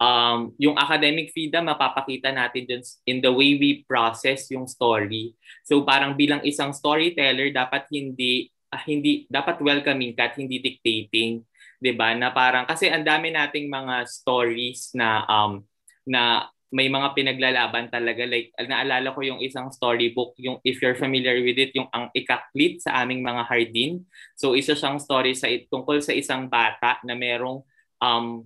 um, 0.00 0.52
yung 0.60 0.76
academic 0.76 1.32
freedom 1.32 1.68
mapapakita 1.68 2.32
natin 2.32 2.68
dun 2.68 2.82
in 3.08 3.18
the 3.24 3.32
way 3.32 3.56
we 3.56 3.84
process 3.88 4.48
yung 4.52 4.68
story. 4.68 5.32
So 5.64 5.82
parang 5.84 6.16
bilang 6.16 6.44
isang 6.44 6.72
storyteller 6.76 7.52
dapat 7.52 7.88
hindi 7.92 8.52
hindi 8.84 9.24
dapat 9.30 9.60
welcoming 9.62 10.12
ka 10.12 10.32
hindi 10.36 10.60
dictating, 10.60 11.42
'di 11.80 11.92
ba? 11.96 12.12
Na 12.16 12.32
parang 12.34 12.68
kasi 12.68 12.90
ang 12.92 13.04
dami 13.06 13.32
nating 13.32 13.70
mga 13.70 14.04
stories 14.08 14.92
na 14.96 15.24
um 15.28 15.62
na 16.06 16.48
may 16.74 16.90
mga 16.90 17.14
pinaglalaban 17.14 17.88
talaga 17.88 18.26
like 18.26 18.50
naalala 18.58 19.14
ko 19.14 19.22
yung 19.22 19.38
isang 19.38 19.70
storybook 19.70 20.34
yung 20.42 20.58
if 20.66 20.82
you're 20.82 20.98
familiar 20.98 21.38
with 21.38 21.56
it 21.56 21.70
yung 21.78 21.86
ang 21.94 22.10
ikaklit 22.10 22.82
sa 22.82 23.06
aming 23.06 23.22
mga 23.22 23.46
hardin 23.46 24.02
so 24.34 24.58
isa 24.58 24.74
siyang 24.74 24.98
story 24.98 25.30
sa 25.32 25.46
tungkol 25.70 26.02
sa 26.02 26.10
isang 26.10 26.50
bata 26.50 26.98
na 27.06 27.14
merong 27.14 27.62
um 28.02 28.42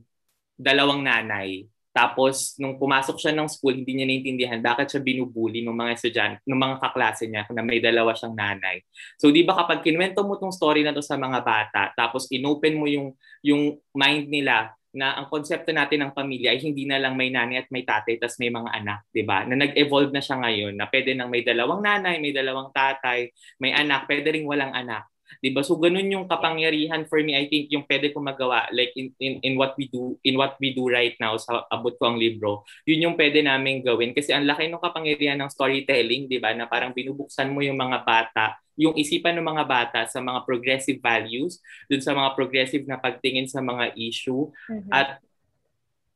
dalawang 0.61 1.01
nanay. 1.01 1.65
Tapos, 1.91 2.55
nung 2.57 2.79
pumasok 2.79 3.19
siya 3.19 3.35
ng 3.35 3.51
school, 3.51 3.75
hindi 3.75 3.99
niya 3.99 4.07
naintindihan 4.07 4.63
bakit 4.63 4.95
siya 4.95 5.03
binubuli 5.03 5.67
ng 5.67 5.75
mga 5.75 5.91
estudyante, 5.99 6.39
ng 6.47 6.61
mga 6.61 6.77
kaklase 6.79 7.27
niya 7.27 7.43
na 7.51 7.67
may 7.67 7.83
dalawa 7.83 8.15
siyang 8.15 8.39
nanay. 8.39 8.79
So, 9.19 9.35
di 9.35 9.43
ba 9.43 9.59
kapag 9.59 9.83
kinuwento 9.83 10.23
mo 10.23 10.39
tong 10.39 10.55
story 10.55 10.87
na 10.87 10.95
to 10.95 11.03
sa 11.03 11.19
mga 11.19 11.43
bata, 11.43 11.91
tapos 11.99 12.31
inopen 12.31 12.79
mo 12.79 12.87
yung, 12.87 13.11
yung 13.43 13.75
mind 13.91 14.31
nila 14.31 14.71
na 14.91 15.15
ang 15.19 15.31
konsepto 15.31 15.71
natin 15.71 16.03
ng 16.03 16.13
pamilya 16.15 16.51
ay 16.51 16.59
hindi 16.63 16.83
na 16.83 16.99
lang 16.99 17.15
may 17.15 17.31
nanay 17.31 17.63
at 17.63 17.71
may 17.71 17.87
tatay 17.87 18.19
tapos 18.19 18.43
may 18.43 18.51
mga 18.51 18.71
anak, 18.75 19.07
'di 19.15 19.23
ba? 19.23 19.47
Na 19.47 19.55
nag-evolve 19.55 20.11
na 20.11 20.19
siya 20.19 20.43
ngayon 20.43 20.75
na 20.75 20.91
pwede 20.91 21.15
nang 21.15 21.31
may 21.31 21.47
dalawang 21.47 21.79
nanay, 21.79 22.19
may 22.19 22.35
dalawang 22.35 22.75
tatay, 22.75 23.31
may 23.63 23.71
anak, 23.71 24.11
pwede 24.11 24.35
ring 24.35 24.47
walang 24.51 24.75
anak. 24.75 25.07
'Di 25.39 25.55
ba? 25.55 25.63
So 25.63 25.79
ganun 25.79 26.11
yung 26.11 26.27
kapangyarihan 26.27 27.07
for 27.07 27.23
me 27.23 27.39
I 27.39 27.47
think 27.47 27.71
yung 27.71 27.87
pwede 27.87 28.11
ko 28.11 28.19
magawa 28.19 28.67
like 28.75 28.91
in, 28.99 29.15
in 29.23 29.39
in 29.47 29.55
what 29.55 29.79
we 29.79 29.87
do 29.87 30.19
in 30.27 30.35
what 30.35 30.59
we 30.59 30.75
do 30.75 30.91
right 30.91 31.15
now 31.23 31.39
sa 31.39 31.63
abot 31.71 31.95
ko 31.95 32.11
ang 32.11 32.19
libro. 32.19 32.67
Yun 32.91 33.07
yung 33.11 33.17
pwede 33.17 33.39
naming 33.47 33.87
gawin 33.87 34.11
kasi 34.11 34.35
ang 34.35 34.45
laki 34.51 34.67
ng 34.67 34.83
kapangyarihan 34.83 35.39
ng 35.39 35.51
storytelling, 35.55 36.27
'di 36.27 36.43
ba? 36.43 36.51
Na 36.51 36.67
parang 36.67 36.91
binubuksan 36.91 37.55
mo 37.55 37.63
yung 37.63 37.79
mga 37.79 38.03
bata, 38.03 38.59
yung 38.75 38.99
isipan 38.99 39.39
ng 39.39 39.47
mga 39.47 39.65
bata 39.71 40.01
sa 40.11 40.19
mga 40.19 40.43
progressive 40.43 40.99
values, 40.99 41.63
dun 41.87 42.03
sa 42.03 42.17
mga 42.17 42.35
progressive 42.35 42.85
na 42.89 42.99
pagtingin 42.99 43.47
sa 43.47 43.63
mga 43.63 43.95
issue 43.95 44.51
Mhm. 44.67 44.91
at 44.91 45.09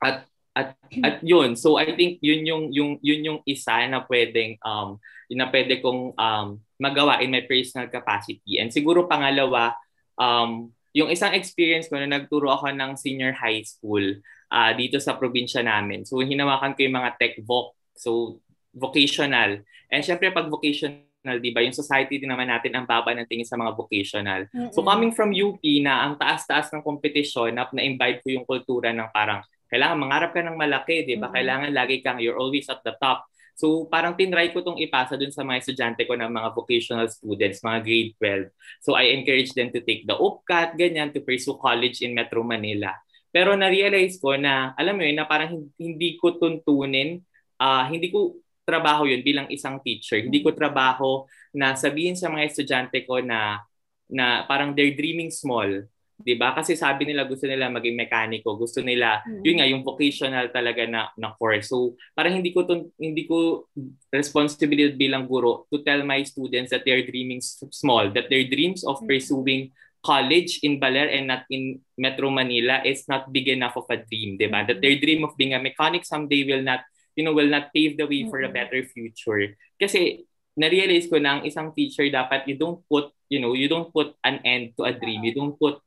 at 0.03 0.17
at 0.55 0.79
at 1.03 1.19
yun 1.27 1.59
so 1.59 1.77
I 1.83 1.99
think 1.99 2.23
yun 2.23 2.47
yung 2.47 2.65
yung 2.71 2.91
yun 3.03 3.21
yung 3.27 3.41
isa 3.43 3.75
na 3.91 4.07
pwedeng 4.07 4.55
um 4.63 5.03
na 5.35 5.51
pwede 5.51 5.83
kong 5.83 6.15
um 6.15 6.63
magawa 6.79 7.23
in 7.23 7.35
my 7.35 7.43
personal 7.43 7.91
capacity. 7.91 8.63
And 8.63 8.71
siguro 8.71 9.11
pangalawa 9.11 9.75
um 10.15 10.71
yung 10.95 11.11
isang 11.11 11.35
experience 11.35 11.91
ko 11.91 11.99
na 11.99 12.07
nagturo 12.07 12.55
ako 12.55 12.71
ng 12.71 12.95
senior 12.95 13.35
high 13.35 13.67
school 13.67 14.23
ah 14.53 14.71
dito 14.71 15.03
sa 15.03 15.19
probinsya 15.19 15.67
namin. 15.67 16.07
So 16.07 16.23
hinawakan 16.23 16.79
ko 16.79 16.81
yung 16.87 16.97
mga 17.03 17.11
tech 17.19 17.35
voc 17.43 17.75
so 17.99 18.39
vocational. 18.71 19.59
And 19.91 20.03
syempre 20.07 20.31
pag 20.31 20.47
vocational 20.47 21.41
di 21.41 21.51
ba 21.51 21.65
yung 21.65 21.75
society 21.75 22.21
din 22.21 22.29
naman 22.29 22.53
natin 22.53 22.77
ang 22.77 22.85
baba 22.85 23.17
ng 23.17 23.25
tingin 23.25 23.49
sa 23.49 23.57
mga 23.57 23.73
vocational. 23.75 24.47
So 24.71 24.85
Mm-mm. 24.85 24.87
coming 24.87 25.13
from 25.17 25.33
UP 25.33 25.63
na 25.81 26.05
ang 26.05 26.21
taas-taas 26.21 26.69
ng 26.71 26.85
kompetisyon 26.85 27.57
na 27.57 27.65
na-imbibe 27.65 28.21
ko 28.21 28.29
yung 28.29 28.45
kultura 28.45 28.93
ng 28.93 29.09
parang 29.09 29.41
kailangan 29.71 29.97
mangarap 30.01 30.31
ka 30.37 30.41
ng 30.45 30.57
malaki, 30.59 31.05
di 31.09 31.17
ba? 31.17 31.29
Mhm. 31.31 31.35
Kailangan 31.35 31.71
lagi 31.75 31.97
kang 32.05 32.19
you're 32.21 32.39
always 32.39 32.69
at 32.71 32.81
the 32.85 32.95
top. 33.01 33.25
So 33.55 33.87
parang 33.87 34.19
tinry 34.19 34.51
ko 34.51 34.67
tong 34.67 34.83
ipasa 34.83 35.15
dun 35.15 35.31
sa 35.31 35.47
mga 35.47 35.63
estudyante 35.63 36.03
ko 36.11 36.19
ng 36.19 36.27
mga 36.27 36.49
vocational 36.59 37.07
students, 37.07 37.63
mga 37.63 37.81
grade 37.87 38.11
12. 38.19 38.47
So 38.83 38.99
I 38.99 39.15
encourage 39.15 39.55
them 39.55 39.71
to 39.71 39.81
take 39.87 40.11
the 40.11 40.19
UPCAT, 40.19 40.75
ganyan, 40.75 41.15
to 41.15 41.23
pursue 41.23 41.55
college 41.59 42.03
in 42.03 42.19
Metro 42.19 42.43
Manila. 42.43 42.91
Pero 43.31 43.55
na-realize 43.55 44.19
ko 44.19 44.35
na, 44.39 44.75
alam 44.79 44.95
mo 44.99 45.03
yun, 45.07 45.19
na 45.19 45.27
parang 45.27 45.51
hin- 45.55 45.71
hindi 45.79 46.19
ko 46.19 46.35
tuntunin, 46.39 47.23
ah, 47.59 47.87
hindi 47.91 48.11
ko 48.11 48.39
trabaho 48.67 49.07
yun 49.07 49.23
bilang 49.23 49.47
isang 49.51 49.79
teacher. 49.83 50.19
Hindi 50.23 50.41
ko 50.43 50.51
trabaho 50.55 51.27
na 51.55 51.75
sabihin 51.79 52.17
sa 52.19 52.31
mga 52.33 52.51
estudyante 52.51 53.05
ko 53.07 53.21
na 53.23 53.63
na 54.09 54.45
parang 54.47 54.77
they're 54.77 54.95
dreaming 54.95 55.33
small. 55.33 55.67
'Di 56.15 56.35
ba? 56.39 56.55
Kasi 56.55 56.79
sabi 56.79 57.11
nila 57.11 57.27
gusto 57.27 57.45
nila 57.51 57.67
maging 57.67 57.99
mekaniko, 57.99 58.55
gusto 58.55 58.79
nila 58.81 59.19
Mm. 59.27 59.43
yun 59.43 59.57
nga 59.59 59.69
yung 59.69 59.83
vocational 59.83 60.47
talaga 60.55 60.87
na 60.87 61.11
na 61.19 61.35
course. 61.35 61.69
So, 61.69 61.99
parang 62.15 62.39
hindi 62.39 62.55
ko 62.55 62.63
tun- 62.63 62.91
hindi 62.97 63.27
ko 63.27 63.67
responsibility 64.15 64.95
bilang 64.95 65.27
guro 65.27 65.67
to 65.75 65.83
tell 65.83 66.07
my 66.07 66.23
students 66.23 66.71
that 66.71 66.87
they're 66.87 67.05
dreaming 67.05 67.43
small, 67.75 68.15
that 68.15 68.31
their 68.31 68.47
dreams 68.47 68.87
of 68.87 69.03
Mm. 69.03 69.09
pursuing 69.11 69.63
college 70.05 70.61
in 70.61 70.77
Baler 70.77 71.09
and 71.09 71.33
not 71.33 71.49
in 71.49 71.81
Metro 71.97 72.29
Manila 72.29 72.85
is 72.85 73.09
not 73.09 73.33
big 73.33 73.49
enough 73.49 73.75
of 73.75 73.89
a 73.89 73.97
dream, 73.99 74.37
'di 74.37 74.47
ba? 74.53 74.63
That 74.69 74.85
their 74.85 74.95
dream 75.01 75.25
of 75.25 75.33
being 75.35 75.57
a 75.57 75.61
mechanic 75.61 76.05
someday 76.05 76.45
will 76.45 76.63
not 76.63 76.85
you 77.15 77.23
know, 77.23 77.31
will 77.31 77.47
not 77.47 77.71
pave 77.71 77.95
the 77.95 78.11
way 78.11 78.27
for 78.27 78.43
a 78.43 78.51
better 78.51 78.83
future. 78.91 79.55
Kasi 79.79 80.27
na-realize 80.59 81.07
ko 81.07 81.23
na 81.23 81.39
ang 81.39 81.43
isang 81.47 81.71
teacher 81.71 82.03
dapat 82.11 82.43
you 82.51 82.59
don't 82.59 82.83
put, 82.91 83.15
you 83.31 83.39
know, 83.39 83.55
you 83.55 83.71
don't 83.71 83.95
put 83.95 84.19
an 84.27 84.43
end 84.43 84.75
to 84.75 84.83
a 84.83 84.91
dream. 84.91 85.23
You 85.23 85.31
don't 85.31 85.55
put 85.55 85.79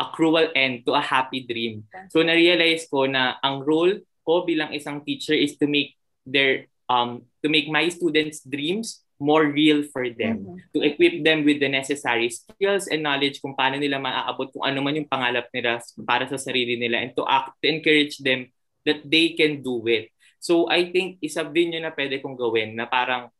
a 0.00 0.06
cruel 0.10 0.50
end 0.54 0.82
to 0.86 0.92
a 0.94 1.02
happy 1.02 1.46
dream. 1.46 1.86
So 2.10 2.22
na-realize 2.22 2.90
ko 2.90 3.06
na 3.06 3.38
ang 3.42 3.62
role 3.62 4.02
ko 4.26 4.42
bilang 4.42 4.74
isang 4.74 5.04
teacher 5.04 5.36
is 5.36 5.54
to 5.60 5.68
make 5.70 5.94
their 6.24 6.66
um 6.90 7.28
to 7.44 7.48
make 7.52 7.68
my 7.68 7.86
students' 7.92 8.42
dreams 8.42 9.04
more 9.22 9.46
real 9.46 9.86
for 9.94 10.10
them. 10.10 10.42
Mhm. 10.42 10.58
To 10.74 10.78
equip 10.82 11.22
them 11.22 11.46
with 11.46 11.62
the 11.62 11.70
necessary 11.70 12.28
skills 12.34 12.90
and 12.90 13.06
knowledge 13.06 13.38
kung 13.38 13.54
paano 13.54 13.78
nila 13.78 14.02
maaabot 14.02 14.50
kung 14.50 14.66
ano 14.66 14.82
man 14.82 14.98
yung 14.98 15.08
pangalap 15.08 15.46
nila 15.54 15.78
para 16.02 16.26
sa 16.26 16.36
sarili 16.36 16.74
nila 16.74 16.98
and 16.98 17.14
to 17.14 17.22
act 17.24 17.54
to 17.62 17.70
encourage 17.70 18.18
them 18.18 18.50
that 18.82 19.00
they 19.06 19.32
can 19.38 19.62
do 19.62 19.80
it. 19.86 20.10
So 20.42 20.68
I 20.68 20.90
think 20.92 21.22
isa 21.24 21.46
din 21.46 21.78
yun 21.78 21.86
na 21.86 21.94
pwede 21.94 22.20
kong 22.20 22.36
gawin 22.36 22.76
na 22.76 22.84
parang 22.84 23.30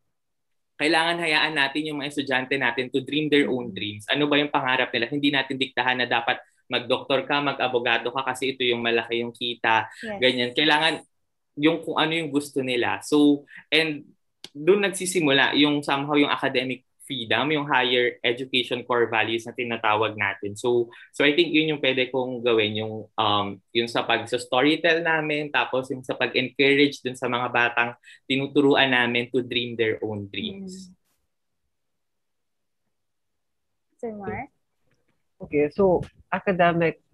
kailangan 0.74 1.22
hayaan 1.22 1.54
natin 1.54 1.86
yung 1.86 2.02
mga 2.02 2.10
estudyante 2.10 2.54
natin 2.58 2.90
to 2.90 3.00
dream 3.06 3.30
their 3.30 3.46
own 3.46 3.70
dreams. 3.70 4.04
Ano 4.10 4.26
ba 4.26 4.38
yung 4.38 4.50
pangarap 4.50 4.90
nila? 4.90 5.06
Hindi 5.06 5.30
natin 5.30 5.54
diktahan 5.54 6.02
na 6.02 6.06
dapat 6.10 6.42
mag-doktor 6.66 7.22
ka, 7.28 7.38
mag-abogado 7.44 8.10
ka 8.10 8.24
kasi 8.24 8.56
ito 8.56 8.64
yung 8.64 8.80
malaki 8.82 9.22
yung 9.22 9.30
kita, 9.30 9.86
Yes. 10.02 10.18
ganyan. 10.18 10.50
Kailangan 10.56 10.94
yung 11.60 11.84
kung 11.84 12.00
ano 12.00 12.12
yung 12.16 12.32
gusto 12.34 12.64
nila. 12.64 12.98
So, 13.06 13.46
and 13.70 14.02
doon 14.50 14.82
nagsisimula 14.82 15.54
yung 15.54 15.82
somehow 15.86 16.18
yung 16.18 16.30
academic 16.30 16.82
freedom, 17.04 17.52
yung 17.52 17.68
higher 17.68 18.16
education 18.24 18.82
core 18.84 19.06
values 19.12 19.44
na 19.44 19.52
tinatawag 19.52 20.16
natin. 20.16 20.56
So, 20.56 20.88
so 21.12 21.22
I 21.22 21.36
think 21.36 21.52
yun 21.52 21.76
yung 21.76 21.82
pwede 21.84 22.08
kong 22.08 22.40
gawin, 22.40 22.80
yung, 22.80 23.06
um, 23.14 23.60
yung 23.76 23.88
sa 23.88 24.02
pag 24.02 24.24
sa 24.24 24.40
storytell 24.40 25.04
namin, 25.04 25.52
tapos 25.52 25.92
yung 25.92 26.02
sa 26.02 26.16
pag-encourage 26.16 27.04
dun 27.04 27.16
sa 27.16 27.28
mga 27.28 27.48
batang 27.52 27.90
tinuturuan 28.24 28.90
namin 28.90 29.28
to 29.28 29.44
dream 29.44 29.76
their 29.76 30.00
own 30.00 30.26
dreams. 30.32 30.90
Sir 34.00 34.12
Mark? 34.12 34.52
Okay, 35.40 35.68
so 35.72 36.00
academic, 36.32 37.04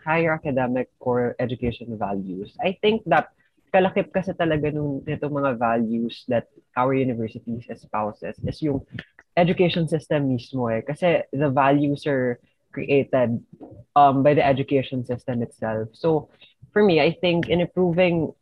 higher 0.00 0.32
academic 0.32 0.88
core 0.96 1.36
education 1.36 1.92
values. 1.96 2.56
I 2.60 2.76
think 2.80 3.04
that 3.08 3.36
kalakip 3.74 4.08
kasi 4.14 4.32
talaga 4.32 4.72
nung 4.72 5.04
itong 5.04 5.36
mga 5.36 5.60
values 5.60 6.24
that 6.30 6.48
our 6.78 6.96
universities 6.96 7.66
espouses 7.68 8.38
is 8.40 8.58
yung 8.64 8.80
education 9.36 9.88
system 9.88 10.28
mismo 10.32 10.72
eh. 10.72 10.80
Kasi 10.82 11.22
the 11.32 11.50
values 11.50 12.06
are 12.06 12.40
created 12.72 13.40
um, 13.94 14.22
by 14.22 14.34
the 14.34 14.44
education 14.44 15.04
system 15.04 15.42
itself. 15.42 15.88
So 15.92 16.28
for 16.72 16.82
me, 16.82 17.00
I 17.00 17.12
think 17.20 17.48
in 17.48 17.60
improving 17.60 18.32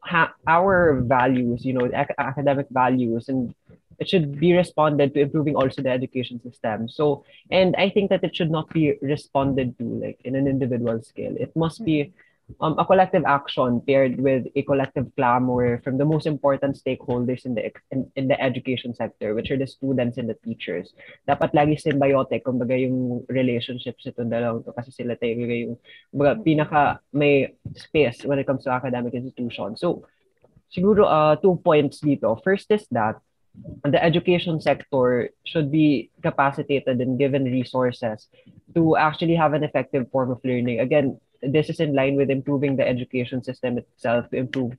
ha- 0.00 0.34
our 0.46 1.00
values, 1.02 1.64
you 1.64 1.72
know, 1.72 1.86
ac- 1.86 2.16
academic 2.18 2.66
values, 2.70 3.28
and 3.28 3.54
it 3.98 4.08
should 4.08 4.38
be 4.38 4.52
responded 4.52 5.14
to 5.14 5.20
improving 5.20 5.56
also 5.56 5.82
the 5.82 5.90
education 5.90 6.40
system. 6.42 6.88
So, 6.88 7.24
and 7.50 7.74
I 7.76 7.90
think 7.90 8.10
that 8.10 8.24
it 8.24 8.34
should 8.36 8.50
not 8.50 8.68
be 8.70 8.94
responded 9.02 9.78
to 9.78 9.84
like 9.84 10.20
in 10.24 10.36
an 10.36 10.46
individual 10.46 11.02
scale. 11.02 11.34
It 11.38 11.54
must 11.56 11.84
be 11.84 12.12
um, 12.60 12.78
a 12.78 12.84
collective 12.84 13.24
action 13.26 13.80
paired 13.86 14.20
with 14.20 14.46
a 14.54 14.62
collective 14.62 15.06
clamor 15.16 15.80
from 15.82 15.98
the 15.98 16.04
most 16.04 16.26
important 16.26 16.78
stakeholders 16.78 17.44
in 17.44 17.54
the 17.54 17.72
in, 17.90 18.10
in 18.14 18.28
the 18.28 18.40
education 18.40 18.94
sector, 18.94 19.34
which 19.34 19.50
are 19.50 19.58
the 19.58 19.66
students 19.66 20.18
and 20.18 20.30
the 20.30 20.38
teachers. 20.46 20.94
Dapat 21.28 21.52
lagi 21.52 21.74
symbiotic, 21.74 22.46
kumbaga 22.46 22.78
yung 22.78 23.26
relationships 23.28 24.06
ito 24.06 24.22
dalawang 24.22 24.62
to 24.64 24.72
kasi 24.72 24.90
sila 24.94 25.18
talaga 25.18 25.54
yung 25.54 25.74
kumbaga, 26.14 26.32
pinaka 26.46 26.82
may 27.12 27.50
space 27.74 28.24
when 28.24 28.38
it 28.38 28.46
comes 28.46 28.62
to 28.62 28.70
academic 28.70 29.14
institutions. 29.14 29.82
So, 29.82 30.06
siguro 30.70 31.02
uh, 31.06 31.34
two 31.36 31.58
points 31.58 31.98
dito. 31.98 32.38
First 32.42 32.70
is 32.70 32.86
that 32.94 33.18
the 33.84 34.02
education 34.02 34.60
sector 34.60 35.30
should 35.44 35.72
be 35.72 36.10
capacitated 36.22 37.00
and 37.00 37.18
given 37.18 37.44
resources 37.44 38.28
to 38.74 38.96
actually 38.96 39.34
have 39.34 39.54
an 39.54 39.64
effective 39.64 40.10
form 40.12 40.30
of 40.30 40.40
learning. 40.44 40.80
Again, 40.80 41.18
this 41.52 41.70
is 41.70 41.80
in 41.80 41.94
line 41.94 42.16
with 42.16 42.30
improving 42.30 42.76
the 42.76 42.86
education 42.86 43.42
system 43.42 43.78
itself 43.78 44.28
to 44.30 44.36
improve 44.36 44.72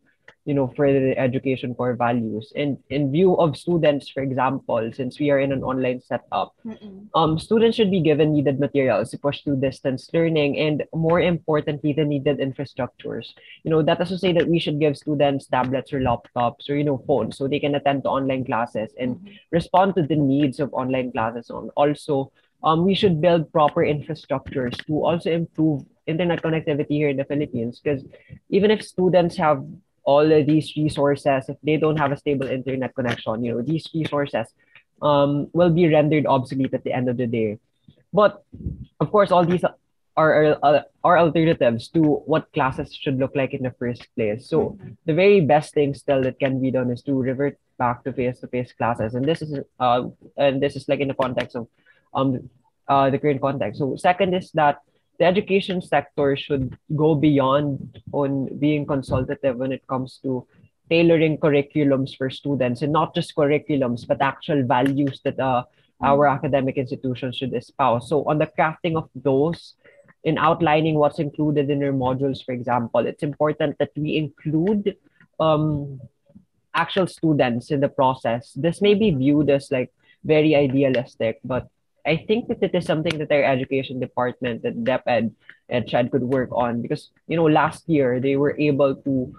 you 0.45 0.53
know 0.53 0.67
further 0.77 0.99
the 1.01 1.17
education 1.17 1.75
core 1.75 1.95
values 1.95 2.53
and 2.55 2.77
in 2.89 3.11
view 3.11 3.35
of 3.35 3.57
students 3.57 4.07
for 4.09 4.23
example 4.23 4.89
since 4.93 5.19
we 5.19 5.29
are 5.29 5.39
in 5.39 5.51
an 5.51 5.61
online 5.63 5.99
setup 6.01 6.53
Mm-mm. 6.65 7.07
um, 7.15 7.37
students 7.37 7.75
should 7.75 7.91
be 7.91 7.99
given 8.01 8.31
needed 8.31 8.57
materials 8.59 9.11
to 9.11 9.17
push 9.17 9.41
through 9.43 9.59
distance 9.59 10.09
learning 10.13 10.57
and 10.57 10.83
more 10.95 11.19
importantly 11.19 11.91
the 11.91 12.05
needed 12.05 12.39
infrastructures 12.39 13.27
you 13.63 13.71
know 13.71 13.81
that 13.81 13.99
is 14.01 14.07
to 14.09 14.17
say 14.17 14.31
that 14.31 14.47
we 14.47 14.59
should 14.59 14.79
give 14.79 14.95
students 14.95 15.47
tablets 15.47 15.91
or 15.91 15.99
laptops 15.99 16.69
or 16.69 16.75
you 16.75 16.83
know 16.85 17.03
phones 17.07 17.37
so 17.37 17.47
they 17.47 17.59
can 17.59 17.75
attend 17.75 18.03
to 18.03 18.09
online 18.09 18.45
classes 18.45 18.91
and 18.99 19.15
Mhm. 19.17 19.37
respond 19.51 19.95
to 19.95 20.03
the 20.03 20.15
needs 20.15 20.59
of 20.61 20.73
online 20.73 21.11
classes 21.11 21.49
and 21.49 21.71
also 21.75 22.31
um, 22.63 22.85
we 22.85 22.95
should 22.95 23.19
build 23.21 23.51
proper 23.51 23.81
infrastructures 23.81 24.75
to 24.87 25.03
also 25.05 25.29
improve 25.31 25.83
internet 26.07 26.41
connectivity 26.41 26.95
here 27.01 27.09
in 27.09 27.17
the 27.17 27.25
Philippines 27.25 27.79
because 27.83 28.03
even 28.49 28.71
if 28.71 28.81
students 28.81 29.35
have 29.37 29.63
all 30.03 30.31
of 30.31 30.45
these 30.45 30.73
resources, 30.77 31.49
if 31.49 31.57
they 31.63 31.77
don't 31.77 31.97
have 31.97 32.11
a 32.11 32.17
stable 32.17 32.47
internet 32.47 32.95
connection, 32.95 33.43
you 33.43 33.53
know, 33.53 33.61
these 33.61 33.89
resources 33.93 34.47
um, 35.01 35.49
will 35.53 35.69
be 35.69 35.87
rendered 35.87 36.25
obsolete 36.25 36.73
at 36.73 36.83
the 36.83 36.93
end 36.93 37.09
of 37.09 37.17
the 37.17 37.27
day. 37.27 37.59
But 38.13 38.41
of 38.99 39.11
course, 39.11 39.31
all 39.31 39.45
these 39.45 39.65
are, 40.15 40.57
are, 40.63 40.85
are 41.03 41.17
alternatives 41.19 41.89
to 41.89 42.01
what 42.01 42.51
classes 42.53 42.93
should 42.93 43.19
look 43.19 43.35
like 43.35 43.53
in 43.53 43.63
the 43.63 43.75
first 43.77 44.07
place. 44.15 44.47
So 44.49 44.77
the 45.05 45.13
very 45.13 45.41
best 45.41 45.73
thing 45.73 45.93
still 45.93 46.23
that 46.23 46.39
can 46.39 46.61
be 46.61 46.71
done 46.71 46.89
is 46.89 47.03
to 47.03 47.13
revert 47.13 47.59
back 47.77 48.03
to 48.03 48.13
face-to-face 48.13 48.73
classes, 48.73 49.13
and 49.13 49.23
this 49.23 49.41
is 49.43 49.59
uh, 49.79 50.03
and 50.35 50.61
this 50.61 50.75
is 50.75 50.87
like 50.87 50.99
in 50.99 51.09
the 51.09 51.13
context 51.13 51.55
of 51.55 51.67
um 52.13 52.49
uh, 52.87 53.09
the 53.09 53.19
current 53.19 53.41
context. 53.41 53.77
So 53.79 53.95
second 53.97 54.33
is 54.33 54.51
that 54.53 54.79
the 55.19 55.25
education 55.25 55.81
sector 55.81 56.35
should 56.35 56.77
go 56.95 57.15
beyond 57.15 58.01
on 58.11 58.57
being 58.59 58.85
consultative 58.85 59.57
when 59.57 59.71
it 59.71 59.85
comes 59.87 60.19
to 60.23 60.45
tailoring 60.89 61.37
curriculums 61.37 62.15
for 62.15 62.29
students 62.29 62.81
and 62.81 62.93
not 62.93 63.13
just 63.13 63.35
curriculums 63.35 64.07
but 64.07 64.21
actual 64.21 64.63
values 64.63 65.19
that 65.23 65.39
uh, 65.39 65.63
our 66.01 66.27
academic 66.27 66.77
institutions 66.77 67.35
should 67.35 67.53
espouse. 67.53 68.07
So 68.07 68.23
on 68.25 68.37
the 68.37 68.47
crafting 68.47 68.95
of 68.95 69.09
those 69.15 69.73
in 70.23 70.37
outlining 70.37 70.95
what's 70.95 71.19
included 71.19 71.69
in 71.69 71.81
your 71.81 71.93
modules 71.93 72.43
for 72.45 72.51
example 72.51 73.05
it's 73.05 73.23
important 73.23 73.77
that 73.79 73.91
we 73.95 74.17
include 74.17 74.95
um, 75.39 75.99
actual 76.75 77.07
students 77.07 77.71
in 77.71 77.79
the 77.79 77.89
process. 77.89 78.53
This 78.55 78.81
may 78.81 78.93
be 78.93 79.11
viewed 79.11 79.49
as 79.49 79.71
like 79.71 79.91
very 80.23 80.55
idealistic 80.55 81.39
but 81.43 81.67
I 82.07 82.23
think 82.27 82.47
that 82.47 82.63
it 82.63 82.73
is 82.73 82.85
something 82.85 83.17
that 83.19 83.31
our 83.31 83.43
education 83.43 83.99
department, 83.99 84.63
that 84.63 84.83
DepEd 84.83 85.35
and 85.69 85.87
Chad 85.87 86.11
could 86.11 86.23
work 86.23 86.49
on 86.51 86.81
because 86.81 87.11
you 87.27 87.35
know 87.35 87.45
last 87.45 87.83
year 87.89 88.19
they 88.19 88.37
were 88.37 88.55
able 88.57 88.95
to 88.95 89.35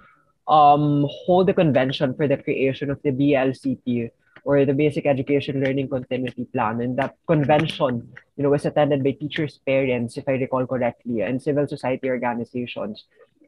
um 0.46 1.08
hold 1.24 1.48
a 1.48 1.54
convention 1.54 2.14
for 2.14 2.28
the 2.28 2.36
creation 2.36 2.90
of 2.90 3.00
the 3.02 3.10
BLCP 3.10 4.10
or 4.44 4.64
the 4.64 4.72
Basic 4.72 5.04
Education 5.04 5.62
Learning 5.62 5.88
Continuity 5.88 6.46
Plan, 6.46 6.80
and 6.80 6.96
that 6.96 7.16
convention, 7.26 8.08
you 8.36 8.42
know, 8.42 8.50
was 8.50 8.64
attended 8.64 9.04
by 9.04 9.12
teachers' 9.12 9.60
parents, 9.66 10.16
if 10.16 10.24
I 10.28 10.40
recall 10.40 10.66
correctly, 10.66 11.20
and 11.20 11.42
civil 11.42 11.66
society 11.66 12.08
organizations. 12.08 13.04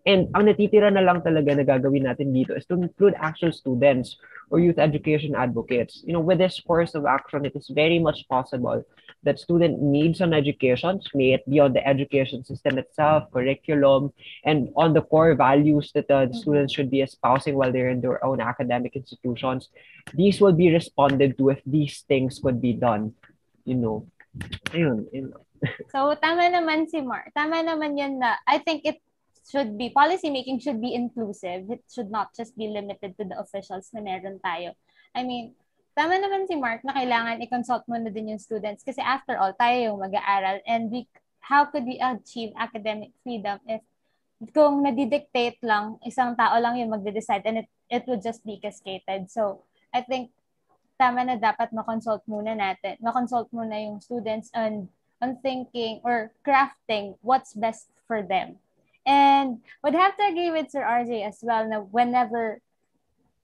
And 0.07 0.33
ang 0.33 0.49
natitira 0.49 0.89
na 0.89 1.05
lang 1.05 1.21
talaga 1.21 1.53
na 1.53 1.65
gagawin 1.65 2.09
natin 2.09 2.33
dito 2.33 2.57
is 2.57 2.65
to 2.73 2.81
include 2.81 3.13
actual 3.21 3.53
students 3.53 4.17
or 4.49 4.59
youth 4.59 4.81
education 4.81 5.37
advocates. 5.37 6.01
You 6.07 6.17
know, 6.17 6.25
with 6.25 6.39
this 6.39 6.61
course 6.61 6.97
of 6.97 7.05
action, 7.05 7.45
it 7.45 7.53
is 7.55 7.69
very 7.69 7.99
much 8.01 8.25
possible 8.29 8.81
that 9.23 9.39
student 9.39 9.83
needs 9.83 10.21
on 10.21 10.33
education, 10.33 11.01
may 11.13 11.37
it 11.37 11.45
be 11.45 11.61
on 11.61 11.73
the 11.73 11.87
education 11.87 12.45
system 12.45 12.79
itself, 12.79 13.29
curriculum, 13.33 14.13
and 14.45 14.73
on 14.77 14.95
the 14.95 15.03
core 15.03 15.35
values 15.35 15.93
that 15.93 16.11
uh, 16.11 16.25
the 16.25 16.35
students 16.35 16.73
should 16.73 16.91
be 16.91 17.03
espousing 17.03 17.55
while 17.55 17.71
they're 17.71 17.93
in 17.93 18.01
their 18.01 18.25
own 18.25 18.41
academic 18.41 18.97
institutions. 18.97 19.69
These 20.15 20.41
will 20.41 20.57
be 20.57 20.73
responded 20.73 21.37
to 21.37 21.51
if 21.51 21.61
these 21.67 22.01
things 22.09 22.41
could 22.41 22.63
be 22.63 22.73
done. 22.73 23.13
You 23.65 23.77
know, 23.77 24.07
ayun, 24.73 25.05
yun. 25.13 25.37
So, 25.93 26.17
tama 26.17 26.49
naman 26.49 26.89
si 26.89 27.05
Mar. 27.05 27.29
Tama 27.37 27.61
naman 27.61 28.01
yun 28.01 28.25
na, 28.25 28.41
I 28.49 28.65
think 28.65 28.89
it 28.89 29.05
should 29.47 29.79
be, 29.79 29.91
policy 29.91 30.31
making 30.31 30.61
should 30.61 30.81
be 30.81 30.95
inclusive. 30.95 31.71
It 31.71 31.85
should 31.89 32.11
not 32.11 32.35
just 32.37 32.57
be 32.57 32.69
limited 32.69 33.17
to 33.19 33.25
the 33.25 33.39
officials 33.39 33.91
na 33.93 34.01
meron 34.01 34.41
tayo. 34.45 34.77
I 35.15 35.25
mean, 35.25 35.57
tama 35.97 36.17
naman 36.17 36.47
si 36.47 36.55
Mark 36.57 36.85
na 36.85 36.95
kailangan 36.95 37.43
i-consult 37.43 37.85
mo 37.91 37.99
na 37.99 38.13
din 38.13 38.33
yung 38.33 38.43
students 38.43 38.85
kasi 38.87 39.03
after 39.03 39.37
all, 39.37 39.53
tayo 39.57 39.93
yung 39.93 39.99
mag-aaral 40.01 40.63
and 40.67 40.91
we, 40.91 41.07
how 41.41 41.67
could 41.67 41.85
we 41.85 41.99
achieve 41.99 42.55
academic 42.57 43.11
freedom 43.25 43.59
if 43.67 43.83
kung 44.57 44.81
nadidictate 44.81 45.61
lang, 45.61 46.01
isang 46.01 46.33
tao 46.33 46.57
lang 46.57 46.81
yung 46.81 46.89
magde-decide 46.97 47.45
and 47.45 47.61
it, 47.61 47.69
it 47.93 48.03
would 48.09 48.25
just 48.25 48.41
be 48.41 48.57
cascaded. 48.57 49.29
So, 49.29 49.69
I 49.93 50.01
think 50.01 50.33
tama 50.97 51.29
na 51.29 51.37
dapat 51.37 51.77
makonsult 51.77 52.25
muna 52.25 52.57
natin. 52.57 52.97
Makonsult 53.05 53.53
muna 53.53 53.77
yung 53.77 54.01
students 54.01 54.49
on, 54.57 54.89
on 55.21 55.37
thinking 55.45 56.01
or 56.01 56.33
crafting 56.41 57.21
what's 57.21 57.53
best 57.53 57.93
for 58.09 58.25
them. 58.25 58.57
And 59.07 59.65
would 59.83 59.95
have 59.95 60.17
to 60.17 60.25
agree 60.29 60.51
with 60.51 60.71
Sir 60.71 60.85
RJ 60.85 61.27
as 61.27 61.41
well 61.41 61.65
na 61.65 61.81
whenever 61.81 62.61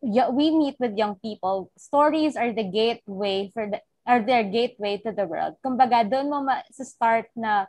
we 0.04 0.52
meet 0.52 0.76
with 0.78 0.96
young 0.96 1.16
people, 1.16 1.72
stories 1.76 2.36
are 2.36 2.52
the 2.52 2.64
gateway 2.64 3.50
for 3.52 3.66
the 3.66 3.80
are 4.06 4.22
their 4.22 4.46
gateway 4.46 5.02
to 5.02 5.10
the 5.10 5.26
world. 5.26 5.58
Kumbaga, 5.66 6.06
doon 6.06 6.30
mo 6.30 6.38
ma- 6.46 6.62
sa 6.70 6.86
start 6.86 7.26
na 7.34 7.66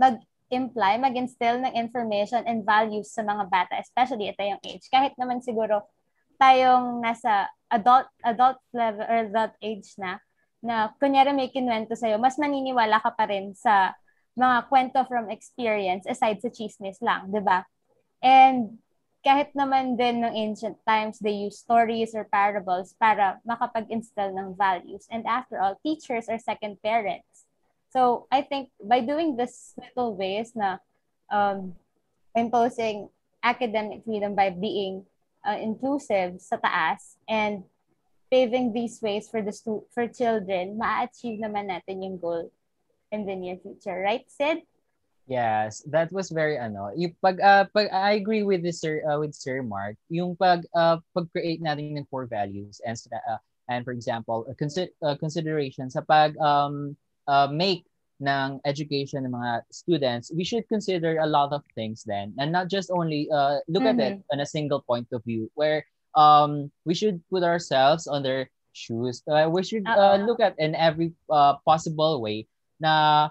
mag-imply, 0.00 0.96
mag-instill 0.96 1.60
ng 1.60 1.76
information 1.76 2.40
and 2.48 2.64
values 2.64 3.12
sa 3.12 3.20
mga 3.20 3.52
bata, 3.52 3.76
especially 3.76 4.32
ito 4.32 4.40
yung 4.40 4.62
age. 4.64 4.88
Kahit 4.88 5.12
naman 5.20 5.44
siguro 5.44 5.84
tayong 6.40 7.04
nasa 7.04 7.52
adult 7.68 8.08
adult 8.24 8.58
level 8.72 9.04
or 9.04 9.28
adult 9.28 9.54
age 9.60 9.92
na, 10.00 10.16
na 10.64 10.88
kunyari 10.96 11.36
may 11.36 11.52
kinwento 11.52 11.92
sa'yo, 11.92 12.16
mas 12.16 12.40
maniniwala 12.40 12.96
ka 13.04 13.12
pa 13.12 13.28
rin 13.28 13.52
sa 13.52 13.92
mga 14.38 14.68
kwento 14.68 15.04
from 15.08 15.28
experience 15.28 16.08
aside 16.08 16.40
sa 16.40 16.48
chismis 16.48 17.00
lang, 17.04 17.28
di 17.28 17.40
ba? 17.40 17.68
And 18.24 18.80
kahit 19.22 19.54
naman 19.54 19.94
din 19.94 20.24
ng 20.24 20.34
ancient 20.34 20.82
times, 20.82 21.22
they 21.22 21.46
use 21.46 21.62
stories 21.62 22.10
or 22.16 22.26
parables 22.26 22.96
para 22.98 23.38
makapag-instill 23.46 24.34
ng 24.34 24.58
values. 24.58 25.06
And 25.12 25.22
after 25.30 25.62
all, 25.62 25.78
teachers 25.84 26.26
are 26.26 26.42
second 26.42 26.82
parents. 26.82 27.46
So 27.94 28.26
I 28.32 28.42
think 28.42 28.72
by 28.82 29.04
doing 29.04 29.36
this 29.36 29.76
little 29.78 30.16
ways 30.16 30.56
na 30.56 30.82
um, 31.30 31.76
imposing 32.34 33.12
academic 33.44 34.02
freedom 34.02 34.34
by 34.34 34.50
being 34.50 35.04
uh, 35.44 35.60
inclusive 35.60 36.40
sa 36.40 36.56
taas 36.56 37.20
and 37.28 37.62
paving 38.32 38.72
these 38.72 38.98
ways 39.04 39.28
for 39.28 39.44
the 39.44 39.52
stu- 39.52 39.84
for 39.92 40.08
children, 40.08 40.80
ma-achieve 40.80 41.36
naman 41.36 41.68
natin 41.68 42.00
yung 42.00 42.16
goal 42.16 42.48
in 43.12 43.26
the 43.26 43.36
near 43.36 43.56
future, 43.60 44.00
right, 44.00 44.24
Sid? 44.26 44.64
Yes, 45.28 45.84
that 45.92 46.10
was 46.10 46.30
very 46.34 46.58
ano. 46.58 46.90
Yung 46.98 47.14
pag, 47.22 47.38
uh, 47.38 47.64
pag 47.70 47.86
I 47.94 48.18
agree 48.18 48.42
with 48.42 48.64
this 48.66 48.82
sir 48.82 49.06
uh, 49.06 49.22
with 49.22 49.38
Sir 49.38 49.62
Mark, 49.62 49.94
yung 50.10 50.34
pag 50.34 50.66
uh, 50.74 50.98
pag-create 51.14 51.62
natin 51.62 51.94
ng 51.94 52.08
core 52.10 52.26
values 52.26 52.82
and 52.82 52.98
uh, 53.14 53.38
and 53.70 53.86
for 53.86 53.94
example, 53.94 54.42
uh, 54.50 54.54
consider 54.58 54.90
uh, 54.98 55.14
consideration 55.14 55.86
sa 55.86 56.02
pag 56.02 56.34
um 56.42 56.98
uh, 57.30 57.46
make 57.46 57.86
ng 58.18 58.58
education 58.66 59.22
ng 59.22 59.30
mga 59.30 59.62
students, 59.70 60.34
we 60.34 60.42
should 60.42 60.66
consider 60.66 61.22
a 61.22 61.26
lot 61.30 61.54
of 61.54 61.62
things 61.78 62.02
then 62.02 62.34
and 62.42 62.50
not 62.50 62.66
just 62.66 62.90
only 62.90 63.30
uh, 63.30 63.62
look 63.70 63.86
Mhm. 63.86 63.94
at 63.94 63.98
it 64.02 64.14
on 64.34 64.42
a 64.42 64.46
single 64.48 64.82
point 64.82 65.06
of 65.14 65.22
view 65.22 65.46
where 65.54 65.86
um 66.18 66.66
we 66.82 66.98
should 66.98 67.22
put 67.30 67.46
ourselves 67.46 68.10
on 68.10 68.26
their 68.26 68.50
shoes. 68.74 69.22
Uh, 69.30 69.46
we 69.46 69.62
should 69.62 69.86
uh, 69.86 70.18
Oo. 70.18 70.26
look 70.26 70.42
at 70.42 70.58
in 70.58 70.74
every 70.74 71.14
uh, 71.30 71.54
possible 71.62 72.18
way 72.18 72.42
na 72.82 73.30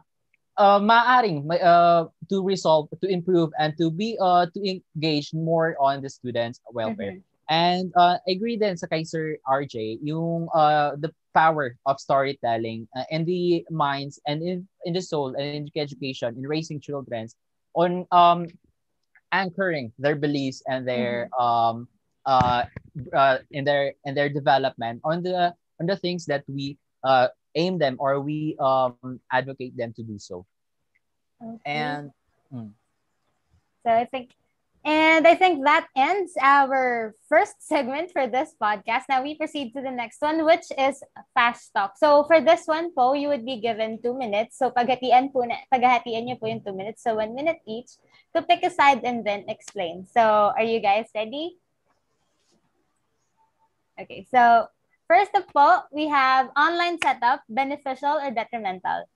uh, 0.55 0.79
maaring 0.79 1.43
uh, 1.51 2.07
to 2.31 2.39
resolve, 2.39 2.87
to 3.03 3.07
improve, 3.11 3.51
and 3.59 3.75
to 3.75 3.91
be 3.91 4.15
uh, 4.23 4.47
to 4.55 4.59
engage 4.63 5.33
more 5.35 5.75
on 5.79 5.99
the 5.99 6.09
students' 6.09 6.63
welfare. 6.71 7.19
Mm-hmm. 7.19 7.29
And 7.51 7.91
uh, 7.99 8.15
I 8.23 8.31
agree 8.31 8.55
din 8.55 8.79
sa 8.79 8.87
kay 8.87 9.03
Sir 9.03 9.35
RJ, 9.43 9.99
yung 9.99 10.47
uh, 10.55 10.95
the 10.95 11.11
power 11.35 11.75
of 11.85 11.99
storytelling 11.99 12.87
uh, 12.95 13.03
in 13.11 13.25
the 13.25 13.67
minds 13.71 14.19
and 14.27 14.43
in, 14.43 14.67
in 14.85 14.93
the 14.93 15.01
soul 15.01 15.35
and 15.35 15.67
in 15.67 15.67
education 15.75 16.35
in 16.35 16.47
raising 16.47 16.79
children 16.79 17.27
on 17.73 18.05
um, 18.11 18.47
anchoring 19.31 19.91
their 19.97 20.15
beliefs 20.15 20.63
and 20.67 20.87
their 20.87 21.29
mm-hmm. 21.31 21.43
um, 21.43 21.87
uh, 22.25 22.63
uh, 23.15 23.37
in 23.51 23.63
their 23.63 23.95
in 24.05 24.13
their 24.13 24.29
development 24.29 25.01
on 25.03 25.23
the 25.23 25.55
on 25.79 25.85
the 25.87 25.95
things 25.95 26.25
that 26.25 26.43
we 26.47 26.77
uh, 27.03 27.27
aim 27.55 27.77
them 27.77 27.97
or 27.99 28.19
we 28.19 28.55
um, 28.59 29.19
advocate 29.31 29.75
them 29.75 29.93
to 29.93 30.03
do 30.03 30.19
so. 30.19 30.45
Okay. 31.41 31.59
And 31.65 32.11
mm. 32.53 32.71
so 33.83 33.91
I 33.91 34.05
think 34.05 34.31
and 34.83 35.27
I 35.27 35.35
think 35.35 35.63
that 35.63 35.85
ends 35.95 36.33
our 36.41 37.13
first 37.29 37.61
segment 37.61 38.09
for 38.09 38.25
this 38.25 38.55
podcast. 38.57 39.05
Now 39.09 39.21
we 39.21 39.37
proceed 39.37 39.73
to 39.77 39.81
the 39.81 39.91
next 39.93 40.21
one, 40.21 40.43
which 40.43 40.65
is 40.73 41.03
fast 41.37 41.69
talk. 41.75 41.97
So 42.01 42.23
for 42.25 42.41
this 42.41 42.65
one 42.65 42.89
po, 42.97 43.13
you 43.13 43.27
would 43.29 43.45
be 43.45 43.61
given 43.61 44.01
two 44.01 44.17
minutes. 44.17 44.57
So 44.57 44.73
paghatian 44.73 45.33
po 45.33 45.45
na, 45.45 45.61
paghatian 45.69 46.25
niyo 46.25 46.41
po 46.41 46.49
yung 46.49 46.65
two 46.65 46.73
minutes. 46.73 47.05
So 47.05 47.21
one 47.21 47.37
minute 47.37 47.61
each 47.69 47.93
to 48.33 48.41
pick 48.41 48.65
a 48.65 48.73
side 48.73 49.05
and 49.05 49.21
then 49.21 49.45
explain. 49.49 50.09
So 50.09 50.49
are 50.57 50.65
you 50.65 50.81
guys 50.81 51.05
ready? 51.13 51.61
Okay, 54.01 54.25
so 54.33 54.65
first 55.11 55.35
of 55.35 55.43
all, 55.51 55.83
we 55.91 56.07
have 56.07 56.47
online 56.55 56.95
setup, 57.03 57.43
beneficial 57.51 58.15
or 58.23 58.31
detrimental? 58.31 59.11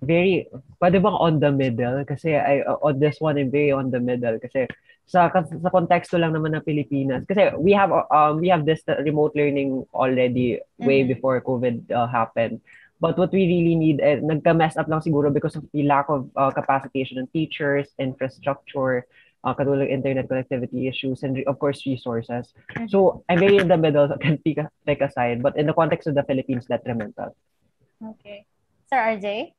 very, 0.00 0.48
pwede 0.80 0.96
bang 0.96 1.16
on 1.16 1.40
the 1.40 1.52
middle? 1.52 2.04
Kasi 2.04 2.34
I, 2.34 2.64
uh, 2.64 2.80
on 2.80 2.98
this 2.98 3.20
one, 3.20 3.36
I'm 3.36 3.52
very 3.52 3.72
on 3.72 3.92
the 3.92 4.00
middle. 4.00 4.40
Kasi 4.40 4.66
sa, 5.04 5.28
sa 5.28 5.70
konteksto 5.70 6.16
lang 6.16 6.32
naman 6.32 6.56
ng 6.56 6.64
Pilipinas. 6.64 7.28
Kasi 7.28 7.52
we 7.60 7.76
have, 7.76 7.92
um, 7.92 8.40
we 8.40 8.48
have 8.48 8.64
this 8.64 8.80
remote 9.04 9.36
learning 9.36 9.84
already 9.92 10.58
way 10.80 11.04
mm-hmm. 11.04 11.12
before 11.12 11.44
COVID 11.44 11.92
uh, 11.92 12.08
happened. 12.08 12.60
But 13.00 13.16
what 13.16 13.32
we 13.32 13.48
really 13.48 13.76
need, 13.76 14.00
eh, 14.00 14.20
nagka-mess 14.20 14.76
up 14.76 14.88
lang 14.88 15.00
siguro 15.00 15.32
because 15.32 15.56
of 15.56 15.64
the 15.72 15.84
lack 15.88 16.08
of 16.12 16.28
uh, 16.36 16.52
capacitation 16.52 17.16
of 17.16 17.32
teachers, 17.32 17.88
infrastructure, 17.96 19.08
uh, 19.44 19.54
katulad 19.54 19.88
internet 19.88 20.28
connectivity 20.28 20.88
issues, 20.88 21.22
and 21.22 21.38
of 21.46 21.58
course, 21.58 21.86
resources. 21.86 22.52
Mm-hmm. 22.76 22.88
So, 22.88 23.24
I'm 23.28 23.38
very 23.38 23.58
in 23.58 23.68
the 23.68 23.76
middle, 23.76 24.08
so 24.10 24.16
can 24.16 24.38
pick, 24.38 24.58
pick 24.86 25.00
a 25.00 25.10
side. 25.10 25.42
But 25.42 25.56
in 25.56 25.66
the 25.66 25.74
context 25.74 26.08
of 26.08 26.14
the 26.14 26.24
Philippines, 26.24 26.66
detrimental. 26.66 27.36
Okay. 28.00 28.46
Sir 28.88 28.96
RJ? 28.96 29.52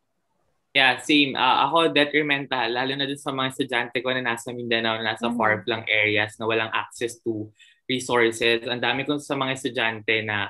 Yeah, 0.71 1.03
same. 1.03 1.35
Uh, 1.35 1.67
ako, 1.67 1.91
detrimental, 1.91 2.71
lalo 2.71 2.95
na 2.95 3.03
dun 3.03 3.19
sa 3.19 3.35
mga 3.35 3.51
estudyante 3.51 3.99
ko 3.99 4.15
na 4.15 4.23
nasa 4.23 4.55
Mindanao, 4.55 4.99
na 4.99 5.13
nasa 5.13 5.27
mm-hmm. 5.27 5.39
far-flung 5.39 5.83
areas 5.87 6.39
na 6.39 6.47
walang 6.47 6.71
access 6.71 7.19
to 7.19 7.51
resources. 7.91 8.63
Ang 8.63 8.79
dami 8.79 9.03
ko 9.03 9.19
sa 9.19 9.35
mga 9.35 9.59
estudyante 9.59 10.23
na 10.23 10.47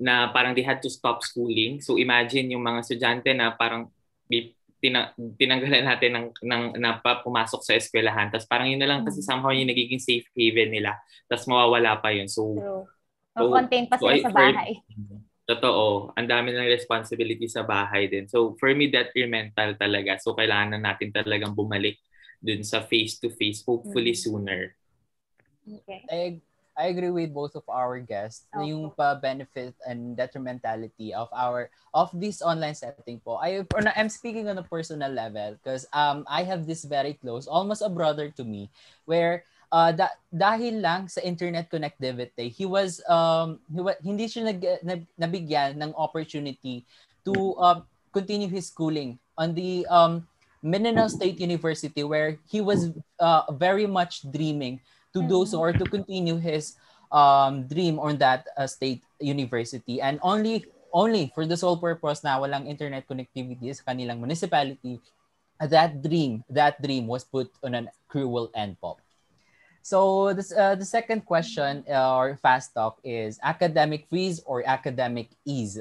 na 0.00 0.32
parang 0.32 0.56
they 0.56 0.64
had 0.64 0.80
to 0.80 0.88
stop 0.88 1.20
schooling. 1.20 1.78
So 1.78 2.00
imagine 2.00 2.50
yung 2.50 2.64
mga 2.64 2.82
estudyante 2.82 3.30
na 3.36 3.52
parang 3.52 3.92
tina, 4.80 5.12
tinanggalan 5.36 5.84
natin 5.84 6.10
ng, 6.16 6.26
ng 6.40 6.62
na 6.80 6.98
pumasok 7.00 7.60
sa 7.62 7.76
eskwelahan. 7.76 8.32
Tapos 8.32 8.48
parang 8.48 8.66
yun 8.66 8.80
na 8.80 8.88
lang 8.88 9.04
kasi 9.04 9.20
mm. 9.22 9.26
somehow 9.28 9.52
yung 9.52 9.68
nagiging 9.68 10.00
safe 10.00 10.26
haven 10.32 10.72
nila. 10.72 10.96
Tapos 11.28 11.46
mawawala 11.46 12.00
pa 12.00 12.10
yun. 12.10 12.26
So, 12.26 12.56
True. 12.56 12.84
So, 13.30 13.52
contain 13.54 13.86
pa 13.86 13.94
sila 14.00 14.16
so 14.18 14.24
sa 14.26 14.32
bahay. 14.34 14.70
Heard, 14.80 15.28
Totoo. 15.50 16.14
Ang 16.14 16.30
dami 16.30 16.54
ng 16.54 16.70
responsibility 16.70 17.50
sa 17.50 17.66
bahay 17.66 18.06
din. 18.06 18.30
So 18.30 18.54
for 18.54 18.70
me, 18.70 18.86
detrimental 18.86 19.74
talaga. 19.74 20.14
So 20.22 20.38
kailangan 20.38 20.78
na 20.78 20.94
natin 20.94 21.10
talagang 21.10 21.58
bumalik 21.58 21.98
dun 22.38 22.62
sa 22.62 22.86
face-to-face, 22.86 23.66
hopefully 23.66 24.14
mm-hmm. 24.14 24.30
sooner. 24.30 24.78
Okay. 25.66 26.00
I, 26.06 26.38
I 26.80 26.88
agree 26.88 27.12
with 27.12 27.36
both 27.36 27.52
of 27.52 27.68
our 27.68 28.00
guests. 28.00 28.48
Okay. 28.48 28.72
Yung 28.72 28.88
pa-benefit 28.96 29.76
and 29.84 30.16
detrimentality 30.16 31.12
of 31.12 31.28
our 31.36 31.68
of 31.92 32.08
this 32.16 32.40
online 32.40 32.72
setting 32.72 33.20
po. 33.20 33.36
I 33.36 33.68
I'm 33.92 34.08
speaking 34.08 34.48
on 34.48 34.56
a 34.56 34.64
personal 34.64 35.12
level 35.12 35.60
because 35.60 35.84
um 35.92 36.24
I 36.24 36.48
have 36.48 36.64
this 36.64 36.88
very 36.88 37.20
close, 37.20 37.44
almost 37.44 37.84
a 37.84 37.92
brother 37.92 38.32
to 38.40 38.42
me, 38.48 38.72
where 39.04 39.44
uh, 39.68 39.92
da- 39.92 40.16
dahil 40.32 40.80
lang 40.80 41.12
sa 41.12 41.20
internet 41.20 41.68
connectivity, 41.68 42.48
he 42.48 42.64
was 42.64 43.04
um 43.12 43.60
he 43.68 43.84
wa- 43.84 44.00
hindi 44.00 44.24
siya 44.24 44.48
nag, 44.48 44.60
nag, 44.80 45.02
nabigyan 45.20 45.76
ng 45.76 45.92
opportunity 46.00 46.88
to 47.28 47.52
um, 47.60 47.84
continue 48.16 48.48
his 48.48 48.72
schooling 48.72 49.20
on 49.36 49.52
the 49.52 49.84
um 49.92 50.24
Mindanao 50.60 51.08
State 51.08 51.40
University 51.40 52.04
where 52.04 52.36
he 52.44 52.60
was 52.60 52.92
uh, 53.16 53.48
very 53.52 53.88
much 53.88 54.24
dreaming 54.28 54.80
to 55.12 55.22
do 55.26 55.44
so 55.46 55.58
or 55.58 55.72
to 55.72 55.84
continue 55.84 56.38
his 56.38 56.76
um 57.10 57.66
dream 57.66 57.98
on 57.98 58.18
that 58.18 58.46
uh, 58.54 58.66
state 58.66 59.02
university 59.18 60.00
and 60.00 60.18
only 60.22 60.64
only 60.94 61.30
for 61.34 61.46
the 61.46 61.56
sole 61.56 61.78
purpose 61.78 62.22
na 62.22 62.38
walang 62.38 62.66
internet 62.70 63.06
connectivity 63.06 63.70
sa 63.74 63.90
kanilang 63.90 64.22
municipality 64.22 65.02
that 65.70 65.98
dream 66.00 66.42
that 66.46 66.78
dream 66.78 67.10
was 67.10 67.26
put 67.26 67.50
on 67.66 67.74
a 67.74 67.82
cruel 68.06 68.48
end 68.54 68.78
po 68.78 68.94
So 69.82 70.32
this, 70.32 70.52
uh, 70.52 70.74
the 70.74 70.84
second 70.84 71.24
question 71.24 71.84
uh, 71.88 72.16
or 72.16 72.36
fast 72.36 72.74
talk 72.74 73.00
is 73.02 73.40
academic 73.42 74.08
freeze 74.08 74.40
or 74.44 74.62
academic 74.66 75.32
ease? 75.44 75.80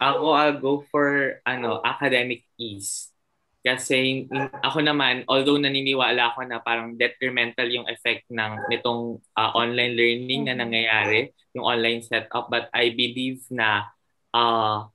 Ako, 0.00 0.30
I'll 0.30 0.60
go 0.60 0.84
for 0.92 1.40
ano, 1.46 1.80
academic 1.82 2.44
ease. 2.60 3.10
Kasi 3.68 4.24
ako 4.64 4.80
naman, 4.80 5.28
although 5.28 5.60
naniniwala 5.60 6.32
ako 6.32 6.48
na 6.48 6.56
parang 6.64 6.96
detrimental 6.96 7.68
yung 7.68 7.84
effect 7.92 8.24
ng 8.32 8.72
nitong 8.72 9.20
uh, 9.36 9.50
online 9.52 9.92
learning 9.92 10.48
na 10.48 10.56
mm-hmm. 10.56 10.62
nangyayari, 10.64 11.20
yung 11.52 11.68
online 11.68 12.00
setup, 12.00 12.48
but 12.48 12.72
I 12.72 12.96
believe 12.96 13.44
na 13.52 13.92
uh, 14.32 14.88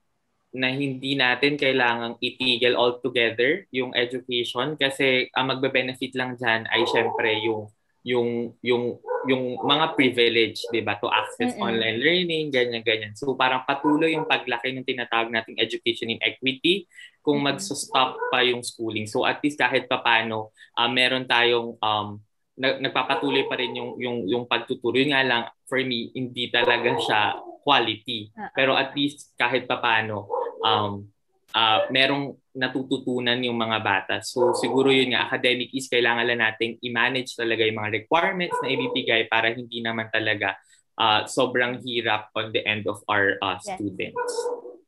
na 0.54 0.70
hindi 0.70 1.18
natin 1.18 1.58
kailangang 1.58 2.18
itigil 2.22 2.78
altogether 2.78 3.66
yung 3.74 3.90
education 3.98 4.78
kasi 4.78 5.26
ang 5.34 5.50
magbe-benefit 5.50 6.14
lang 6.14 6.38
diyan 6.38 6.70
ay 6.70 6.86
syempre 6.86 7.42
yung 7.42 7.74
yung 8.04 8.54
yung 8.60 9.00
yung 9.24 9.56
mga 9.64 9.96
privilege, 9.96 10.68
'di 10.68 10.84
ba, 10.84 11.00
to 11.00 11.08
access 11.08 11.56
Mm-mm. 11.56 11.64
online 11.64 11.98
learning, 12.04 12.52
ganyan 12.52 12.84
ganyan. 12.84 13.16
So 13.16 13.34
parang 13.40 13.64
patuloy 13.64 14.14
yung 14.14 14.28
paglaki 14.28 14.76
ng 14.76 14.84
tinatawag 14.84 15.32
nating 15.32 15.60
education 15.64 16.12
inequity 16.12 16.86
kung 17.24 17.40
mm-hmm. 17.40 17.56
magso-stop 17.56 18.20
pa 18.28 18.44
yung 18.44 18.62
schooling. 18.62 19.08
So 19.08 19.24
at 19.24 19.40
least 19.40 19.56
kahit 19.56 19.88
papaano 19.88 20.52
uh, 20.76 20.92
meron 20.92 21.24
tayong 21.24 21.80
um 21.80 22.20
nagpapatuloy 22.54 23.50
pa 23.50 23.58
rin 23.58 23.74
yung 23.74 23.98
yung 23.98 24.18
yung 24.30 24.44
pagtuturo. 24.46 25.00
Yun 25.00 25.16
nga 25.16 25.24
lang 25.26 25.44
for 25.66 25.80
me 25.82 26.12
hindi 26.14 26.52
talaga 26.52 26.94
siya 27.00 27.22
quality. 27.64 28.30
Pero 28.52 28.76
at 28.76 28.92
least 28.94 29.32
kahit 29.40 29.66
papaano 29.66 30.28
um, 30.62 31.08
uh, 31.54 31.88
merong 31.94 32.34
natututunan 32.54 33.38
yung 33.42 33.58
mga 33.58 33.78
bata. 33.82 34.16
So 34.22 34.54
siguro 34.58 34.90
yun 34.94 35.14
nga, 35.14 35.30
academic 35.30 35.74
is 35.74 35.90
kailangan 35.90 36.26
lang 36.26 36.42
nating 36.42 36.78
i-manage 36.82 37.34
talaga 37.34 37.66
yung 37.66 37.80
mga 37.82 38.04
requirements 38.04 38.58
na 38.62 38.70
ibibigay 38.70 39.26
para 39.30 39.54
hindi 39.54 39.82
naman 39.82 40.10
talaga 40.14 40.58
uh, 40.98 41.26
sobrang 41.26 41.82
hirap 41.82 42.30
on 42.38 42.54
the 42.54 42.62
end 42.66 42.86
of 42.86 43.02
our 43.10 43.38
uh, 43.42 43.58
students. 43.62 44.34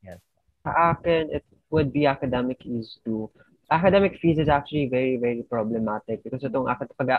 Yes. 0.05 0.21
Sa 0.65 0.93
akin, 0.93 1.33
it 1.33 1.45
would 1.73 1.89
be 1.93 2.05
academic 2.05 2.61
is 2.65 3.01
to 3.05 3.29
academic 3.71 4.19
fees 4.21 4.37
is 4.37 4.49
actually 4.49 4.85
very, 4.85 5.17
very 5.17 5.41
problematic 5.41 6.21
because 6.21 6.43
itong 6.45 6.69
pag, 6.69 7.09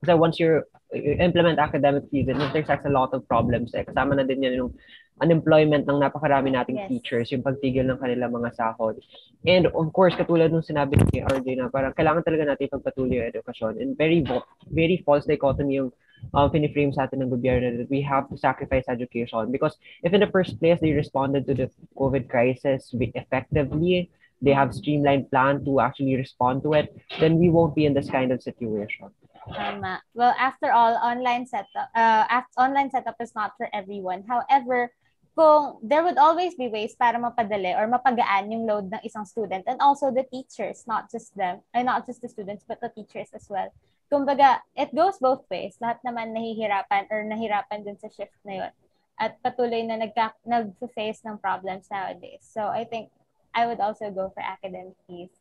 kasi 0.00 0.12
once 0.16 0.40
you 0.40 0.64
implement 0.96 1.58
academic 1.58 2.04
fees, 2.10 2.28
it 2.28 2.40
intersects 2.40 2.86
a 2.86 2.92
lot 2.92 3.12
of 3.12 3.26
problems. 3.28 3.74
Eh. 3.76 3.84
Kasama 3.84 4.16
na 4.16 4.24
din 4.24 4.42
yan 4.42 4.56
yung 4.56 4.72
unemployment 5.20 5.84
ng 5.84 6.00
napakarami 6.00 6.52
nating 6.52 6.80
yes. 6.80 6.88
teachers, 6.88 7.26
yung 7.32 7.44
pagtigil 7.44 7.84
ng 7.86 8.00
kanilang 8.00 8.32
mga 8.32 8.56
sahod. 8.56 8.96
And 9.44 9.68
of 9.72 9.92
course, 9.92 10.16
katulad 10.16 10.52
nung 10.52 10.64
sinabi 10.64 10.96
ni 10.96 11.20
RJ 11.20 11.60
na 11.60 11.72
parang 11.72 11.92
kailangan 11.92 12.24
talaga 12.24 12.44
natin 12.52 12.72
pagpatuloy 12.72 13.20
yung 13.20 13.28
edukasyon. 13.28 13.80
And 13.80 13.96
very, 13.96 14.24
very 14.72 15.00
false 15.04 15.28
dichotomy 15.28 15.80
yung 15.80 15.92
um, 16.34 16.48
piniframe 16.50 16.92
sa 16.92 17.08
atin 17.08 17.24
ng 17.24 17.32
gobyerno 17.32 17.76
that 17.76 17.88
we 17.88 18.00
have 18.00 18.28
to 18.28 18.36
sacrifice 18.36 18.84
education. 18.88 19.52
Because 19.52 19.76
if 20.02 20.12
in 20.12 20.20
the 20.20 20.32
first 20.32 20.60
place, 20.60 20.80
they 20.80 20.92
responded 20.92 21.46
to 21.48 21.54
the 21.54 21.68
COVID 21.96 22.28
crisis 22.28 22.92
effectively, 22.92 24.10
they 24.42 24.52
have 24.52 24.72
streamlined 24.72 25.30
plan 25.30 25.64
to 25.64 25.80
actually 25.80 26.16
respond 26.16 26.62
to 26.64 26.72
it, 26.72 26.96
then 27.20 27.36
we 27.36 27.48
won't 27.48 27.74
be 27.74 27.84
in 27.84 27.92
this 27.92 28.08
kind 28.08 28.32
of 28.32 28.42
situation. 28.42 29.12
Tama. 29.54 30.02
Well, 30.14 30.34
after 30.38 30.72
all, 30.72 30.94
online 30.96 31.46
setup, 31.46 31.88
uh, 31.94 32.24
online 32.56 32.90
setup 32.90 33.16
is 33.20 33.34
not 33.34 33.52
for 33.56 33.68
everyone. 33.72 34.24
However, 34.28 34.92
kung 35.40 35.80
there 35.80 36.04
would 36.04 36.20
always 36.20 36.52
be 36.52 36.68
ways 36.68 36.92
para 36.92 37.16
mapadali 37.16 37.72
or 37.72 37.88
mapagaan 37.88 38.52
yung 38.52 38.68
load 38.68 38.92
ng 38.92 39.00
isang 39.00 39.24
student 39.24 39.64
and 39.64 39.80
also 39.80 40.12
the 40.12 40.28
teachers, 40.28 40.84
not 40.84 41.08
just 41.08 41.32
them, 41.32 41.64
and 41.72 41.88
not 41.88 42.04
just 42.04 42.20
the 42.20 42.28
students, 42.28 42.60
but 42.68 42.76
the 42.84 42.92
teachers 42.92 43.32
as 43.32 43.48
well. 43.48 43.72
Kumbaga, 44.12 44.60
it 44.76 44.92
goes 44.92 45.16
both 45.16 45.48
ways. 45.48 45.80
Lahat 45.80 45.96
naman 46.04 46.36
nahihirapan 46.36 47.08
or 47.08 47.24
nahirapan 47.24 47.88
dun 47.88 47.96
sa 47.96 48.12
shift 48.12 48.36
na 48.44 48.68
yun. 48.68 48.72
at 49.20 49.36
patuloy 49.44 49.84
na 49.84 50.00
nagka, 50.00 50.32
nag-face 50.48 51.20
ng 51.28 51.36
problems 51.36 51.92
nowadays. 51.92 52.40
So 52.40 52.64
I 52.64 52.88
think 52.88 53.12
I 53.52 53.68
would 53.68 53.78
also 53.78 54.08
go 54.08 54.32
for 54.32 54.40
academic 54.40 54.96
ease. 55.06 55.36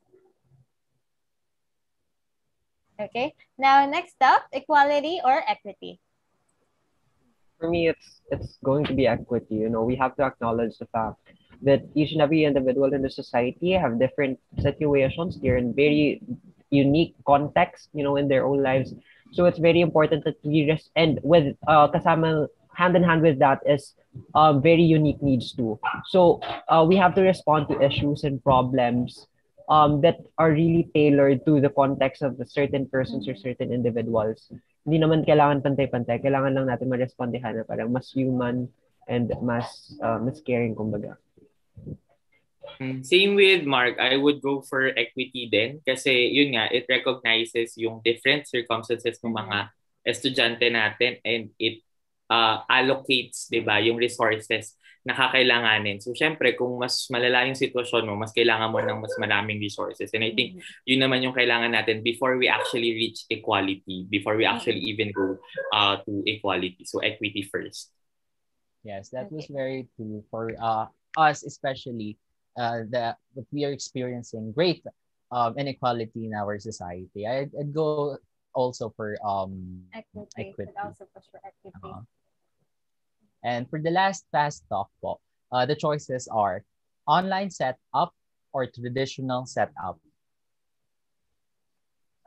Okay, 2.99 3.31
now 3.55 3.87
next 3.87 4.19
up, 4.19 4.43
equality 4.51 5.23
or 5.23 5.39
equity? 5.47 6.03
For 7.59 7.69
me, 7.69 7.89
it's 7.89 8.21
it's 8.31 8.57
going 8.63 8.85
to 8.85 8.93
be 8.93 9.07
equity. 9.07 9.55
You 9.55 9.69
know, 9.69 9.83
we 9.83 9.95
have 9.97 10.15
to 10.17 10.23
acknowledge 10.23 10.77
the 10.77 10.85
fact 10.87 11.17
that 11.61 11.81
each 11.95 12.11
and 12.13 12.21
every 12.21 12.45
individual 12.45 12.93
in 12.93 13.01
the 13.01 13.09
society 13.09 13.71
have 13.71 13.99
different 13.99 14.39
situations. 14.59 15.39
They're 15.41 15.57
in 15.57 15.73
very 15.73 16.21
unique 16.69 17.15
context, 17.25 17.89
you 17.93 18.03
know, 18.03 18.15
in 18.15 18.27
their 18.27 18.45
own 18.45 18.63
lives. 18.63 18.93
So 19.33 19.45
it's 19.45 19.59
very 19.59 19.81
important 19.81 20.23
that 20.25 20.35
we 20.43 20.65
just 20.65 20.91
and 20.95 21.19
with 21.23 21.55
uh, 21.67 21.87
kasama 21.89 22.47
hand 22.75 22.95
in 22.95 23.03
hand 23.03 23.21
with 23.21 23.39
that 23.39 23.59
is 23.65 23.93
um, 24.35 24.61
very 24.61 24.83
unique 24.83 25.21
needs 25.21 25.51
too. 25.53 25.79
So 26.07 26.39
uh, 26.69 26.85
we 26.87 26.95
have 26.95 27.13
to 27.15 27.21
respond 27.21 27.67
to 27.69 27.81
issues 27.81 28.23
and 28.23 28.41
problems 28.43 29.27
um, 29.67 30.01
that 30.01 30.17
are 30.37 30.51
really 30.51 30.89
tailored 30.93 31.45
to 31.45 31.59
the 31.59 31.69
context 31.69 32.21
of 32.21 32.37
the 32.37 32.45
certain 32.45 32.87
persons 32.87 33.27
or 33.27 33.35
certain 33.35 33.73
individuals. 33.73 34.51
Hindi 34.83 34.97
naman 35.01 35.27
kailangan 35.27 35.63
pantay-pantay. 35.63 36.23
Kailangan 36.23 36.55
lang 36.55 36.65
natin 36.69 36.87
ma-respondihan 36.87 37.53
na 37.55 37.67
parang 37.67 37.91
mas 37.91 38.09
human 38.11 38.67
and 39.09 39.33
mas, 39.43 39.93
uh, 39.99 40.21
mas 40.21 40.39
caring, 40.45 40.77
kumbaga. 40.77 41.17
Mm, 42.79 43.03
same 43.03 43.35
with 43.35 43.67
Mark, 43.67 43.99
I 43.99 44.15
would 44.15 44.39
go 44.39 44.61
for 44.63 44.93
equity 44.93 45.49
din 45.51 45.83
kasi 45.83 46.31
yun 46.31 46.55
nga, 46.55 46.71
it 46.71 46.87
recognizes 46.87 47.75
yung 47.75 47.99
different 48.05 48.47
circumstances 48.47 49.19
ng 49.19 49.35
mga 49.35 49.73
estudyante 50.07 50.63
natin 50.71 51.19
and 51.27 51.51
it 51.59 51.83
uh, 52.31 52.63
allocates, 52.69 53.49
'di 53.49 53.65
ba, 53.65 53.81
yung 53.83 53.99
resources 53.99 54.79
na 55.09 55.17
kakailanganin. 55.17 55.97
So 55.97 56.13
syempre, 56.13 56.53
kung 56.53 56.77
mas 56.77 57.09
malala 57.09 57.49
yung 57.49 57.57
sitwasyon 57.57 58.05
mo, 58.05 58.13
mas 58.13 58.29
kailangan 58.29 58.69
mo 58.69 58.77
ng 58.77 59.01
mas 59.01 59.17
maraming 59.17 59.57
resources. 59.57 60.13
And 60.13 60.21
I 60.21 60.37
think 60.37 60.61
yun 60.85 61.01
naman 61.01 61.25
yung 61.25 61.33
kailangan 61.33 61.73
natin 61.73 62.05
before 62.05 62.37
we 62.37 62.45
actually 62.45 62.93
reach 62.93 63.25
equality, 63.33 64.05
before 64.05 64.37
we 64.37 64.45
actually 64.45 64.85
even 64.85 65.09
go 65.09 65.41
uh, 65.73 65.97
to 66.05 66.21
equality. 66.29 66.85
So 66.85 67.01
equity 67.01 67.41
first. 67.41 67.89
Yes, 68.85 69.09
that 69.11 69.33
was 69.33 69.49
very 69.49 69.89
true 69.97 70.23
for 70.29 70.53
uh, 70.55 70.87
us, 71.17 71.41
especially 71.41 72.15
uh, 72.53 72.85
that 72.93 73.17
we 73.51 73.65
are 73.65 73.73
experiencing 73.73 74.53
great 74.53 74.85
um, 75.33 75.57
inequality 75.57 76.29
in 76.29 76.37
our 76.37 76.61
society. 76.61 77.25
I'd, 77.25 77.51
I'd 77.57 77.73
go 77.73 78.17
also 78.53 78.93
for 78.95 79.17
um, 79.25 79.83
equity. 79.93 80.53
equity. 80.53 80.71
Also 80.77 81.09
push 81.13 81.25
for 81.31 81.41
equity. 81.41 81.75
Uh-huh. 81.83 82.05
And 83.43 83.69
for 83.69 83.79
the 83.79 83.91
last 83.91 84.27
fast 84.31 84.67
talk 84.67 84.91
po, 84.99 85.19
uh, 85.51 85.65
the 85.65 85.75
choices 85.75 86.27
are 86.27 86.63
online 87.07 87.49
setup 87.49 88.11
or 88.51 88.67
traditional 88.67 89.45
setup. 89.45 89.97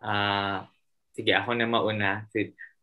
Uh, 0.02 0.66
sige, 1.14 1.30
ako 1.30 1.54
na 1.54 1.66
mauna. 1.68 2.26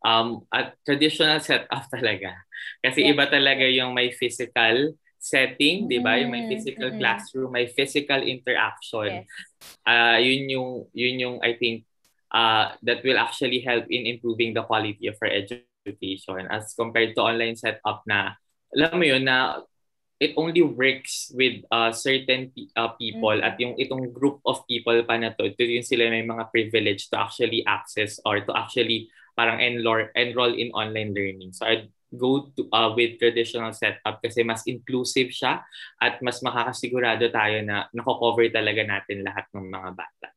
Um, 0.00 0.48
at 0.48 0.78
traditional 0.86 1.42
setup 1.44 1.84
talaga. 1.94 2.32
Kasi 2.80 3.04
Yes. 3.04 3.12
iba 3.12 3.24
talaga 3.28 3.68
yung 3.68 3.92
may 3.92 4.14
physical 4.14 4.96
setting, 5.20 5.84
di 5.84 6.00
ba? 6.00 6.16
Yung 6.16 6.32
may 6.32 6.48
Mm, 6.48 6.50
physical 6.56 6.88
mm-mm. 6.88 7.00
classroom, 7.00 7.52
may 7.52 7.68
physical 7.68 8.24
interaction. 8.24 9.28
Yes. 9.28 9.28
Ah, 9.84 10.16
yun 10.16 10.48
yung 10.48 10.70
yun 10.96 11.16
yung 11.20 11.36
I 11.44 11.56
think 11.56 11.84
uh, 12.32 12.72
that 12.84 13.04
will 13.04 13.20
actually 13.20 13.60
help 13.60 13.84
in 13.92 14.08
improving 14.08 14.56
the 14.56 14.64
quality 14.64 15.08
of 15.08 15.16
our 15.20 15.28
education 15.28 15.68
as 16.50 16.74
compared 16.76 17.16
to 17.16 17.22
online 17.24 17.56
setup 17.56 18.04
na 18.04 18.36
alam 18.76 18.94
mo 19.00 19.04
yun 19.04 19.24
na 19.24 19.58
it 20.20 20.36
only 20.36 20.60
works 20.60 21.32
with 21.32 21.64
uh, 21.72 21.88
certain 21.90 22.52
uh, 22.76 22.92
people 23.00 23.32
Mhm. 23.40 23.46
at 23.46 23.56
yung 23.56 23.74
itong 23.80 24.12
group 24.12 24.44
of 24.44 24.60
people 24.68 24.94
pa 25.08 25.16
na 25.16 25.32
to, 25.32 25.48
ito 25.48 25.64
yung 25.64 25.82
sila 25.86 26.12
may 26.12 26.20
mga 26.22 26.52
privilege 26.52 27.08
to 27.08 27.16
actually 27.16 27.64
access 27.64 28.20
or 28.28 28.44
to 28.44 28.52
actually 28.52 29.08
parang 29.32 29.64
enroll, 29.64 30.04
enroll 30.12 30.52
in 30.52 30.68
online 30.76 31.16
learning. 31.16 31.56
So 31.56 31.64
I'd 31.64 31.88
go 32.12 32.52
to 32.52 32.68
uh, 32.68 32.92
with 32.92 33.16
traditional 33.16 33.72
setup 33.72 34.20
kasi 34.20 34.44
mas 34.44 34.60
inclusive 34.68 35.32
siya 35.32 35.64
at 35.96 36.20
mas 36.20 36.44
makakasigurado 36.44 37.24
tayo 37.32 37.64
na 37.64 37.88
nako-cover 37.96 38.52
talaga 38.52 38.84
natin 38.84 39.24
lahat 39.24 39.48
ng 39.56 39.72
mga 39.72 39.90
bata. 39.96 40.28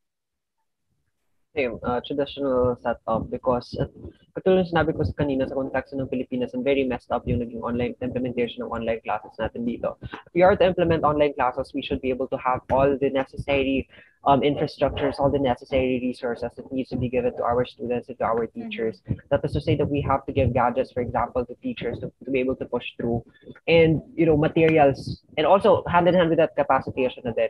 Same 1.56 1.80
uh, 1.84 2.02
traditional 2.06 2.76
setup 2.82 3.30
because 3.30 3.78
uh, 3.80 3.86
katulad 4.34 4.66
ng 4.66 4.72
sinabi 4.74 4.90
ko 4.98 5.06
kanina 5.14 5.46
sa 5.46 5.54
konteksto 5.54 5.94
ng 5.96 6.10
Pilipinas 6.10 6.58
and 6.58 6.66
very 6.66 6.84
messed 6.84 7.14
up 7.14 7.22
yung 7.30 7.40
naging 7.46 7.62
online 7.62 7.94
implementation 8.02 8.66
ng 8.66 8.74
online 8.74 9.00
classes 9.06 9.34
natin 9.38 9.62
dito. 9.62 9.96
If 10.02 10.34
we 10.34 10.42
are 10.42 10.58
to 10.58 10.66
implement 10.66 11.06
online 11.06 11.38
classes, 11.38 11.72
we 11.72 11.86
should 11.86 12.02
be 12.02 12.10
able 12.10 12.28
to 12.34 12.40
have 12.42 12.66
all 12.74 12.90
the 12.98 13.10
necessary 13.14 13.86
um, 14.26 14.42
infrastructures, 14.42 15.20
all 15.20 15.30
the 15.30 15.40
necessary 15.40 16.00
resources 16.02 16.50
that 16.56 16.72
needs 16.72 16.90
to 16.90 16.96
be 16.96 17.10
given 17.10 17.36
to 17.36 17.44
our 17.44 17.66
students 17.66 18.08
and 18.10 18.18
to 18.18 18.24
our 18.24 18.48
teachers. 18.48 19.02
That 19.30 19.44
is 19.44 19.52
to 19.54 19.62
say 19.62 19.76
that 19.76 19.90
we 19.90 20.02
have 20.02 20.26
to 20.26 20.32
give 20.32 20.54
gadgets, 20.54 20.92
for 20.92 21.02
example, 21.02 21.46
to 21.46 21.56
teachers 21.56 22.00
to, 22.00 22.12
to 22.24 22.32
be 22.32 22.40
able 22.40 22.56
to 22.58 22.66
push 22.66 22.86
through 22.98 23.24
and, 23.68 24.02
you 24.16 24.26
know, 24.26 24.38
materials 24.38 25.22
and 25.38 25.46
also 25.46 25.84
hand 25.90 26.08
in 26.08 26.14
hand 26.14 26.30
with 26.30 26.38
that 26.38 26.56
capacitation 26.56 27.24
din. 27.36 27.50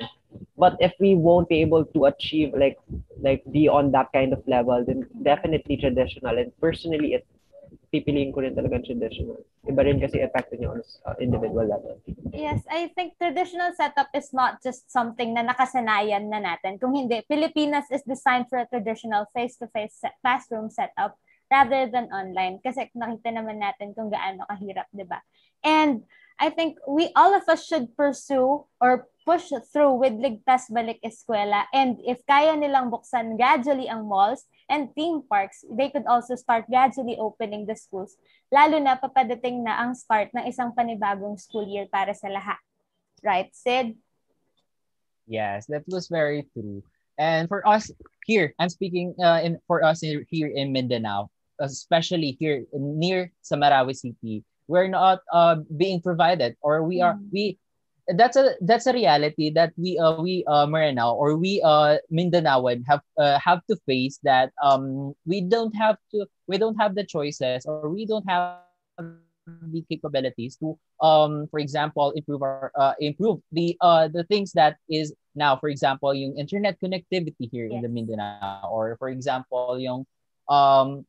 But 0.58 0.78
if 0.80 0.94
we 1.00 1.16
won't 1.16 1.50
be 1.50 1.62
able 1.62 1.86
to 1.86 2.06
achieve 2.06 2.54
like 2.58 2.78
like 3.20 3.44
be 3.52 3.68
on 3.68 3.92
that 3.92 4.08
kind 4.14 4.34
of 4.34 4.42
level, 4.48 4.84
then 4.86 5.08
definitely 5.24 5.78
traditional. 5.78 6.38
And 6.38 6.52
personally, 6.60 7.14
it 7.14 7.26
pipiliin 7.92 8.34
ko 8.34 8.42
rin 8.42 8.56
talaga 8.58 8.82
traditional. 8.84 9.42
Iba 9.64 9.82
rin 9.86 10.02
kasi 10.02 10.20
epekto 10.20 10.58
niya 10.58 10.74
on 10.74 10.82
uh, 10.82 11.16
individual 11.22 11.68
level. 11.68 11.96
Yes, 12.34 12.66
I 12.66 12.90
think 12.98 13.16
traditional 13.22 13.72
setup 13.78 14.10
is 14.18 14.34
not 14.34 14.60
just 14.66 14.90
something 14.90 15.38
na 15.38 15.46
nakasanayan 15.46 16.28
na 16.28 16.42
natin. 16.42 16.82
Kung 16.82 16.98
hindi, 16.98 17.22
Pilipinas 17.30 17.88
is 17.94 18.02
designed 18.04 18.50
for 18.50 18.58
a 18.58 18.68
traditional 18.68 19.30
face-to-face 19.32 20.02
set- 20.02 20.18
classroom 20.20 20.74
setup 20.74 21.16
rather 21.54 21.86
than 21.88 22.10
online. 22.10 22.58
Kasi 22.60 22.90
nakita 22.98 23.30
naman 23.30 23.62
natin 23.62 23.94
kung 23.94 24.10
gaano 24.10 24.50
kahirap, 24.50 24.90
di 24.90 25.06
ba? 25.06 25.22
And 25.62 26.04
I 26.40 26.50
think 26.50 26.78
we 26.88 27.10
all 27.16 27.36
of 27.36 27.48
us 27.48 27.66
should 27.66 27.96
pursue 27.96 28.66
or 28.82 29.08
push 29.26 29.52
through 29.72 29.96
with 29.96 30.14
Ligtas 30.20 30.68
Balik 30.68 31.00
Eskwela. 31.04 31.64
And 31.74 32.00
if 32.04 32.20
kaya 32.28 32.56
nilang 32.60 32.92
buksan 32.92 33.40
gradually 33.40 33.88
ang 33.88 34.08
malls 34.08 34.44
and 34.68 34.92
theme 34.96 35.24
parks, 35.28 35.64
they 35.72 35.90
could 35.90 36.06
also 36.06 36.36
start 36.36 36.68
gradually 36.68 37.16
opening 37.16 37.66
the 37.66 37.76
schools. 37.76 38.20
Lalo 38.52 38.78
na 38.78 39.00
papadating 39.00 39.64
na 39.64 39.80
ang 39.80 39.96
start 39.96 40.30
ng 40.36 40.46
isang 40.46 40.76
panibagong 40.76 41.40
school 41.40 41.66
year 41.66 41.88
para 41.88 42.12
sa 42.12 42.28
lahat. 42.28 42.60
Right, 43.24 43.50
Sid? 43.56 43.96
Yes, 45.26 45.66
that 45.72 45.88
was 45.88 46.12
very 46.12 46.44
true. 46.52 46.84
And 47.18 47.48
for 47.48 47.64
us 47.64 47.88
here, 48.26 48.54
I'm 48.60 48.70
speaking 48.70 49.16
uh, 49.22 49.40
in 49.44 49.62
for 49.68 49.84
us 49.86 50.02
here, 50.02 50.52
in 50.52 50.74
Mindanao, 50.74 51.30
especially 51.62 52.36
here 52.36 52.66
near 52.74 53.32
Samarawi 53.46 53.96
City, 53.96 54.44
we're 54.68 54.88
not 54.88 55.22
uh, 55.32 55.58
being 55.78 56.02
provided, 56.02 56.56
or 56.62 56.84
we 56.84 57.02
are 57.02 57.16
Mm. 57.16 57.30
we. 57.32 57.58
That's 58.04 58.36
a 58.36 58.60
that's 58.60 58.84
a 58.86 58.92
reality 58.92 59.48
that 59.56 59.72
we 59.80 59.96
uh 59.96 60.20
we 60.20 60.44
uh 60.44 60.68
Maranao 60.68 61.16
or 61.16 61.40
we 61.40 61.64
uh 61.64 62.04
Mindanaoan 62.12 62.84
have 62.84 63.00
uh, 63.16 63.40
have 63.40 63.64
to 63.72 63.80
face 63.88 64.20
that 64.28 64.52
um 64.60 65.16
we 65.24 65.40
don't 65.40 65.72
have 65.72 65.96
to 66.12 66.28
we 66.48 66.60
don't 66.60 66.76
have 66.76 67.00
the 67.00 67.08
choices 67.08 67.64
or 67.64 67.88
we 67.88 68.04
don't 68.04 68.28
have 68.28 68.60
the 69.00 69.84
capabilities 69.88 70.56
to 70.60 70.76
um 71.00 71.48
for 71.48 71.60
example 71.60 72.12
improve 72.16 72.44
our 72.44 72.72
uh, 72.76 72.94
improve 73.00 73.40
the 73.52 73.76
uh 73.80 74.08
the 74.08 74.24
things 74.28 74.52
that 74.52 74.76
is 74.92 75.16
now 75.36 75.56
for 75.56 75.70
example 75.70 76.12
yung 76.14 76.36
internet 76.36 76.76
connectivity 76.84 77.48
here 77.52 77.68
in 77.68 77.80
the 77.80 77.88
Mindanao 77.88 78.68
or 78.68 78.96
for 79.00 79.08
example 79.08 79.80
yung 79.80 80.04
um 80.52 81.06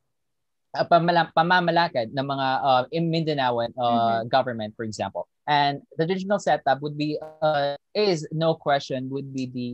uh, 0.74 0.86
pamala- 0.86 1.32
pamamalakad 1.32 2.10
ng 2.12 2.26
mga 2.26 2.48
uh, 2.60 2.82
in 2.90 3.08
Mindanaoan 3.10 3.70
uh, 3.78 4.26
government 4.26 4.74
for 4.76 4.84
example 4.84 5.26
and 5.46 5.80
the 5.96 6.06
digital 6.06 6.38
setup 6.38 6.82
would 6.82 6.98
be 6.98 7.16
uh, 7.42 7.78
is 7.94 8.26
no 8.34 8.54
question 8.54 9.08
would 9.10 9.32
be 9.32 9.46
the 9.46 9.68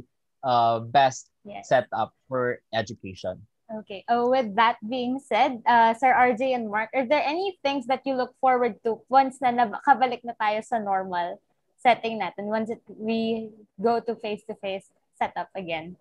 uh, 0.44 0.80
best 0.80 1.32
Yes. 1.40 1.72
setup 1.72 2.12
for 2.28 2.60
education 2.76 3.40
Okay. 3.70 4.02
Oh, 4.10 4.34
with 4.34 4.58
that 4.58 4.82
being 4.82 5.22
said, 5.22 5.62
uh, 5.62 5.94
Sir 5.94 6.10
RJ 6.10 6.58
and 6.58 6.66
Mark, 6.66 6.90
are 6.90 7.06
there 7.06 7.22
any 7.22 7.54
things 7.62 7.86
that 7.86 8.02
you 8.02 8.18
look 8.18 8.34
forward 8.42 8.82
to 8.82 8.98
once 9.06 9.38
na 9.38 9.54
nakabalik 9.54 10.26
na 10.26 10.34
tayo 10.34 10.58
sa 10.66 10.82
normal 10.82 11.38
setting 11.78 12.18
natin, 12.18 12.50
once 12.50 12.68
it, 12.68 12.82
we 12.98 13.48
go 13.78 14.02
to 14.02 14.18
face-to-face 14.18 14.90
setup 15.14 15.48
again? 15.54 15.94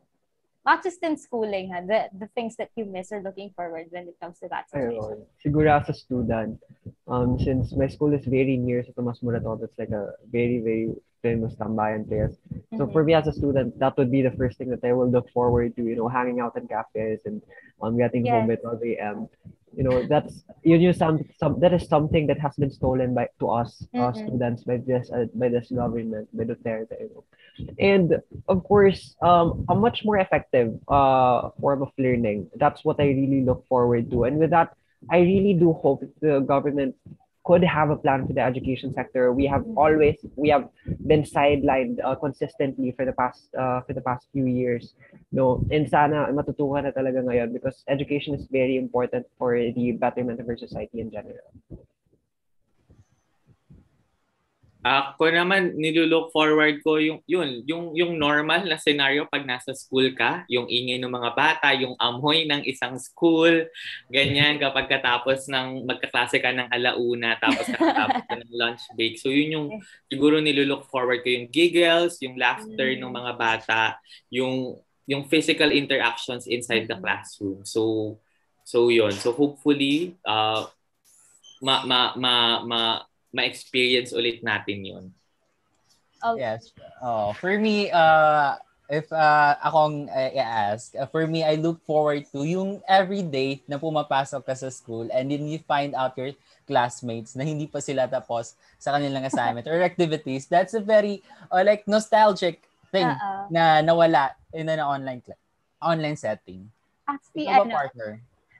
Not 0.69 0.83
just 0.85 1.01
in 1.01 1.17
schooling, 1.17 1.73
ha? 1.73 1.81
The, 1.81 2.13
the 2.13 2.29
things 2.37 2.53
that 2.61 2.69
you 2.77 2.85
miss 2.85 3.11
or 3.11 3.25
looking 3.25 3.49
forward 3.57 3.87
when 3.89 4.05
it 4.05 4.13
comes 4.21 4.37
to 4.45 4.47
that 4.53 4.69
situation. 4.69 5.01
Ayun. 5.01 5.25
Siguro 5.41 5.69
as 5.73 5.89
a 5.89 5.95
student, 5.97 6.61
um, 7.09 7.39
since 7.41 7.73
my 7.73 7.87
school 7.89 8.13
is 8.13 8.21
very 8.29 8.53
near 8.53 8.85
sa 8.85 8.93
Tomas 8.93 9.17
Morato, 9.25 9.57
it's 9.65 9.73
like 9.81 9.89
a 9.89 10.13
very, 10.29 10.61
very 10.61 10.93
famous 11.25 11.57
tambayan 11.57 12.05
place. 12.05 12.37
So 12.77 12.85
Mhm. 12.85 12.93
for 12.93 13.01
me 13.01 13.17
as 13.17 13.25
a 13.25 13.33
student, 13.33 13.81
that 13.81 13.97
would 13.97 14.13
be 14.13 14.21
the 14.21 14.35
first 14.37 14.61
thing 14.61 14.69
that 14.69 14.85
I 14.85 14.93
will 14.93 15.09
look 15.09 15.25
forward 15.33 15.73
to, 15.75 15.81
you 15.81 15.97
know, 15.97 16.05
hanging 16.05 16.37
out 16.37 16.53
in 16.53 16.69
cafes 16.69 17.25
and 17.25 17.41
um, 17.81 17.97
getting 17.97 18.29
home 18.29 18.53
Yes. 18.53 18.61
at 18.61 18.69
12 18.69 18.93
a.m. 18.93 19.17
you 19.75 19.83
know 19.83 20.03
that's 20.09 20.43
you 20.63 20.77
know 20.77 20.91
some, 20.91 21.19
some 21.39 21.59
that 21.59 21.73
is 21.73 21.87
something 21.87 22.27
that 22.27 22.39
has 22.39 22.55
been 22.57 22.69
stolen 22.71 23.13
by 23.13 23.27
to 23.39 23.49
us 23.49 23.71
uh, 23.97 24.11
Mhm. 24.11 24.15
students 24.21 24.63
by 24.63 24.77
this 24.77 25.09
uh, 25.11 25.25
by 25.35 25.49
this 25.49 25.71
government 25.71 26.27
by 26.35 26.43
Duterte 26.45 26.95
you 26.99 27.09
know. 27.13 27.23
and 27.79 28.07
of 28.47 28.63
course 28.63 29.15
um 29.21 29.65
a 29.69 29.75
much 29.75 30.03
more 30.05 30.17
effective 30.17 30.73
uh 30.87 31.49
form 31.61 31.81
of 31.81 31.91
learning 31.97 32.47
that's 32.55 32.83
what 32.85 32.99
I 32.99 33.07
really 33.21 33.41
look 33.43 33.65
forward 33.67 34.09
to 34.11 34.23
and 34.25 34.37
with 34.39 34.51
that 34.51 34.69
I 35.11 35.19
really 35.19 35.53
do 35.53 35.73
hope 35.73 36.03
the 36.21 36.39
government 36.41 36.95
could 37.45 37.63
have 37.63 37.89
a 37.89 37.95
plan 37.95 38.27
for 38.27 38.33
the 38.33 38.41
education 38.41 38.93
sector. 38.93 39.31
We 39.33 39.45
have 39.47 39.65
always 39.75 40.17
we 40.35 40.49
have 40.49 40.69
been 41.07 41.23
sidelined 41.23 42.03
uh, 42.03 42.15
consistently 42.15 42.91
for 42.91 43.05
the 43.05 43.13
past 43.13 43.49
uh, 43.55 43.81
for 43.81 43.93
the 43.93 44.01
past 44.01 44.27
few 44.33 44.45
years. 44.45 44.93
No 45.31 45.63
and 45.71 45.89
sana 45.89 46.27
matutukan 46.31 46.87
na 46.87 46.91
talaga 46.91 47.23
ngayon 47.23 47.53
because 47.53 47.83
education 47.87 48.35
is 48.35 48.47
very 48.51 48.77
important 48.77 49.25
for 49.37 49.57
the 49.57 49.91
betterment 49.97 50.39
of 50.39 50.47
our 50.49 50.57
society 50.57 50.99
in 50.99 51.11
general 51.11 51.49
Ako 54.79 55.27
naman 55.27 55.75
nilulook 55.75 56.31
forward 56.31 56.79
ko 56.79 57.03
yung 57.03 57.19
yun, 57.27 57.67
yung 57.67 57.91
yung 57.99 58.15
normal 58.15 58.63
na 58.63 58.79
scenario 58.79 59.27
pag 59.27 59.43
nasa 59.43 59.75
school 59.75 60.15
ka, 60.15 60.47
yung 60.47 60.71
ingay 60.71 60.95
ng 61.03 61.11
mga 61.11 61.35
bata, 61.35 61.75
yung 61.75 61.99
amoy 61.99 62.47
ng 62.47 62.63
isang 62.63 62.95
school, 62.95 63.67
ganyan 64.07 64.55
kapag 64.63 64.87
katapos 64.87 65.51
ng 65.51 65.83
magkaklase 65.83 66.39
ka 66.39 66.55
ng 66.55 66.71
alauna 66.71 67.35
tapos 67.43 67.67
katapos 67.67 68.23
ka 68.23 68.35
ng 68.39 68.51
lunch 68.55 68.83
break. 68.95 69.19
So 69.19 69.27
yun 69.27 69.51
yung 69.51 69.67
siguro 70.07 70.39
nilulook 70.39 70.87
forward 70.87 71.27
ko 71.27 71.29
yung 71.29 71.51
giggles, 71.51 72.15
yung 72.23 72.39
laughter 72.39 72.95
ng 72.95 73.11
mga 73.11 73.33
bata, 73.35 73.99
yung 74.31 74.79
yung 75.03 75.27
physical 75.27 75.75
interactions 75.75 76.47
inside 76.47 76.87
the 76.87 76.95
classroom. 76.95 77.67
So 77.67 78.15
so 78.63 78.87
yun. 78.87 79.11
So 79.11 79.35
hopefully 79.35 80.15
uh 80.23 80.71
ma 81.59 81.83
ma 81.83 82.15
ma, 82.15 82.33
ma 82.63 82.81
ma-experience 83.33 84.11
ulit 84.13 84.41
natin 84.41 84.79
yun. 84.85 85.05
Oh, 86.19 86.35
Yes. 86.35 86.75
Oh, 86.99 87.31
for 87.37 87.55
me, 87.55 87.87
uh, 87.91 88.59
if 88.89 89.07
uh, 89.13 89.55
akong 89.63 90.09
uh, 90.09 90.29
i-ask, 90.35 90.97
uh, 90.97 91.07
for 91.07 91.23
me, 91.29 91.45
I 91.45 91.55
look 91.55 91.79
forward 91.85 92.25
to 92.33 92.43
yung 92.43 92.81
everyday 92.89 93.61
na 93.69 93.77
pumapasok 93.79 94.43
ka 94.43 94.53
sa 94.57 94.67
school 94.73 95.07
and 95.13 95.31
then 95.31 95.47
you 95.47 95.61
find 95.63 95.95
out 95.95 96.17
your 96.17 96.33
classmates 96.67 97.37
na 97.37 97.45
hindi 97.45 97.69
pa 97.69 97.79
sila 97.79 98.09
tapos 98.09 98.57
sa 98.81 98.97
kanilang 98.97 99.23
assignment 99.29 99.69
or 99.69 99.79
activities. 99.79 100.49
That's 100.49 100.73
a 100.75 100.83
very 100.83 101.23
uh, 101.53 101.63
like 101.63 101.87
nostalgic 101.87 102.65
thing 102.91 103.07
Oo. 103.07 103.47
na 103.53 103.79
nawala 103.85 104.35
in 104.51 104.67
an 104.67 104.81
online 104.81 105.21
online 105.79 106.17
setting. 106.17 106.67
Actually, 107.07 107.47
Ikaw 107.47 107.63
ano, 107.63 107.73
partner? 107.73 108.11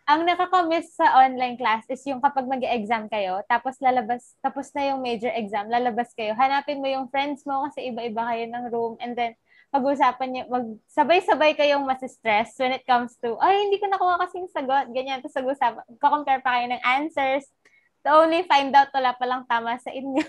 Ang 0.09 0.25
nakakamiss 0.25 0.97
sa 0.97 1.21
online 1.21 1.53
class 1.53 1.85
is 1.85 2.01
yung 2.09 2.17
kapag 2.17 2.49
mag-exam 2.49 3.05
kayo, 3.13 3.45
tapos 3.45 3.77
lalabas, 3.77 4.33
tapos 4.41 4.73
na 4.73 4.89
yung 4.89 5.05
major 5.05 5.29
exam, 5.37 5.69
lalabas 5.69 6.09
kayo, 6.17 6.33
hanapin 6.33 6.81
mo 6.81 6.89
yung 6.89 7.05
friends 7.13 7.45
mo 7.45 7.69
kasi 7.69 7.93
iba-iba 7.93 8.25
kayo 8.25 8.49
ng 8.49 8.65
room, 8.73 8.97
and 9.05 9.13
then 9.13 9.37
pag-usapan 9.69 10.33
niyo, 10.33 10.43
mag-sabay-sabay 10.49 11.53
kayong 11.53 11.85
mas-stress 11.85 12.57
when 12.57 12.73
it 12.73 12.81
comes 12.89 13.13
to, 13.21 13.37
ay, 13.37 13.69
hindi 13.69 13.77
ko 13.77 13.85
nakuha 13.85 14.17
kasing 14.25 14.49
sagot, 14.49 14.89
ganyan, 14.89 15.21
tapos 15.21 15.37
pag-usapan, 15.37 15.85
compare 16.01 16.41
pa 16.41 16.57
kayo 16.57 16.65
ng 16.73 16.81
answers, 16.81 17.45
to 18.01 18.09
only 18.09 18.41
find 18.49 18.73
out 18.73 18.89
wala 18.89 19.13
palang 19.13 19.45
tama 19.45 19.77
sa 19.77 19.93
inyo. 19.93 20.25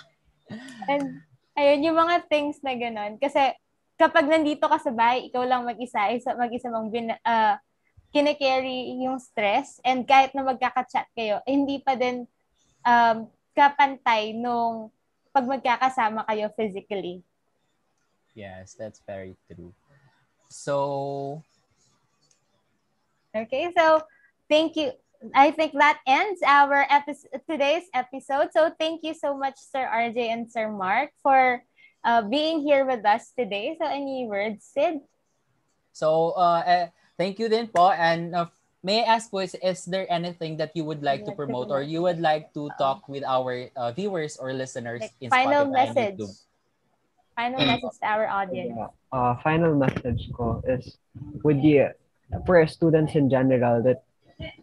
and, 0.88 1.20
ayun, 1.60 1.92
yung 1.92 1.98
mga 2.00 2.24
things 2.32 2.56
na 2.64 2.72
ganun. 2.72 3.20
Kasi, 3.20 3.52
kapag 4.00 4.32
nandito 4.32 4.64
ka 4.64 4.80
sa 4.80 4.96
bahay, 4.96 5.28
ikaw 5.28 5.44
lang 5.44 5.68
mag-isa, 5.68 6.08
isa, 6.08 6.32
mag-isa 6.32 6.72
mong 6.72 6.88
bin, 6.88 7.12
ah, 7.20 7.60
kine-carry 8.14 8.94
yung 9.02 9.18
stress 9.18 9.82
and 9.82 10.06
kahit 10.06 10.30
na 10.38 10.46
magkaka-chat 10.46 11.10
kayo, 11.18 11.42
eh, 11.42 11.50
hindi 11.50 11.82
pa 11.82 11.98
din 11.98 12.22
um, 12.86 13.26
kapantay 13.50 14.30
nung 14.30 14.94
pag 15.34 15.50
magkakasama 15.50 16.22
kayo 16.30 16.46
physically. 16.54 17.26
Yes, 18.38 18.78
that's 18.78 19.02
very 19.02 19.34
true. 19.50 19.74
So, 20.46 21.42
Okay, 23.34 23.74
so 23.74 23.98
thank 24.46 24.78
you. 24.78 24.94
I 25.34 25.50
think 25.50 25.74
that 25.74 25.98
ends 26.06 26.38
our 26.46 26.86
episode, 26.86 27.42
today's 27.50 27.90
episode. 27.90 28.54
So 28.54 28.70
thank 28.78 29.02
you 29.02 29.10
so 29.10 29.34
much, 29.34 29.58
Sir 29.58 29.90
RJ 29.90 30.30
and 30.30 30.46
Sir 30.46 30.70
Mark, 30.70 31.10
for 31.18 31.66
uh, 32.06 32.22
being 32.22 32.62
here 32.62 32.86
with 32.86 33.02
us 33.02 33.34
today. 33.34 33.74
So 33.74 33.90
any 33.90 34.30
words, 34.30 34.70
Sid? 34.70 35.02
so 35.94 36.34
uh, 36.34 36.62
eh, 36.66 36.86
thank 37.16 37.38
you 37.38 37.48
din 37.48 37.66
po 37.68 37.90
and 37.90 38.34
uh, 38.34 38.46
may 38.82 39.02
I 39.04 39.16
ask 39.16 39.30
po 39.30 39.40
is, 39.40 39.56
is 39.62 39.84
there 39.86 40.06
anything 40.12 40.56
that 40.58 40.72
you 40.74 40.84
would 40.84 41.02
like 41.02 41.24
to 41.24 41.32
to 41.32 41.36
promote 41.36 41.68
promote. 41.68 41.80
or 41.80 41.82
you 41.82 42.02
would 42.02 42.20
like 42.20 42.52
to 42.54 42.68
talk 42.78 43.08
with 43.08 43.24
our 43.24 43.70
uh, 43.76 43.92
viewers 43.92 44.36
or 44.36 44.52
listeners 44.52 45.00
Like 45.00 45.16
in 45.20 45.30
final 45.30 45.64
Spotify 45.64 45.64
and 45.64 45.72
message. 45.72 46.18
YouTube? 46.20 46.34
Final 47.34 47.66
message 47.66 47.96
to 47.98 48.06
our 48.06 48.26
audience. 48.30 48.74
Yeah. 48.78 48.94
uh, 49.14 49.34
final 49.42 49.74
message 49.74 50.30
ko 50.34 50.62
is 50.66 50.98
with 51.46 51.62
the 51.62 51.94
for 52.46 52.58
students 52.66 53.14
in 53.14 53.30
general 53.30 53.82
that 53.86 54.02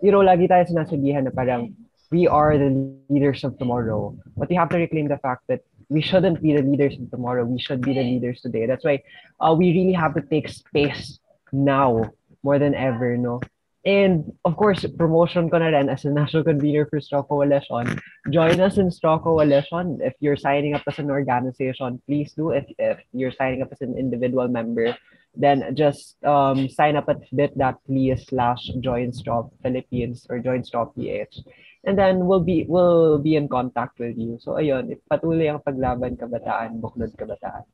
you 0.03 0.11
know 0.11 0.19
lagi 0.19 0.51
tayo 0.51 0.67
sinasabihan 0.67 1.23
na 1.23 1.31
parang 1.31 1.71
we 2.11 2.27
are 2.27 2.59
the 2.59 2.67
leaders 3.07 3.47
of 3.47 3.55
tomorrow 3.55 4.11
but 4.35 4.51
we 4.51 4.55
have 4.59 4.67
to 4.67 4.75
reclaim 4.75 5.07
the 5.07 5.19
fact 5.23 5.47
that 5.47 5.63
we 5.87 6.03
shouldn't 6.03 6.43
be 6.43 6.51
the 6.51 6.63
leaders 6.63 6.99
of 6.99 7.07
tomorrow 7.07 7.47
we 7.47 7.55
should 7.59 7.79
be 7.79 7.95
the 7.95 8.03
leaders 8.03 8.43
today 8.43 8.67
that's 8.67 8.83
why 8.83 8.99
uh, 9.39 9.55
we 9.55 9.71
really 9.71 9.95
have 9.95 10.11
to 10.11 10.23
take 10.27 10.51
space 10.51 11.23
now 11.55 12.03
more 12.43 12.59
than 12.59 12.75
ever 12.75 13.17
no 13.17 13.39
and 13.85 14.29
of 14.45 14.55
course 14.57 14.85
promotion 14.97 15.49
ko 15.49 15.57
na 15.57 15.73
rin 15.73 15.89
as 15.89 16.05
a 16.05 16.11
national 16.13 16.45
convener 16.45 16.85
for 16.85 17.01
Straw 17.01 17.23
Coalition 17.25 17.97
join 18.29 18.61
us 18.61 18.77
in 18.77 18.91
Straw 18.93 19.17
Coalition 19.17 19.97
if 20.05 20.13
you're 20.19 20.37
signing 20.37 20.77
up 20.77 20.85
as 20.85 20.99
an 20.99 21.09
organization 21.09 21.97
please 22.05 22.33
do 22.37 22.51
if, 22.51 22.65
if 22.77 23.01
you're 23.11 23.33
signing 23.33 23.61
up 23.65 23.73
as 23.73 23.81
an 23.81 23.97
individual 23.97 24.47
member 24.47 24.93
then 25.35 25.75
just 25.75 26.21
um, 26.25 26.67
sign 26.67 26.95
up 26.95 27.07
at 27.07 27.23
bit.ly 27.35 28.15
slash 28.15 28.69
join 28.81 29.13
straw 29.13 29.47
Philippines 29.63 30.27
or 30.29 30.39
join 30.39 30.63
straw 30.63 30.85
PH. 30.85 31.39
And 31.83 31.97
then 31.97 32.27
we'll 32.27 32.43
be 32.43 32.65
we'll 32.67 33.17
be 33.17 33.35
in 33.35 33.47
contact 33.47 33.97
with 33.97 34.17
you. 34.17 34.37
So 34.39 34.61
ayun, 34.61 34.93
patuloy 35.09 35.49
ang 35.49 35.65
paglaban 35.65 36.13
kabataan, 36.13 36.77
buklod 36.77 37.15
kabataan. 37.17 37.65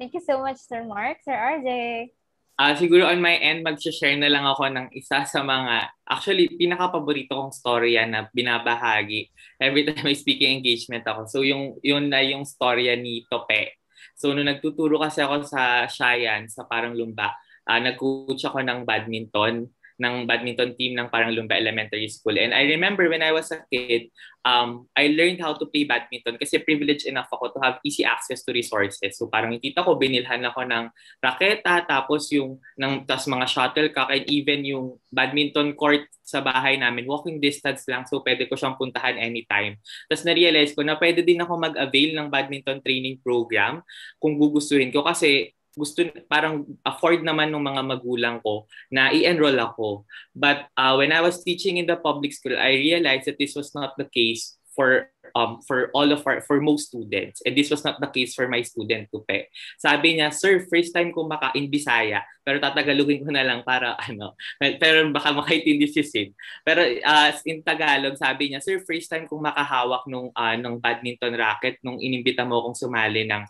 Thank 0.00 0.16
you 0.16 0.24
so 0.24 0.40
much, 0.40 0.56
Sir 0.64 0.80
Mark. 0.80 1.20
Sir 1.20 1.36
RJ. 1.36 1.68
Ah, 2.56 2.72
siguro 2.72 3.04
on 3.04 3.20
my 3.20 3.36
end, 3.36 3.60
mag-share 3.60 4.16
na 4.16 4.32
lang 4.32 4.48
ako 4.48 4.72
ng 4.72 4.88
isa 4.96 5.28
sa 5.28 5.44
mga, 5.44 5.92
actually, 6.08 6.48
pinaka-paborito 6.56 7.36
kong 7.36 7.52
storya 7.52 8.08
na 8.08 8.24
binabahagi 8.32 9.28
every 9.60 9.84
time 9.84 10.00
may 10.08 10.16
speaking 10.16 10.56
engagement 10.56 11.04
ako. 11.04 11.28
So, 11.28 11.44
yung, 11.44 11.76
yun 11.84 12.08
na 12.08 12.24
yung 12.24 12.48
storya 12.48 12.96
ni 12.96 13.28
Tope. 13.28 13.76
So, 14.16 14.32
nung 14.32 14.48
nagtuturo 14.48 14.96
kasi 14.96 15.20
ako 15.20 15.44
sa 15.44 15.84
Shayan, 15.84 16.48
sa 16.48 16.64
Parang 16.64 16.96
Lumba, 16.96 17.36
ah 17.68 17.80
nag-coach 17.80 18.40
ako 18.48 18.64
ng 18.64 18.88
badminton 18.88 19.68
ng 20.00 20.24
badminton 20.24 20.72
team 20.80 20.96
ng 20.96 21.12
Parang 21.12 21.30
Lumba 21.30 21.60
Elementary 21.60 22.08
School. 22.08 22.40
And 22.40 22.56
I 22.56 22.64
remember 22.72 23.06
when 23.12 23.20
I 23.20 23.36
was 23.36 23.52
a 23.52 23.60
kid, 23.68 24.08
um, 24.48 24.88
I 24.96 25.12
learned 25.12 25.44
how 25.44 25.52
to 25.52 25.68
play 25.68 25.84
badminton 25.84 26.40
kasi 26.40 26.64
privileged 26.64 27.04
enough 27.04 27.28
ako 27.28 27.52
to 27.52 27.58
have 27.60 27.76
easy 27.84 28.02
access 28.02 28.40
to 28.48 28.56
resources. 28.56 29.20
So 29.20 29.28
parang 29.28 29.60
tita 29.60 29.84
ko, 29.84 30.00
binilhan 30.00 30.40
ako 30.48 30.64
ng 30.64 30.84
raketa, 31.20 31.84
tapos 31.84 32.32
yung 32.32 32.56
ng, 32.80 33.04
tas 33.04 33.28
mga 33.28 33.46
shuttlecock, 33.46 34.08
and 34.08 34.24
even 34.32 34.64
yung 34.64 34.96
badminton 35.12 35.76
court 35.76 36.08
sa 36.24 36.40
bahay 36.40 36.80
namin, 36.80 37.04
walking 37.04 37.42
distance 37.42 37.84
lang, 37.90 38.08
so 38.08 38.24
pwede 38.24 38.48
ko 38.48 38.56
siyang 38.56 38.80
puntahan 38.80 39.20
anytime. 39.20 39.76
Tapos 40.08 40.24
na-realize 40.24 40.72
ko 40.72 40.80
na 40.86 40.96
pwede 40.96 41.20
din 41.26 41.42
ako 41.42 41.60
mag-avail 41.60 42.16
ng 42.16 42.32
badminton 42.32 42.80
training 42.80 43.20
program 43.20 43.84
kung 44.16 44.38
gugustuhin 44.40 44.94
ko 44.94 45.04
kasi 45.04 45.52
gusto 45.80 46.04
parang 46.28 46.68
afford 46.84 47.24
naman 47.24 47.48
ng 47.48 47.64
mga 47.64 47.82
magulang 47.88 48.36
ko 48.44 48.68
na 48.92 49.08
i-enroll 49.08 49.56
ako. 49.56 50.04
But 50.36 50.68
uh, 50.76 51.00
when 51.00 51.10
I 51.16 51.24
was 51.24 51.40
teaching 51.40 51.80
in 51.80 51.88
the 51.88 51.96
public 51.96 52.36
school, 52.36 52.60
I 52.60 52.76
realized 52.76 53.24
that 53.26 53.40
this 53.40 53.56
was 53.56 53.72
not 53.72 53.96
the 53.96 54.06
case 54.06 54.60
for 54.76 55.08
um 55.34 55.58
for 55.66 55.90
all 55.92 56.08
of 56.12 56.22
our 56.24 56.40
for 56.46 56.62
most 56.62 56.92
students 56.92 57.42
and 57.44 57.58
this 57.58 57.68
was 57.68 57.82
not 57.82 57.98
the 57.98 58.10
case 58.10 58.32
for 58.32 58.46
my 58.46 58.62
student 58.62 59.10
Tupe. 59.10 59.50
Sabi 59.76 60.20
niya, 60.20 60.30
"Sir, 60.30 60.62
first 60.70 60.94
time 60.94 61.10
ko 61.10 61.26
maka-in 61.26 61.66
Bisaya, 61.66 62.22
pero 62.46 62.62
tatagalogin 62.62 63.26
ko 63.26 63.30
na 63.34 63.44
lang 63.44 63.60
para 63.66 63.96
ano, 64.06 64.38
pero 64.58 65.04
baka 65.10 65.34
makaintindi 65.34 65.90
si 65.90 66.02
Sid. 66.06 66.30
Pero 66.62 66.80
uh, 66.84 67.30
in 67.48 67.60
Tagalog, 67.64 68.14
sabi 68.16 68.52
niya, 68.52 68.62
"Sir, 68.62 68.80
first 68.86 69.10
time 69.10 69.26
kong 69.26 69.42
makahawak 69.42 70.06
nung 70.06 70.30
uh, 70.32 70.56
ng 70.56 70.78
badminton 70.78 71.34
racket 71.34 71.82
nung 71.82 71.98
inimbita 71.98 72.46
mo 72.46 72.62
akong 72.62 72.78
sumali 72.78 73.26
ng 73.26 73.42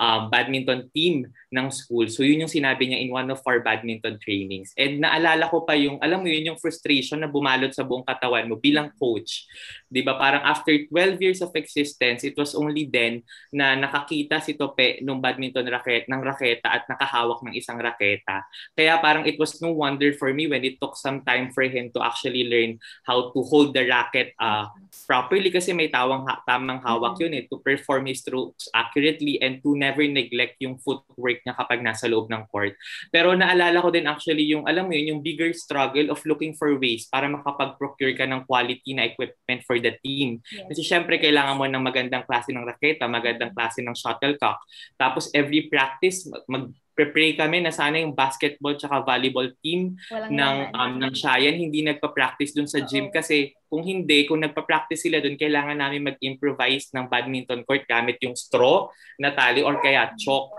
um, 0.00 0.28
badminton 0.28 0.88
team 0.92 1.26
ng 1.52 1.68
school. 1.72 2.06
So 2.08 2.22
yun 2.22 2.44
yung 2.44 2.52
sinabi 2.52 2.90
niya 2.90 3.00
in 3.00 3.10
one 3.12 3.28
of 3.32 3.40
our 3.48 3.60
badminton 3.64 4.20
trainings. 4.20 4.76
And 4.76 5.00
naalala 5.00 5.48
ko 5.48 5.64
pa 5.64 5.72
yung, 5.76 6.00
alam 6.04 6.20
mo 6.20 6.28
yun, 6.28 6.52
yung 6.52 6.60
frustration 6.60 7.22
na 7.24 7.30
bumalot 7.30 7.72
sa 7.72 7.84
buong 7.84 8.04
katawan 8.04 8.48
mo 8.48 8.60
bilang 8.60 8.92
coach. 8.98 9.48
'Di 9.88 10.02
ba 10.04 10.18
Parang 10.26 10.42
after 10.42 10.72
12 10.72 11.22
years 11.26 11.42
of 11.42 11.50
existence, 11.58 12.22
it 12.22 12.38
was 12.38 12.54
only 12.54 12.86
then 12.86 13.26
na 13.50 13.74
nakakita 13.74 14.38
si 14.38 14.54
Tope 14.54 15.02
nung 15.02 15.18
badminton 15.18 15.66
racket, 15.66 16.06
ng 16.06 16.22
raketa 16.22 16.70
at 16.70 16.86
nakahawak 16.86 17.42
ng 17.42 17.58
isang 17.58 17.82
raketa. 17.82 18.46
Kaya 18.78 19.02
parang 19.02 19.26
it 19.26 19.34
was 19.42 19.58
no 19.58 19.74
wonder 19.74 20.14
for 20.14 20.30
me 20.30 20.46
when 20.46 20.62
it 20.62 20.78
took 20.78 20.94
some 20.94 21.26
time 21.26 21.50
for 21.50 21.66
him 21.66 21.90
to 21.90 21.98
actually 21.98 22.46
learn 22.46 22.78
how 23.02 23.34
to 23.34 23.40
hold 23.42 23.74
the 23.74 23.82
racket 23.82 24.30
uh, 24.38 24.70
properly 25.06 25.50
kasi 25.50 25.74
may 25.74 25.90
tawang 25.90 26.26
ha- 26.26 26.42
tamang 26.46 26.82
hawak 26.82 27.18
yun 27.18 27.34
eh, 27.34 27.44
to 27.50 27.58
perform 27.62 28.06
his 28.06 28.22
strokes 28.22 28.68
accurately 28.74 29.38
and 29.40 29.62
to 29.62 29.72
never 29.78 30.02
neglect 30.04 30.58
yung 30.60 30.76
footwork 30.82 31.40
niya 31.42 31.54
kapag 31.54 31.80
nasa 31.80 32.10
loob 32.10 32.26
ng 32.28 32.44
court. 32.50 32.74
Pero 33.14 33.32
naalala 33.32 33.78
ko 33.80 33.88
din 33.94 34.10
actually 34.10 34.50
yung, 34.50 34.66
alam 34.66 34.90
mo 34.90 34.92
yun, 34.92 35.16
yung 35.16 35.22
bigger 35.22 35.50
struggle 35.54 36.10
of 36.10 36.20
looking 36.26 36.52
for 36.58 36.74
ways 36.76 37.06
para 37.06 37.30
makapag-procure 37.30 38.18
ka 38.18 38.26
ng 38.26 38.44
quality 38.44 38.92
na 38.92 39.06
equipment 39.06 39.62
for 39.62 39.78
the 39.78 39.94
team. 40.02 40.42
Yes. 40.50 40.66
Kasi 40.74 40.82
syempre 40.82 41.05
kailangan 41.14 41.54
mo 41.54 41.70
ng 41.70 41.78
magandang 41.78 42.26
klase 42.26 42.50
ng 42.50 42.66
raketa, 42.66 43.06
magandang 43.06 43.54
klase 43.54 43.86
ng 43.86 43.94
shuttlecock. 43.94 44.58
Tapos 44.98 45.30
every 45.30 45.70
practice, 45.70 46.26
mag 46.50 46.74
prepare 46.96 47.36
kami 47.36 47.60
na 47.60 47.68
sana 47.68 48.00
yung 48.00 48.16
basketball 48.16 48.72
tsaka 48.72 49.04
volleyball 49.04 49.52
team 49.60 50.00
Walang 50.08 50.32
ng 50.32 50.56
um, 50.72 50.92
ng 51.04 51.12
Shayan 51.12 51.60
hindi 51.60 51.84
nagpa-practice 51.84 52.56
dun 52.56 52.64
sa 52.64 52.80
gym 52.80 53.12
Oo. 53.12 53.14
kasi 53.14 53.52
kung 53.68 53.84
hindi 53.84 54.24
kung 54.24 54.40
nagpa-practice 54.40 55.04
sila 55.04 55.20
dun 55.20 55.36
kailangan 55.36 55.76
namin 55.76 56.08
mag-improvise 56.08 56.88
ng 56.96 57.04
badminton 57.12 57.68
court 57.68 57.84
gamit 57.84 58.16
yung 58.24 58.32
straw 58.32 58.88
na 59.20 59.36
tali 59.36 59.60
or 59.60 59.76
kaya 59.84 60.16
chalk. 60.16 60.56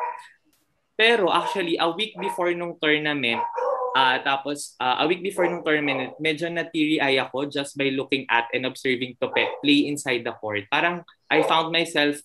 Pero 0.98 1.30
actually 1.30 1.78
a 1.78 1.88
week 1.94 2.18
before 2.18 2.52
nung 2.58 2.76
tournament 2.82 3.40
Ah, 3.98 4.22
tapos 4.22 4.78
ah, 4.78 5.02
a 5.02 5.10
week 5.10 5.26
before 5.26 5.50
nung 5.50 5.66
tournament, 5.66 6.14
medyo 6.22 6.46
na 6.54 6.70
teary-eye 6.70 7.18
ako 7.18 7.50
just 7.50 7.74
by 7.74 7.90
looking 7.90 8.30
at 8.30 8.46
and 8.54 8.70
observing 8.70 9.18
Tope 9.18 9.42
play 9.66 9.90
inside 9.90 10.22
the 10.22 10.38
court. 10.38 10.70
Parang 10.70 11.02
I 11.34 11.42
found 11.42 11.74
myself 11.74 12.22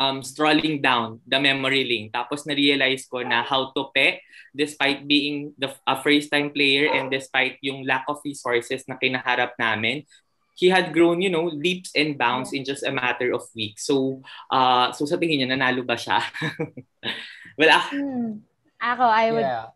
um, 0.00 0.24
strolling 0.24 0.80
down 0.80 1.20
the 1.28 1.36
memory 1.36 1.84
lane. 1.84 2.08
Tapos 2.08 2.48
na-realize 2.48 3.04
ko 3.04 3.20
na 3.20 3.44
how 3.44 3.68
Tope, 3.76 4.24
despite 4.56 5.04
being 5.04 5.52
the, 5.60 5.68
a 5.84 6.00
first-time 6.00 6.56
player 6.56 6.88
and 6.88 7.12
despite 7.12 7.60
yung 7.60 7.84
lack 7.84 8.08
of 8.08 8.24
resources 8.24 8.80
na 8.88 8.96
kinaharap 8.96 9.60
namin, 9.60 10.08
he 10.56 10.72
had 10.72 10.96
grown, 10.96 11.20
you 11.20 11.28
know, 11.28 11.52
leaps 11.52 11.92
and 11.94 12.16
bounds 12.16 12.56
in 12.56 12.64
just 12.64 12.82
a 12.82 12.90
matter 12.90 13.30
of 13.36 13.44
weeks. 13.52 13.84
So, 13.84 14.24
uh, 14.48 14.90
so 14.96 15.04
sa 15.04 15.20
tingin 15.20 15.44
niya, 15.44 15.52
nanalo 15.52 15.84
ba 15.84 16.00
siya? 16.00 16.18
well, 17.58 17.72
ac- 17.74 17.92
Hmm. 17.92 18.40
Ako, 18.78 19.02
I 19.02 19.26
would, 19.34 19.42
Yeah, 19.42 19.74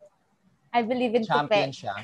I 0.71 0.81
believe 0.87 1.19
in 1.19 1.27
champion 1.27 1.75
Tupe. 1.75 1.83
siya. 1.83 1.97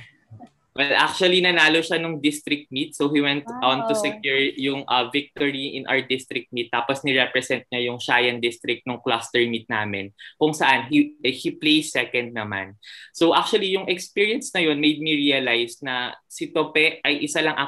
Well, 0.74 0.94
actually, 0.94 1.42
nanalo 1.42 1.82
siya 1.82 1.98
nung 1.98 2.22
district 2.22 2.70
meet. 2.70 2.94
So, 2.94 3.10
he 3.10 3.18
went 3.18 3.42
on 3.50 3.90
to 3.90 3.94
Wow. 3.94 4.02
secure 4.02 4.38
yung 4.54 4.86
uh, 4.86 5.10
victory 5.10 5.74
in 5.74 5.90
our 5.90 5.98
district 5.98 6.54
meet. 6.54 6.70
Tapos, 6.70 7.02
ni-represent 7.02 7.66
niya 7.66 7.90
yung 7.90 7.98
Shayan 7.98 8.38
district 8.38 8.86
nung 8.86 9.02
cluster 9.02 9.42
meet 9.42 9.66
namin. 9.66 10.14
Kung 10.38 10.54
saan, 10.54 10.86
he, 10.86 11.18
eh, 11.18 11.34
he 11.34 11.50
placed 11.50 11.98
second 11.98 12.30
naman. 12.30 12.78
So, 13.10 13.34
actually, 13.34 13.74
yung 13.74 13.90
experience 13.90 14.54
na 14.54 14.62
yun 14.62 14.78
made 14.78 15.02
me 15.02 15.18
realize 15.18 15.82
na 15.82 16.14
si 16.30 16.54
Tope 16.54 17.02
ay 17.02 17.26
isa 17.26 17.42
lang 17.42 17.58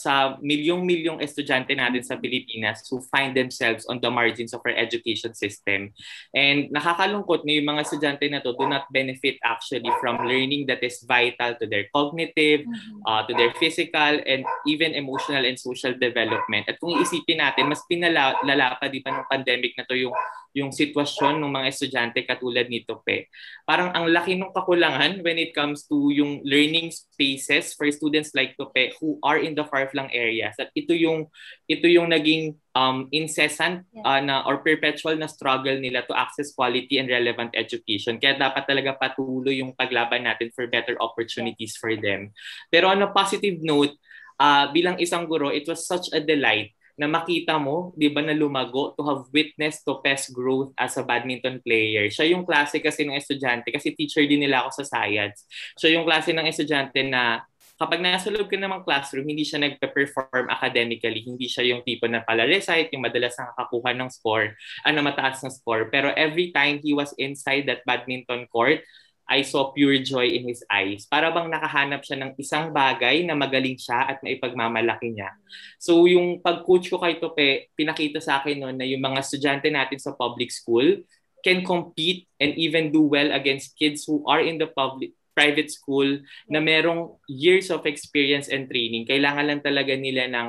sa 0.00 0.40
milyong-milyong 0.40 1.20
estudyante 1.20 1.76
natin 1.76 2.00
sa 2.00 2.16
Pilipinas 2.16 2.80
who 2.88 3.04
find 3.12 3.36
themselves 3.36 3.84
on 3.92 4.00
the 4.00 4.08
margins 4.08 4.56
of 4.56 4.64
our 4.64 4.72
education 4.72 5.36
system. 5.36 5.92
And 6.32 6.72
nakakalungkot 6.72 7.44
na 7.44 7.60
yung 7.60 7.68
mga 7.68 7.84
estudyante 7.84 8.26
na 8.32 8.40
to 8.40 8.56
do 8.56 8.64
not 8.64 8.88
benefit 8.88 9.36
actually 9.44 9.92
from 10.00 10.24
learning 10.24 10.64
that 10.72 10.80
is 10.80 11.04
vital 11.04 11.52
to 11.60 11.68
their 11.68 11.84
cognitive, 11.92 12.64
uh, 13.04 13.28
to 13.28 13.32
their 13.36 13.52
physical, 13.60 14.16
and 14.24 14.48
even 14.64 14.96
emotional 14.96 15.44
and 15.44 15.60
social 15.60 15.92
development. 15.92 16.64
At 16.72 16.80
kung 16.80 16.96
iisipin 16.96 17.44
natin, 17.44 17.68
mas 17.68 17.84
pinalala 17.84 18.80
pa 18.80 18.88
di 18.88 19.04
pa 19.04 19.12
ng 19.12 19.28
pandemic 19.28 19.76
na 19.76 19.84
to 19.84 19.92
yung 19.92 20.16
yung 20.50 20.74
sitwasyon 20.74 21.38
ng 21.38 21.50
mga 21.50 21.68
estudyante 21.70 22.26
katulad 22.26 22.66
nito 22.66 22.98
pe. 23.06 23.30
Parang 23.62 23.94
ang 23.94 24.10
laki 24.10 24.34
ng 24.34 24.50
kakulangan 24.50 25.22
when 25.22 25.38
it 25.38 25.54
comes 25.54 25.86
to 25.86 26.10
yung 26.10 26.42
learning 26.42 26.90
spaces 26.90 27.70
for 27.78 27.86
students 27.94 28.34
like 28.34 28.58
Tope 28.58 28.98
who 28.98 29.22
are 29.22 29.38
in 29.38 29.54
the 29.54 29.62
far-flung 29.90 30.14
areas. 30.14 30.54
At 30.62 30.70
ito 30.78 30.94
yung 30.94 31.26
ito 31.66 31.90
yung 31.90 32.14
naging 32.14 32.54
um, 32.78 33.10
incessant 33.10 33.82
uh, 34.06 34.22
na 34.22 34.46
or 34.46 34.62
perpetual 34.62 35.18
na 35.18 35.26
struggle 35.26 35.74
nila 35.82 36.06
to 36.06 36.14
access 36.14 36.54
quality 36.54 37.02
and 37.02 37.10
relevant 37.10 37.50
education. 37.58 38.22
Kaya 38.22 38.38
dapat 38.38 38.70
talaga 38.70 38.94
patuloy 38.94 39.58
yung 39.58 39.74
paglaban 39.74 40.30
natin 40.30 40.54
for 40.54 40.70
better 40.70 40.94
opportunities 41.02 41.74
for 41.74 41.98
them. 41.98 42.30
Pero 42.70 42.86
on 42.86 43.02
a 43.02 43.10
positive 43.10 43.58
note, 43.58 43.98
uh, 44.38 44.70
bilang 44.70 45.02
isang 45.02 45.26
guro, 45.26 45.50
it 45.50 45.66
was 45.66 45.82
such 45.82 46.14
a 46.14 46.22
delight 46.22 46.70
na 47.00 47.08
makita 47.08 47.56
mo, 47.56 47.96
di 47.96 48.12
ba, 48.12 48.20
na 48.20 48.36
lumago 48.36 48.92
to 48.92 49.00
have 49.08 49.24
witnessed 49.32 49.88
Topes 49.88 50.28
growth 50.28 50.76
as 50.76 51.00
a 51.00 51.02
badminton 51.02 51.56
player. 51.64 52.12
Siya 52.12 52.28
yung 52.28 52.44
klase 52.44 52.76
kasi 52.76 53.08
ng 53.08 53.16
estudyante, 53.16 53.72
kasi 53.72 53.96
teacher 53.96 54.20
din 54.28 54.44
nila 54.44 54.68
ako 54.68 54.84
sa 54.84 55.00
science. 55.00 55.48
Siya 55.80 55.96
yung 55.96 56.04
klase 56.04 56.36
ng 56.36 56.44
estudyante 56.44 57.00
na 57.08 57.40
kapag 57.80 58.04
nasa 58.04 58.28
loob 58.28 58.52
ka 58.52 58.60
namang 58.60 58.84
classroom, 58.84 59.24
hindi 59.24 59.40
siya 59.40 59.64
nagpe-perform 59.64 60.52
academically. 60.52 61.24
Hindi 61.24 61.48
siya 61.48 61.64
yung 61.64 61.80
tipo 61.80 62.04
na 62.04 62.20
pala-recite, 62.20 62.92
yung 62.92 63.08
madalas 63.08 63.32
nakakakuha 63.40 63.96
ng 63.96 64.10
score, 64.12 64.52
ano 64.84 65.00
mataas 65.00 65.40
na 65.40 65.48
score. 65.48 65.88
Pero 65.88 66.12
every 66.12 66.52
time 66.52 66.84
he 66.84 66.92
was 66.92 67.16
inside 67.16 67.64
that 67.64 67.80
badminton 67.88 68.44
court, 68.52 68.84
I 69.30 69.46
saw 69.46 69.70
pure 69.72 69.96
joy 70.02 70.28
in 70.28 70.44
his 70.44 70.60
eyes. 70.68 71.08
Para 71.08 71.32
bang 71.32 71.48
nakahanap 71.48 72.04
siya 72.04 72.20
ng 72.20 72.36
isang 72.36 72.74
bagay 72.74 73.24
na 73.24 73.38
magaling 73.38 73.78
siya 73.78 74.12
at 74.12 74.20
maipagmamalaki 74.20 75.16
niya. 75.16 75.32
So 75.80 76.04
yung 76.04 76.42
pag-coach 76.44 76.90
ko 76.90 77.00
kay 77.00 77.16
Tope, 77.16 77.72
pinakita 77.78 78.20
sa 78.20 78.42
akin 78.42 78.60
noon 78.60 78.76
na 78.76 78.84
yung 78.84 79.00
mga 79.00 79.22
estudyante 79.22 79.70
natin 79.72 80.02
sa 80.02 80.12
public 80.18 80.52
school 80.52 81.00
can 81.40 81.64
compete 81.64 82.28
and 82.36 82.52
even 82.60 82.92
do 82.92 83.00
well 83.00 83.32
against 83.32 83.72
kids 83.78 84.04
who 84.04 84.20
are 84.28 84.44
in 84.44 84.60
the 84.60 84.68
public 84.68 85.16
private 85.32 85.70
school 85.70 86.20
na 86.50 86.60
merong 86.60 87.16
years 87.30 87.70
of 87.70 87.86
experience 87.86 88.50
and 88.50 88.66
training. 88.68 89.06
Kailangan 89.06 89.46
lang 89.46 89.60
talaga 89.62 89.94
nila 89.96 90.26
ng 90.28 90.48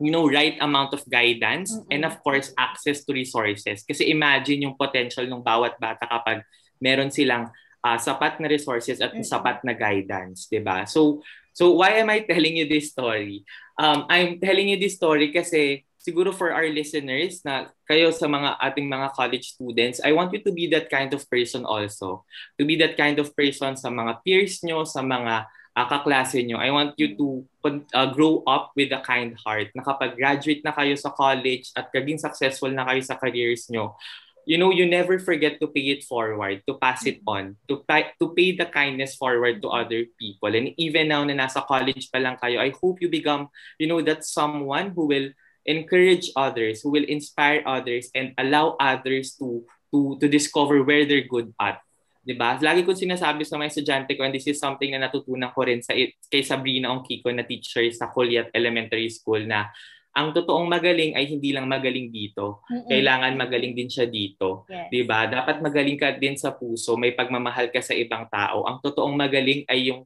you 0.00 0.10
know, 0.10 0.24
right 0.26 0.56
amount 0.64 0.96
of 0.96 1.04
guidance 1.06 1.76
Mm-mm. 1.76 1.92
and 1.92 2.08
of 2.08 2.16
course 2.24 2.56
access 2.56 3.04
to 3.04 3.12
resources. 3.12 3.84
Kasi 3.84 4.08
imagine 4.08 4.64
yung 4.64 4.74
potential 4.74 5.28
ng 5.28 5.44
bawat 5.44 5.76
bata 5.76 6.08
kapag 6.08 6.40
meron 6.80 7.12
silang 7.12 7.52
uh, 7.84 7.98
sapat 8.00 8.40
na 8.40 8.48
resources 8.48 8.98
at 9.04 9.12
Mm-mm. 9.12 9.28
sapat 9.28 9.60
na 9.60 9.76
guidance, 9.76 10.48
'di 10.48 10.64
ba? 10.64 10.88
So 10.88 11.20
so 11.52 11.76
why 11.76 12.00
am 12.00 12.08
I 12.08 12.24
telling 12.24 12.56
you 12.56 12.64
this 12.64 12.96
story? 12.96 13.44
Um 13.76 14.08
I'm 14.08 14.40
telling 14.40 14.72
you 14.72 14.80
this 14.80 14.96
story 14.96 15.36
kasi 15.36 15.84
siguro 16.00 16.32
for 16.32 16.50
our 16.50 16.66
listeners 16.72 17.44
na 17.44 17.68
kayo 17.84 18.08
sa 18.08 18.24
mga 18.24 18.56
ating 18.56 18.88
mga 18.88 19.12
college 19.12 19.52
students, 19.52 20.00
I 20.00 20.16
want 20.16 20.32
you 20.32 20.40
to 20.40 20.52
be 20.52 20.66
that 20.72 20.88
kind 20.88 21.12
of 21.12 21.22
person 21.28 21.68
also. 21.68 22.24
To 22.56 22.64
be 22.64 22.80
that 22.80 22.96
kind 22.96 23.20
of 23.20 23.36
person 23.36 23.76
sa 23.76 23.92
mga 23.92 24.24
peers 24.24 24.64
nyo, 24.64 24.88
sa 24.88 25.04
mga 25.04 25.44
uh, 25.76 25.86
kaklase 25.86 26.40
nyo. 26.40 26.56
I 26.56 26.72
want 26.72 26.96
you 26.96 27.14
to 27.20 27.26
uh, 27.92 28.08
grow 28.16 28.40
up 28.48 28.72
with 28.72 28.90
a 28.96 29.04
kind 29.04 29.36
heart 29.44 29.70
na 29.76 29.84
kapag 29.84 30.16
graduate 30.16 30.64
na 30.64 30.72
kayo 30.72 30.96
sa 30.96 31.12
college 31.12 31.68
at 31.76 31.92
maging 31.92 32.18
successful 32.18 32.72
na 32.72 32.88
kayo 32.88 33.04
sa 33.04 33.20
careers 33.20 33.68
nyo, 33.68 33.94
you 34.48 34.56
know, 34.56 34.72
you 34.72 34.88
never 34.88 35.20
forget 35.20 35.60
to 35.60 35.68
pay 35.68 35.92
it 35.92 36.02
forward, 36.02 36.64
to 36.64 36.74
pass 36.80 37.04
it 37.04 37.20
on, 37.28 37.54
to 37.68 37.84
to 38.18 38.26
pay 38.32 38.56
the 38.56 38.66
kindness 38.66 39.14
forward 39.14 39.60
to 39.60 39.68
other 39.68 40.08
people. 40.16 40.48
And 40.48 40.72
even 40.80 41.12
now 41.12 41.22
na 41.28 41.36
nasa 41.36 41.60
college 41.60 42.08
pa 42.08 42.18
lang 42.18 42.40
kayo, 42.40 42.58
I 42.58 42.72
hope 42.72 43.04
you 43.04 43.12
become, 43.12 43.52
you 43.76 43.86
know, 43.86 44.00
that 44.00 44.24
someone 44.24 44.96
who 44.96 45.06
will 45.06 45.28
encourage 45.64 46.32
others, 46.36 46.80
who 46.80 46.90
will 46.90 47.06
inspire 47.06 47.60
others 47.66 48.08
and 48.14 48.32
allow 48.40 48.76
others 48.80 49.36
to 49.36 49.64
to 49.90 50.16
to 50.22 50.26
discover 50.30 50.82
where 50.82 51.04
they're 51.04 51.26
good 51.26 51.50
at. 51.58 51.82
'Di 52.20 52.36
ba? 52.36 52.56
Lagi 52.60 52.84
ko 52.84 52.92
sinasabi 52.92 53.48
sa 53.48 53.56
mga 53.56 53.70
estudyante 53.72 54.12
ko 54.14 54.22
and 54.22 54.36
this 54.36 54.46
is 54.46 54.60
something 54.60 54.92
na 54.92 55.08
natutunan 55.08 55.50
ko 55.50 55.64
rin 55.64 55.80
sa 55.80 55.96
kay 56.28 56.44
Sabrina 56.44 56.92
Ongkiko 56.92 57.32
na 57.32 57.48
teacher 57.48 57.84
sa 57.90 58.12
Kulyat 58.12 58.52
Elementary 58.52 59.08
School 59.08 59.48
na 59.48 59.72
ang 60.10 60.34
totoong 60.34 60.66
magaling 60.66 61.14
ay 61.14 61.24
hindi 61.30 61.54
lang 61.54 61.70
magaling 61.70 62.10
dito. 62.10 62.66
Mm-mm. 62.66 62.90
Kailangan 62.90 63.34
magaling 63.38 63.72
din 63.78 63.86
siya 63.86 64.10
dito. 64.10 64.66
Yes. 64.66 64.90
'Di 64.90 65.02
ba? 65.06 65.30
Dapat 65.30 65.62
magaling 65.62 65.96
ka 65.96 66.12
din 66.18 66.36
sa 66.36 66.52
puso, 66.52 66.98
may 66.98 67.14
pagmamahal 67.14 67.70
ka 67.72 67.80
sa 67.80 67.94
ibang 67.96 68.26
tao. 68.28 68.66
Ang 68.66 68.82
totoong 68.82 69.16
magaling 69.16 69.64
ay 69.70 69.90
yung 69.94 70.04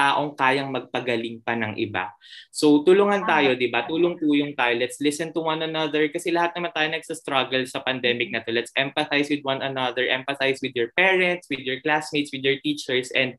taong 0.00 0.32
kayang 0.32 0.72
magpagaling 0.72 1.44
pa 1.44 1.52
ng 1.52 1.76
iba. 1.76 2.08
So 2.48 2.80
tulungan 2.80 3.28
tayo, 3.28 3.52
'di 3.52 3.68
ba? 3.68 3.84
Tulong-tulong 3.84 4.56
tayo. 4.56 4.72
Let's 4.80 4.96
listen 4.96 5.36
to 5.36 5.44
one 5.44 5.60
another 5.60 6.08
kasi 6.08 6.32
lahat 6.32 6.56
naman 6.56 6.72
tayo 6.72 6.88
nagsa-struggle 6.88 7.68
sa 7.68 7.84
pandemic 7.84 8.32
na 8.32 8.40
to. 8.40 8.48
Let's 8.48 8.72
empathize 8.80 9.28
with 9.28 9.44
one 9.44 9.60
another, 9.60 10.08
empathize 10.08 10.64
with 10.64 10.72
your 10.72 10.88
parents, 10.96 11.52
with 11.52 11.60
your 11.60 11.84
classmates, 11.84 12.32
with 12.32 12.40
your 12.40 12.56
teachers 12.64 13.12
and 13.12 13.36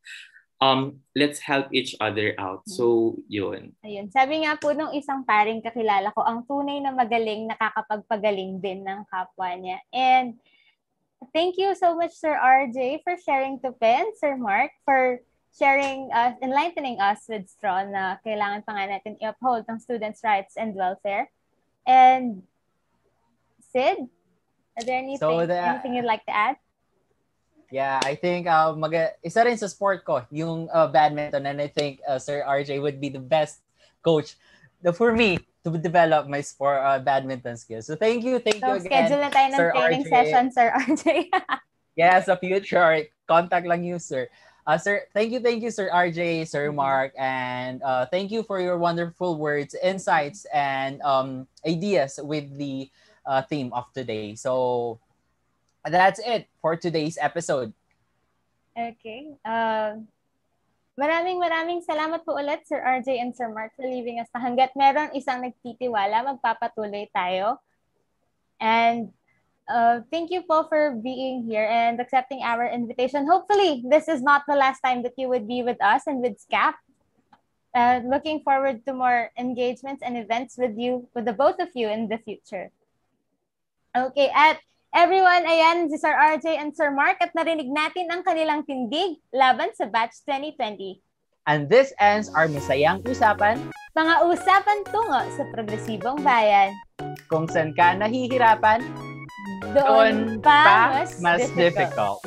um 0.62 1.02
let's 1.18 1.42
help 1.42 1.74
each 1.74 1.98
other 1.98 2.38
out. 2.38 2.62
So, 2.70 3.18
'yun. 3.26 3.74
Ayun. 3.82 4.14
Sabi 4.14 4.46
nga 4.46 4.54
po 4.62 4.78
nung 4.78 4.94
isang 4.94 5.26
paring 5.26 5.66
kakilala 5.66 6.14
ko, 6.14 6.22
ang 6.22 6.46
tunay 6.46 6.78
na 6.78 6.94
magaling 6.94 7.50
nakakapagpagaling 7.50 8.62
din 8.62 8.86
ng 8.86 9.02
kapwa 9.10 9.50
niya. 9.58 9.82
And 9.90 10.38
thank 11.34 11.58
you 11.58 11.74
so 11.74 11.98
much 11.98 12.14
Sir 12.14 12.38
RJ 12.38 13.02
for 13.02 13.18
sharing 13.18 13.58
to 13.66 13.74
Pen, 13.74 14.14
Sir 14.22 14.38
Mark 14.38 14.70
for 14.86 15.26
sharing 15.52 16.10
us, 16.16 16.36
enlightening 16.42 17.00
us 17.00 17.28
with 17.28 17.48
straw 17.50 17.84
na 17.84 18.16
kailangan 18.24 18.64
pa 18.64 18.72
nga 18.76 18.86
natin 18.98 19.20
i-uphold 19.20 19.68
ang 19.68 19.80
students' 19.80 20.24
rights 20.24 20.56
and 20.56 20.76
welfare. 20.76 21.28
And 21.84 22.44
Sid, 23.72 24.08
are 24.78 24.84
there 24.84 25.00
anything, 25.00 25.20
So 25.20 25.46
the- 25.46 25.60
anything 25.60 25.96
you'd 25.96 26.08
like 26.08 26.24
to 26.28 26.36
add? 26.36 26.56
Yeah, 27.72 28.04
I 28.04 28.20
think 28.20 28.52
uh, 28.52 28.76
mag 28.76 28.92
isa 29.24 29.48
rin 29.48 29.56
sa 29.56 29.72
sport 29.72 30.04
ko, 30.04 30.28
yung 30.28 30.68
uh, 30.68 30.92
badminton 30.92 31.48
and 31.48 31.56
I 31.64 31.72
think 31.72 32.04
uh, 32.04 32.20
Sir 32.20 32.44
RJ 32.44 32.84
would 32.84 33.00
be 33.00 33.08
the 33.08 33.24
best 33.24 33.64
coach 34.04 34.36
for 35.00 35.16
me 35.16 35.40
to 35.64 35.80
develop 35.80 36.28
my 36.28 36.44
sport 36.44 36.84
uh, 36.84 37.00
badminton 37.00 37.56
skills. 37.56 37.88
So 37.88 37.96
thank 37.96 38.28
you, 38.28 38.44
thank 38.44 38.60
So, 38.60 38.76
you 38.76 38.84
again. 38.84 39.08
schedule 39.08 39.24
na 39.24 39.32
tayo 39.32 39.48
ng 39.56 39.56
Sir 39.56 39.70
training 39.72 40.04
RJ. 40.04 40.12
session, 40.12 40.44
Sir 40.52 40.68
RJ. 40.76 41.06
Yeah, 42.00 42.20
sa 42.24 42.40
future, 42.40 43.04
contact 43.28 43.68
lang 43.68 43.84
you, 43.84 44.00
sir. 44.00 44.32
Uh, 44.68 44.78
sir, 44.78 45.02
thank 45.14 45.32
you, 45.32 45.40
thank 45.40 45.64
you, 45.64 45.72
Sir 45.72 45.90
RJ, 45.90 46.48
Sir 46.48 46.72
Mark, 46.72 47.14
and 47.18 47.82
uh, 47.82 48.06
thank 48.06 48.30
you 48.30 48.44
for 48.44 48.62
your 48.62 48.78
wonderful 48.78 49.38
words, 49.38 49.76
insights, 49.82 50.46
and 50.54 51.02
um, 51.02 51.48
ideas 51.66 52.20
with 52.22 52.46
the 52.58 52.90
uh, 53.26 53.42
theme 53.42 53.74
of 53.74 53.92
today. 53.94 54.36
So 54.36 55.00
that's 55.86 56.20
it 56.22 56.48
for 56.62 56.76
today's 56.78 57.18
episode. 57.20 57.74
Okay. 58.78 59.34
Um, 59.44 60.06
maraming 60.94 61.42
maraming 61.42 61.82
salamat 61.82 62.22
po 62.22 62.38
ulit 62.38 62.62
Sir 62.70 62.86
RJ 62.86 63.18
and 63.18 63.34
Sir 63.34 63.50
Mark 63.50 63.74
for 63.74 63.90
leaving 63.90 64.22
us 64.22 64.30
na 64.30 64.46
hanggat 64.46 64.78
meron 64.78 65.10
isang 65.18 65.42
nagtitiwala, 65.42 66.38
magpapatuloy 66.38 67.10
tayo. 67.10 67.58
And 68.62 69.10
uh, 69.72 69.96
thank 70.12 70.30
you 70.30 70.44
po 70.44 70.68
for 70.68 71.00
being 71.00 71.48
here 71.48 71.64
and 71.64 72.00
accepting 72.00 72.44
our 72.44 72.68
invitation. 72.68 73.24
Hopefully, 73.24 73.84
this 73.88 74.12
is 74.12 74.22
not 74.22 74.44
the 74.48 74.56
last 74.56 74.84
time 74.84 75.02
that 75.04 75.16
you 75.16 75.32
would 75.32 75.48
be 75.48 75.64
with 75.64 75.80
us 75.80 76.04
and 76.06 76.20
with 76.22 76.36
SCAP. 76.44 76.76
Uh, 77.72 78.04
looking 78.04 78.44
forward 78.44 78.84
to 78.84 78.92
more 78.92 79.32
engagements 79.40 80.04
and 80.04 80.20
events 80.20 80.60
with 80.60 80.76
you, 80.76 81.08
with 81.16 81.24
the 81.24 81.32
both 81.32 81.56
of 81.64 81.72
you 81.74 81.88
in 81.88 82.12
the 82.12 82.20
future. 82.20 82.68
Okay, 83.96 84.28
at 84.36 84.60
everyone, 84.92 85.48
ayan, 85.48 85.88
si 85.88 85.96
Sir 85.96 86.12
RJ 86.12 86.60
and 86.60 86.76
Sir 86.76 86.92
Mark 86.92 87.24
at 87.24 87.32
narinig 87.32 87.72
natin 87.72 88.12
ang 88.12 88.28
kanilang 88.28 88.68
tindig 88.68 89.24
laban 89.32 89.72
sa 89.72 89.88
Batch 89.88 90.20
2020. 90.28 91.00
And 91.48 91.72
this 91.72 91.96
ends 91.98 92.28
our 92.36 92.52
masayang 92.52 93.02
usapan 93.08 93.72
Mga 93.92 94.16
usapan 94.24 94.80
tungo 94.88 95.20
sa 95.36 95.44
progresibong 95.52 96.24
bayan. 96.24 96.72
kung 97.28 97.48
saan 97.48 97.76
ka 97.76 97.96
nahihirapan, 97.96 98.84
Doon 99.62 100.42
pa 100.42 100.90
mas, 101.06 101.22
mas 101.22 101.40
difficult. 101.54 101.62
difficult. 101.62 102.20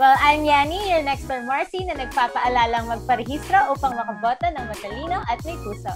Well, 0.00 0.16
I'm 0.16 0.48
Yani, 0.48 0.80
your 0.88 1.04
next 1.04 1.28
door 1.28 1.44
Marcy, 1.44 1.84
na 1.84 1.92
nagpapaalalang 1.92 2.88
magparehistro 2.88 3.68
upang 3.68 4.00
makaboto 4.00 4.48
ng 4.48 4.64
matalino 4.64 5.20
at 5.28 5.36
may 5.44 5.60
puso. 5.60 5.92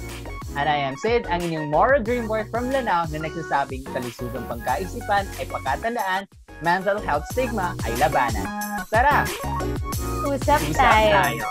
And 0.52 0.68
I 0.68 0.76
am 0.84 0.92
Sid, 1.01 1.24
ang 1.24 1.40
inyong 1.40 1.72
moral 1.72 2.05
dream 2.05 2.28
boy 2.28 2.44
from 2.52 2.68
Lanao 2.68 3.09
na 3.09 3.24
nagsasabing 3.24 3.88
kalusugang 3.88 4.44
pangkaisipan 4.44 5.24
ay 5.40 5.48
pakatandaan, 5.48 6.28
mental 6.60 7.01
health 7.01 7.24
stigma 7.32 7.72
ay 7.88 7.96
labanan. 7.96 8.44
Tara, 8.92 9.24
Usap 10.28 10.60
usap 10.68 10.76
tayo. 10.76 11.40
tayo. 11.40 11.48